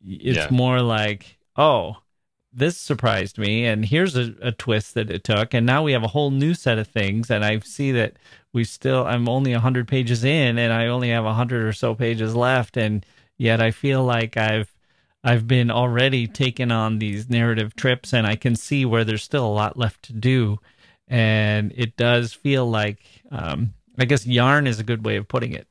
It's 0.05 0.38
Yeah. 0.38 0.48
more 0.51 0.80
like, 0.80 1.38
oh, 1.57 1.98
this 2.53 2.76
surprised 2.76 3.38
me 3.38 3.64
and 3.64 3.84
here's 3.84 4.16
a, 4.16 4.34
a 4.42 4.53
twist 4.53 4.94
that 4.94 5.11
it 5.11 5.22
took 5.22 5.55
and 5.55 5.64
now 5.64 5.82
we 5.84 5.92
have 5.92 6.03
a 6.03 6.09
whole 6.09 6.30
new 6.30 6.53
set 6.53 6.78
of 6.78 6.88
things 6.88 7.30
and 7.30 7.44
i 7.44 7.59
see 7.61 7.92
that 7.92 8.14
we 8.53 8.64
still 8.64 9.07
i'm 9.07 9.28
only 9.28 9.53
100 9.53 9.86
pages 9.86 10.24
in 10.24 10.59
and 10.59 10.72
i 10.72 10.86
only 10.86 11.11
have 11.11 11.24
100 11.24 11.64
or 11.64 11.72
so 11.72 11.94
pages 11.94 12.34
left 12.34 12.76
and 12.76 13.07
yet 13.38 13.61
i 13.61 13.70
feel 13.70 14.03
like 14.03 14.36
i've 14.36 14.74
i've 15.22 15.46
been 15.46 15.70
already 15.70 16.26
taken 16.26 16.72
on 16.72 16.98
these 16.98 17.30
narrative 17.30 17.76
trips 17.76 18.12
and 18.12 18.26
i 18.26 18.34
can 18.34 18.57
see 18.57 18.84
where 18.84 19.05
there's 19.05 19.22
still 19.22 19.46
a 19.46 19.48
lot 19.48 19.76
left 19.76 20.03
to 20.03 20.12
do 20.12 20.59
and 21.07 21.72
it 21.76 21.96
does 21.96 22.32
feel 22.32 22.68
like 22.68 22.98
um, 23.30 23.72
i 23.96 24.05
guess 24.05 24.26
yarn 24.26 24.66
is 24.66 24.80
a 24.80 24.84
good 24.84 25.05
way 25.05 25.16
of 25.16 25.28
putting 25.28 25.53
it 25.53 25.68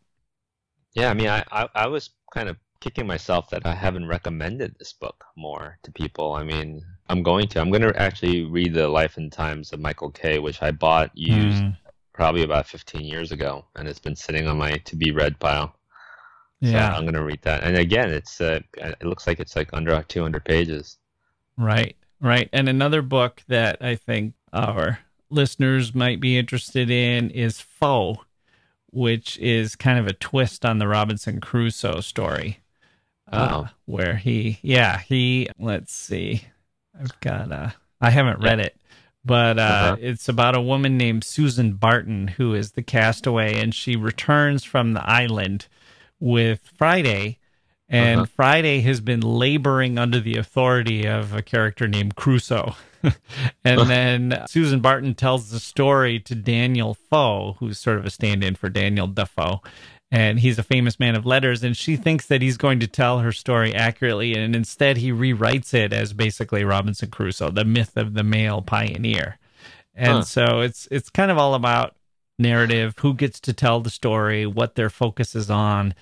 Yeah, 0.99 1.11
I 1.11 1.13
mean, 1.13 1.29
I, 1.29 1.45
I, 1.49 1.69
I 1.75 1.87
was 1.87 2.09
kind 2.33 2.49
of 2.49 2.57
kicking 2.81 3.07
myself 3.07 3.49
that 3.51 3.65
I 3.65 3.73
haven't 3.73 4.07
recommended 4.07 4.75
this 4.77 4.91
book 4.91 5.23
more 5.37 5.77
to 5.83 5.93
people. 5.93 6.33
I 6.33 6.43
mean, 6.43 6.83
I'm 7.07 7.23
going 7.23 7.47
to. 7.49 7.61
I'm 7.61 7.69
going 7.69 7.83
to 7.83 7.97
actually 7.97 8.43
read 8.43 8.73
the 8.73 8.89
Life 8.89 9.15
and 9.15 9.31
Times 9.31 9.71
of 9.71 9.79
Michael 9.79 10.11
K, 10.11 10.39
which 10.39 10.61
I 10.61 10.71
bought 10.71 11.11
used 11.13 11.63
Mm, 11.63 11.77
probably 12.11 12.43
about 12.43 12.67
15 12.67 13.05
years 13.05 13.31
ago, 13.31 13.63
and 13.77 13.87
it's 13.87 13.99
been 13.99 14.15
sitting 14.15 14.45
on 14.45 14.57
my 14.57 14.71
to 14.73 14.97
be 14.97 15.11
read 15.11 15.39
pile. 15.39 15.73
So 16.61 16.71
yeah 16.71 16.93
I'm 16.93 17.03
going 17.03 17.13
to 17.13 17.23
read 17.23 17.43
that. 17.43 17.63
And 17.63 17.77
again, 17.77 18.09
it's 18.09 18.41
uh, 18.41 18.59
it 18.73 19.05
looks 19.05 19.25
like 19.25 19.39
it's 19.39 19.55
like 19.55 19.69
under 19.71 20.03
200 20.03 20.43
pages. 20.43 20.97
Right, 21.55 21.95
right. 22.19 22.49
And 22.51 22.67
another 22.67 23.01
book 23.01 23.41
that 23.47 23.81
I 23.81 23.95
think 23.95 24.33
our 24.51 24.99
listeners 25.29 25.95
might 25.95 26.19
be 26.19 26.37
interested 26.37 26.89
in 26.89 27.29
is 27.29 27.61
Foe, 27.61 28.25
which 28.91 29.37
is 29.39 29.75
kind 29.75 29.99
of 29.99 30.07
a 30.07 30.13
twist 30.13 30.65
on 30.65 30.79
the 30.79 30.87
Robinson 30.87 31.39
Crusoe 31.41 32.01
story. 32.01 32.59
Uh, 33.31 33.47
Oh. 33.51 33.69
where 33.85 34.15
he, 34.15 34.57
yeah, 34.63 34.97
he, 34.99 35.47
let's 35.59 35.93
see, 35.93 36.41
I've 36.99 37.19
got, 37.19 37.51
uh, 37.51 37.69
I 38.01 38.09
haven't 38.09 38.39
read 38.39 38.59
it, 38.59 38.75
but 39.23 39.59
uh, 39.59 39.61
Uh-huh. 39.61 39.97
it's 39.99 40.27
about 40.27 40.55
a 40.55 40.61
woman 40.61 40.97
named 40.97 41.23
Susan 41.23 41.73
Barton 41.73 42.27
who 42.29 42.55
is 42.55 42.71
the 42.71 42.81
castaway 42.81 43.61
and 43.61 43.75
she 43.75 43.95
returns 43.95 44.63
from 44.63 44.93
the 44.93 45.07
island 45.07 45.67
with 46.19 46.71
Friday. 46.75 47.37
And 47.87 48.21
Uh-huh. 48.21 48.29
Friday 48.35 48.81
has 48.81 48.99
been 48.99 49.21
laboring 49.21 49.99
under 49.99 50.19
the 50.19 50.35
authority 50.37 51.05
of 51.07 51.31
a 51.33 51.41
character 51.43 51.87
named 51.87 52.15
Crusoe. 52.15 52.75
and 53.63 53.89
then 53.89 54.43
Susan 54.47 54.79
Barton 54.79 55.15
tells 55.15 55.49
the 55.49 55.59
story 55.59 56.19
to 56.21 56.35
Daniel 56.35 56.93
Foe, 56.93 57.55
who's 57.59 57.79
sort 57.79 57.97
of 57.97 58.05
a 58.05 58.09
stand 58.09 58.43
in 58.43 58.55
for 58.55 58.69
Daniel 58.69 59.07
Defoe. 59.07 59.61
And 60.11 60.39
he's 60.39 60.57
a 60.57 60.63
famous 60.63 60.99
man 60.99 61.15
of 61.15 61.25
letters. 61.25 61.63
And 61.63 61.77
she 61.77 61.95
thinks 61.95 62.25
that 62.27 62.41
he's 62.41 62.57
going 62.57 62.79
to 62.79 62.87
tell 62.87 63.19
her 63.19 63.31
story 63.31 63.75
accurately. 63.75 64.33
And 64.33 64.55
instead, 64.55 64.97
he 64.97 65.11
rewrites 65.11 65.73
it 65.73 65.93
as 65.93 66.13
basically 66.13 66.63
Robinson 66.63 67.11
Crusoe, 67.11 67.51
the 67.51 67.63
myth 67.63 67.95
of 67.95 68.15
the 68.15 68.23
male 68.23 68.61
pioneer. 68.61 69.37
And 69.93 70.17
Huh. 70.17 70.21
so 70.23 70.59
it's 70.61 70.87
it's 70.89 71.09
kind 71.09 71.29
of 71.29 71.37
all 71.37 71.53
about 71.53 71.95
narrative, 72.39 72.95
who 72.99 73.13
gets 73.13 73.39
to 73.41 73.53
tell 73.53 73.81
the 73.81 73.89
story, 73.89 74.45
what 74.47 74.75
their 74.75 74.89
focus 74.89 75.35
is 75.35 75.51
on, 75.51 75.93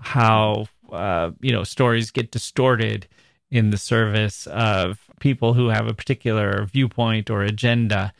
how 0.00 0.66
uh, 0.92 1.30
you 1.40 1.52
know 1.52 1.64
stories 1.64 2.10
get 2.10 2.30
distorted 2.30 3.06
in 3.54 3.70
the 3.70 3.78
service 3.78 4.48
of 4.48 5.08
people 5.20 5.54
who 5.54 5.68
have 5.68 5.86
a 5.86 5.94
particular 5.94 6.64
viewpoint 6.64 7.30
or 7.30 7.44
agenda, 7.44 8.12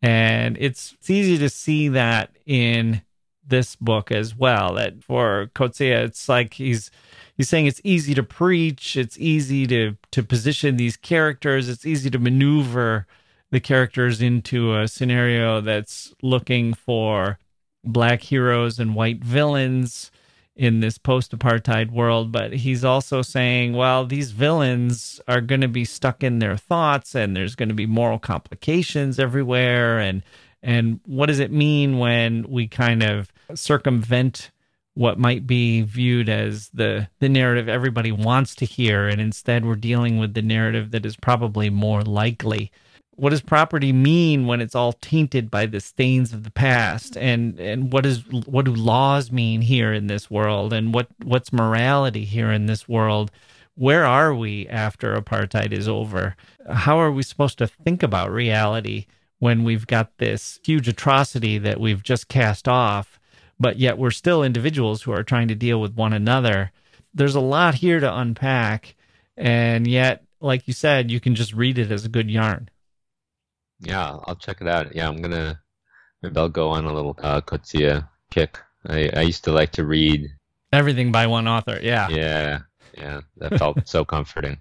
and 0.00 0.56
it's, 0.60 0.92
it's 0.92 1.10
easy 1.10 1.36
to 1.36 1.48
see 1.48 1.88
that 1.88 2.30
in 2.46 3.02
this 3.44 3.74
book 3.74 4.12
as 4.12 4.36
well. 4.36 4.74
That 4.74 5.02
for 5.02 5.50
Coetzee, 5.56 5.90
it's 5.90 6.28
like 6.28 6.54
he's 6.54 6.92
he's 7.36 7.48
saying 7.48 7.66
it's 7.66 7.80
easy 7.82 8.14
to 8.14 8.22
preach, 8.22 8.94
it's 8.94 9.18
easy 9.18 9.66
to 9.66 9.96
to 10.12 10.22
position 10.22 10.76
these 10.76 10.96
characters, 10.96 11.68
it's 11.68 11.84
easy 11.84 12.08
to 12.08 12.20
maneuver 12.20 13.08
the 13.50 13.58
characters 13.58 14.22
into 14.22 14.76
a 14.76 14.86
scenario 14.86 15.60
that's 15.60 16.14
looking 16.22 16.74
for 16.74 17.40
black 17.82 18.22
heroes 18.22 18.78
and 18.78 18.94
white 18.94 19.24
villains 19.24 20.12
in 20.56 20.80
this 20.80 20.96
post 20.96 21.36
apartheid 21.36 21.90
world, 21.90 22.32
but 22.32 22.52
he's 22.52 22.84
also 22.84 23.20
saying, 23.20 23.74
well, 23.74 24.06
these 24.06 24.30
villains 24.30 25.20
are 25.28 25.42
going 25.42 25.60
to 25.60 25.68
be 25.68 25.84
stuck 25.84 26.24
in 26.24 26.38
their 26.38 26.56
thoughts 26.56 27.14
and 27.14 27.36
there's 27.36 27.54
going 27.54 27.68
to 27.68 27.74
be 27.74 27.86
moral 27.86 28.18
complications 28.18 29.18
everywhere. 29.18 29.98
And, 29.98 30.22
and 30.62 31.00
what 31.04 31.26
does 31.26 31.40
it 31.40 31.52
mean 31.52 31.98
when 31.98 32.48
we 32.48 32.68
kind 32.68 33.02
of 33.02 33.30
circumvent 33.54 34.50
what 34.94 35.18
might 35.18 35.46
be 35.46 35.82
viewed 35.82 36.30
as 36.30 36.70
the, 36.70 37.06
the 37.20 37.28
narrative 37.28 37.68
everybody 37.68 38.10
wants 38.10 38.54
to 38.54 38.64
hear? 38.64 39.06
And 39.06 39.20
instead, 39.20 39.66
we're 39.66 39.74
dealing 39.74 40.18
with 40.18 40.32
the 40.32 40.42
narrative 40.42 40.90
that 40.92 41.04
is 41.04 41.16
probably 41.16 41.68
more 41.68 42.00
likely 42.00 42.72
what 43.16 43.30
does 43.30 43.40
property 43.40 43.92
mean 43.92 44.46
when 44.46 44.60
it's 44.60 44.74
all 44.74 44.92
tainted 44.92 45.50
by 45.50 45.64
the 45.66 45.80
stains 45.80 46.32
of 46.32 46.44
the 46.44 46.50
past? 46.50 47.16
And 47.16 47.58
and 47.58 47.92
what 47.92 48.06
is 48.06 48.24
what 48.46 48.66
do 48.66 48.74
laws 48.74 49.32
mean 49.32 49.62
here 49.62 49.92
in 49.92 50.06
this 50.06 50.30
world? 50.30 50.72
And 50.72 50.94
what 50.94 51.08
what's 51.24 51.52
morality 51.52 52.24
here 52.24 52.52
in 52.52 52.66
this 52.66 52.88
world? 52.88 53.30
Where 53.74 54.04
are 54.04 54.34
we 54.34 54.68
after 54.68 55.16
apartheid 55.16 55.72
is 55.72 55.88
over? 55.88 56.36
How 56.70 56.98
are 56.98 57.10
we 57.10 57.22
supposed 57.22 57.58
to 57.58 57.66
think 57.66 58.02
about 58.02 58.30
reality 58.30 59.06
when 59.38 59.64
we've 59.64 59.86
got 59.86 60.16
this 60.18 60.60
huge 60.62 60.88
atrocity 60.88 61.58
that 61.58 61.80
we've 61.80 62.02
just 62.02 62.28
cast 62.28 62.68
off 62.68 63.18
but 63.58 63.78
yet 63.78 63.96
we're 63.96 64.10
still 64.10 64.42
individuals 64.42 65.02
who 65.02 65.12
are 65.12 65.22
trying 65.22 65.48
to 65.48 65.54
deal 65.54 65.80
with 65.80 65.94
one 65.94 66.12
another? 66.12 66.70
There's 67.14 67.34
a 67.34 67.40
lot 67.40 67.76
here 67.76 68.00
to 68.00 68.16
unpack 68.18 68.94
and 69.38 69.86
yet 69.86 70.22
like 70.40 70.68
you 70.68 70.74
said 70.74 71.10
you 71.10 71.20
can 71.20 71.34
just 71.34 71.54
read 71.54 71.78
it 71.78 71.90
as 71.90 72.04
a 72.04 72.10
good 72.10 72.30
yarn 72.30 72.68
yeah, 73.80 74.18
I'll 74.24 74.36
check 74.36 74.60
it 74.60 74.68
out. 74.68 74.94
Yeah, 74.94 75.08
I'm 75.08 75.20
gonna 75.20 75.60
maybe 76.22 76.36
I'll 76.36 76.48
go 76.48 76.70
on 76.70 76.84
a 76.84 76.92
little 76.92 77.16
uh, 77.22 77.40
Coetzee 77.40 78.06
kick. 78.30 78.58
I, 78.86 79.10
I 79.14 79.20
used 79.22 79.44
to 79.44 79.52
like 79.52 79.72
to 79.72 79.84
read 79.84 80.30
everything 80.72 81.12
by 81.12 81.26
one 81.26 81.48
author. 81.48 81.78
Yeah. 81.82 82.08
Yeah. 82.08 82.60
Yeah. 82.96 83.20
That 83.38 83.58
felt 83.58 83.86
so 83.88 84.04
comforting. 84.04 84.58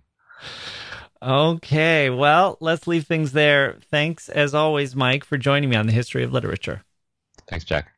Okay. 1.22 2.10
Well, 2.10 2.58
let's 2.60 2.88
leave 2.88 3.08
things 3.08 3.32
there. 3.32 3.78
Thanks, 3.90 4.30
as 4.30 4.54
always, 4.54 4.96
Mike, 4.96 5.24
for 5.24 5.38
joining 5.38 5.70
me 5.70 5.76
on 5.76 5.88
the 5.88 5.94
history 5.94 6.24
of 6.24 6.32
literature. 6.32 6.84
Thanks, 7.48 7.66
Jack. 7.66 7.92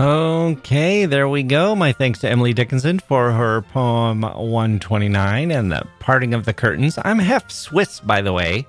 Okay, 0.00 1.04
there 1.04 1.28
we 1.28 1.42
go. 1.42 1.76
My 1.76 1.92
thanks 1.92 2.20
to 2.20 2.28
Emily 2.30 2.54
Dickinson 2.54 3.00
for 3.00 3.32
her 3.32 3.60
poem 3.60 4.22
129 4.22 5.50
and 5.50 5.70
the 5.70 5.86
parting 5.98 6.32
of 6.32 6.46
the 6.46 6.54
curtains. 6.54 6.98
I'm 7.04 7.18
half 7.18 7.50
Swiss, 7.50 8.00
by 8.00 8.22
the 8.22 8.32
way. 8.32 8.66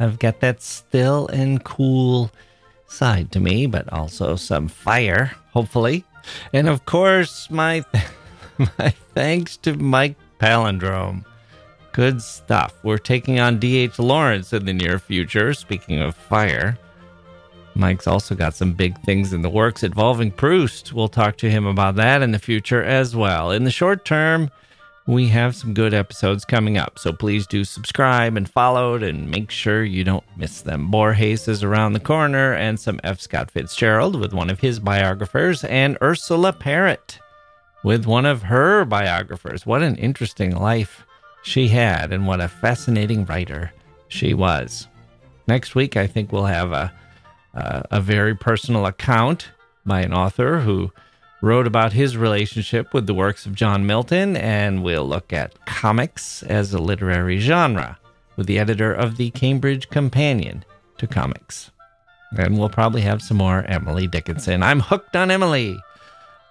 I've 0.00 0.18
got 0.18 0.40
that 0.40 0.60
still 0.60 1.28
and 1.28 1.64
cool 1.64 2.30
side 2.86 3.32
to 3.32 3.40
me, 3.40 3.68
but 3.68 3.90
also 3.90 4.36
some 4.36 4.68
fire, 4.68 5.34
hopefully. 5.54 6.04
And 6.52 6.68
of 6.68 6.84
course, 6.84 7.50
my 7.50 7.82
my 8.58 8.90
thanks 9.14 9.56
to 9.58 9.72
Mike 9.72 10.16
Palindrome. 10.38 11.24
Good 11.92 12.20
stuff. 12.20 12.74
We're 12.82 12.98
taking 12.98 13.40
on 13.40 13.60
D.H. 13.60 13.98
Lawrence 13.98 14.52
in 14.52 14.66
the 14.66 14.74
near 14.74 14.98
future, 14.98 15.54
speaking 15.54 16.02
of 16.02 16.14
fire. 16.14 16.78
Mike's 17.80 18.06
also 18.06 18.34
got 18.34 18.54
some 18.54 18.74
big 18.74 19.00
things 19.00 19.32
in 19.32 19.40
the 19.40 19.48
works 19.48 19.82
involving 19.82 20.30
Proust. 20.30 20.92
We'll 20.92 21.08
talk 21.08 21.38
to 21.38 21.50
him 21.50 21.66
about 21.66 21.96
that 21.96 22.20
in 22.20 22.30
the 22.30 22.38
future 22.38 22.84
as 22.84 23.16
well. 23.16 23.50
In 23.50 23.64
the 23.64 23.70
short 23.70 24.04
term, 24.04 24.50
we 25.06 25.28
have 25.28 25.56
some 25.56 25.72
good 25.72 25.94
episodes 25.94 26.44
coming 26.44 26.76
up, 26.76 26.98
so 26.98 27.10
please 27.10 27.46
do 27.46 27.64
subscribe 27.64 28.36
and 28.36 28.48
follow 28.48 28.94
it, 28.94 29.02
and 29.02 29.30
make 29.30 29.50
sure 29.50 29.82
you 29.82 30.04
don't 30.04 30.24
miss 30.36 30.60
them. 30.60 30.90
Borges 30.90 31.48
is 31.48 31.64
around 31.64 31.94
the 31.94 32.00
corner, 32.00 32.52
and 32.52 32.78
some 32.78 33.00
F. 33.02 33.18
Scott 33.18 33.50
Fitzgerald 33.50 34.20
with 34.20 34.34
one 34.34 34.50
of 34.50 34.60
his 34.60 34.78
biographers, 34.78 35.64
and 35.64 35.96
Ursula 36.02 36.52
Parrott 36.52 37.18
with 37.82 38.04
one 38.04 38.26
of 38.26 38.42
her 38.42 38.84
biographers. 38.84 39.64
What 39.64 39.82
an 39.82 39.96
interesting 39.96 40.54
life 40.54 41.04
she 41.42 41.68
had, 41.68 42.12
and 42.12 42.26
what 42.26 42.40
a 42.40 42.48
fascinating 42.48 43.24
writer 43.24 43.72
she 44.08 44.34
was. 44.34 44.86
Next 45.48 45.74
week, 45.74 45.96
I 45.96 46.06
think 46.06 46.30
we'll 46.30 46.44
have 46.44 46.72
a 46.72 46.92
uh, 47.54 47.82
a 47.90 48.00
very 48.00 48.34
personal 48.34 48.86
account 48.86 49.50
by 49.84 50.00
an 50.00 50.12
author 50.12 50.60
who 50.60 50.92
wrote 51.42 51.66
about 51.66 51.92
his 51.92 52.16
relationship 52.16 52.92
with 52.92 53.06
the 53.06 53.14
works 53.14 53.46
of 53.46 53.54
John 53.54 53.86
Milton, 53.86 54.36
and 54.36 54.82
we'll 54.82 55.06
look 55.06 55.32
at 55.32 55.64
comics 55.64 56.42
as 56.42 56.72
a 56.74 56.78
literary 56.78 57.38
genre 57.38 57.98
with 58.36 58.46
the 58.46 58.58
editor 58.58 58.92
of 58.92 59.16
the 59.16 59.30
Cambridge 59.30 59.88
Companion 59.88 60.64
to 60.98 61.06
Comics. 61.06 61.70
And 62.36 62.58
we'll 62.58 62.68
probably 62.68 63.00
have 63.00 63.22
some 63.22 63.38
more 63.38 63.64
Emily 63.64 64.06
Dickinson. 64.06 64.62
I'm 64.62 64.80
hooked 64.80 65.16
on 65.16 65.30
Emily, 65.30 65.78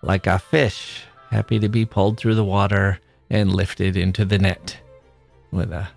like 0.02 0.28
a 0.28 0.40
fish, 0.40 1.04
happy 1.30 1.60
to 1.60 1.70
be 1.70 1.86
pulled 1.86 2.18
through 2.18 2.36
the 2.36 2.44
water 2.44 3.00
and 3.30 3.54
lifted 3.54 3.96
into 3.96 4.26
the 4.26 4.40
net 4.40 4.78
with 5.52 5.72
a, 5.72 5.88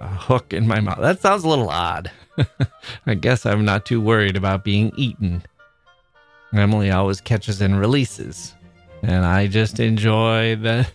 a 0.00 0.08
hook 0.08 0.52
in 0.52 0.66
my 0.66 0.80
mouth. 0.80 1.00
That 1.00 1.20
sounds 1.20 1.44
a 1.44 1.48
little 1.48 1.68
odd. 1.68 2.10
I 3.06 3.14
guess 3.14 3.44
I'm 3.46 3.64
not 3.64 3.84
too 3.86 4.00
worried 4.00 4.36
about 4.36 4.64
being 4.64 4.92
eaten. 4.96 5.42
Emily 6.52 6.90
always 6.90 7.20
catches 7.20 7.60
and 7.60 7.78
releases, 7.78 8.54
and 9.02 9.24
I 9.24 9.46
just 9.46 9.78
enjoy 9.78 10.56
the 10.56 10.86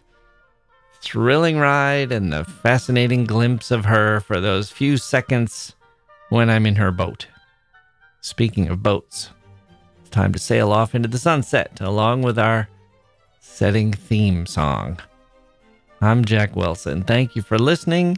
thrilling 1.01 1.57
ride 1.57 2.11
and 2.11 2.33
the 2.33 2.43
fascinating 2.43 3.25
glimpse 3.25 3.71
of 3.71 3.85
her 3.85 4.19
for 4.19 4.41
those 4.41 4.71
few 4.71 4.97
seconds 4.97 5.75
when 6.29 6.49
I'm 6.49 6.65
in 6.65 6.75
her 6.75 6.91
boat. 6.91 7.27
Speaking 8.21 8.67
of 8.69 8.81
boats, 8.81 9.29
it's 10.01 10.09
time 10.09 10.33
to 10.33 10.39
sail 10.39 10.71
off 10.71 10.95
into 10.95 11.07
the 11.07 11.19
sunset 11.19 11.79
along 11.79 12.23
with 12.23 12.39
our 12.39 12.67
setting 13.39 13.93
theme 13.93 14.45
song. 14.45 14.99
I'm 16.01 16.25
Jack 16.25 16.55
Wilson. 16.55 17.03
Thank 17.03 17.35
you 17.35 17.41
for 17.41 17.57
listening, 17.57 18.17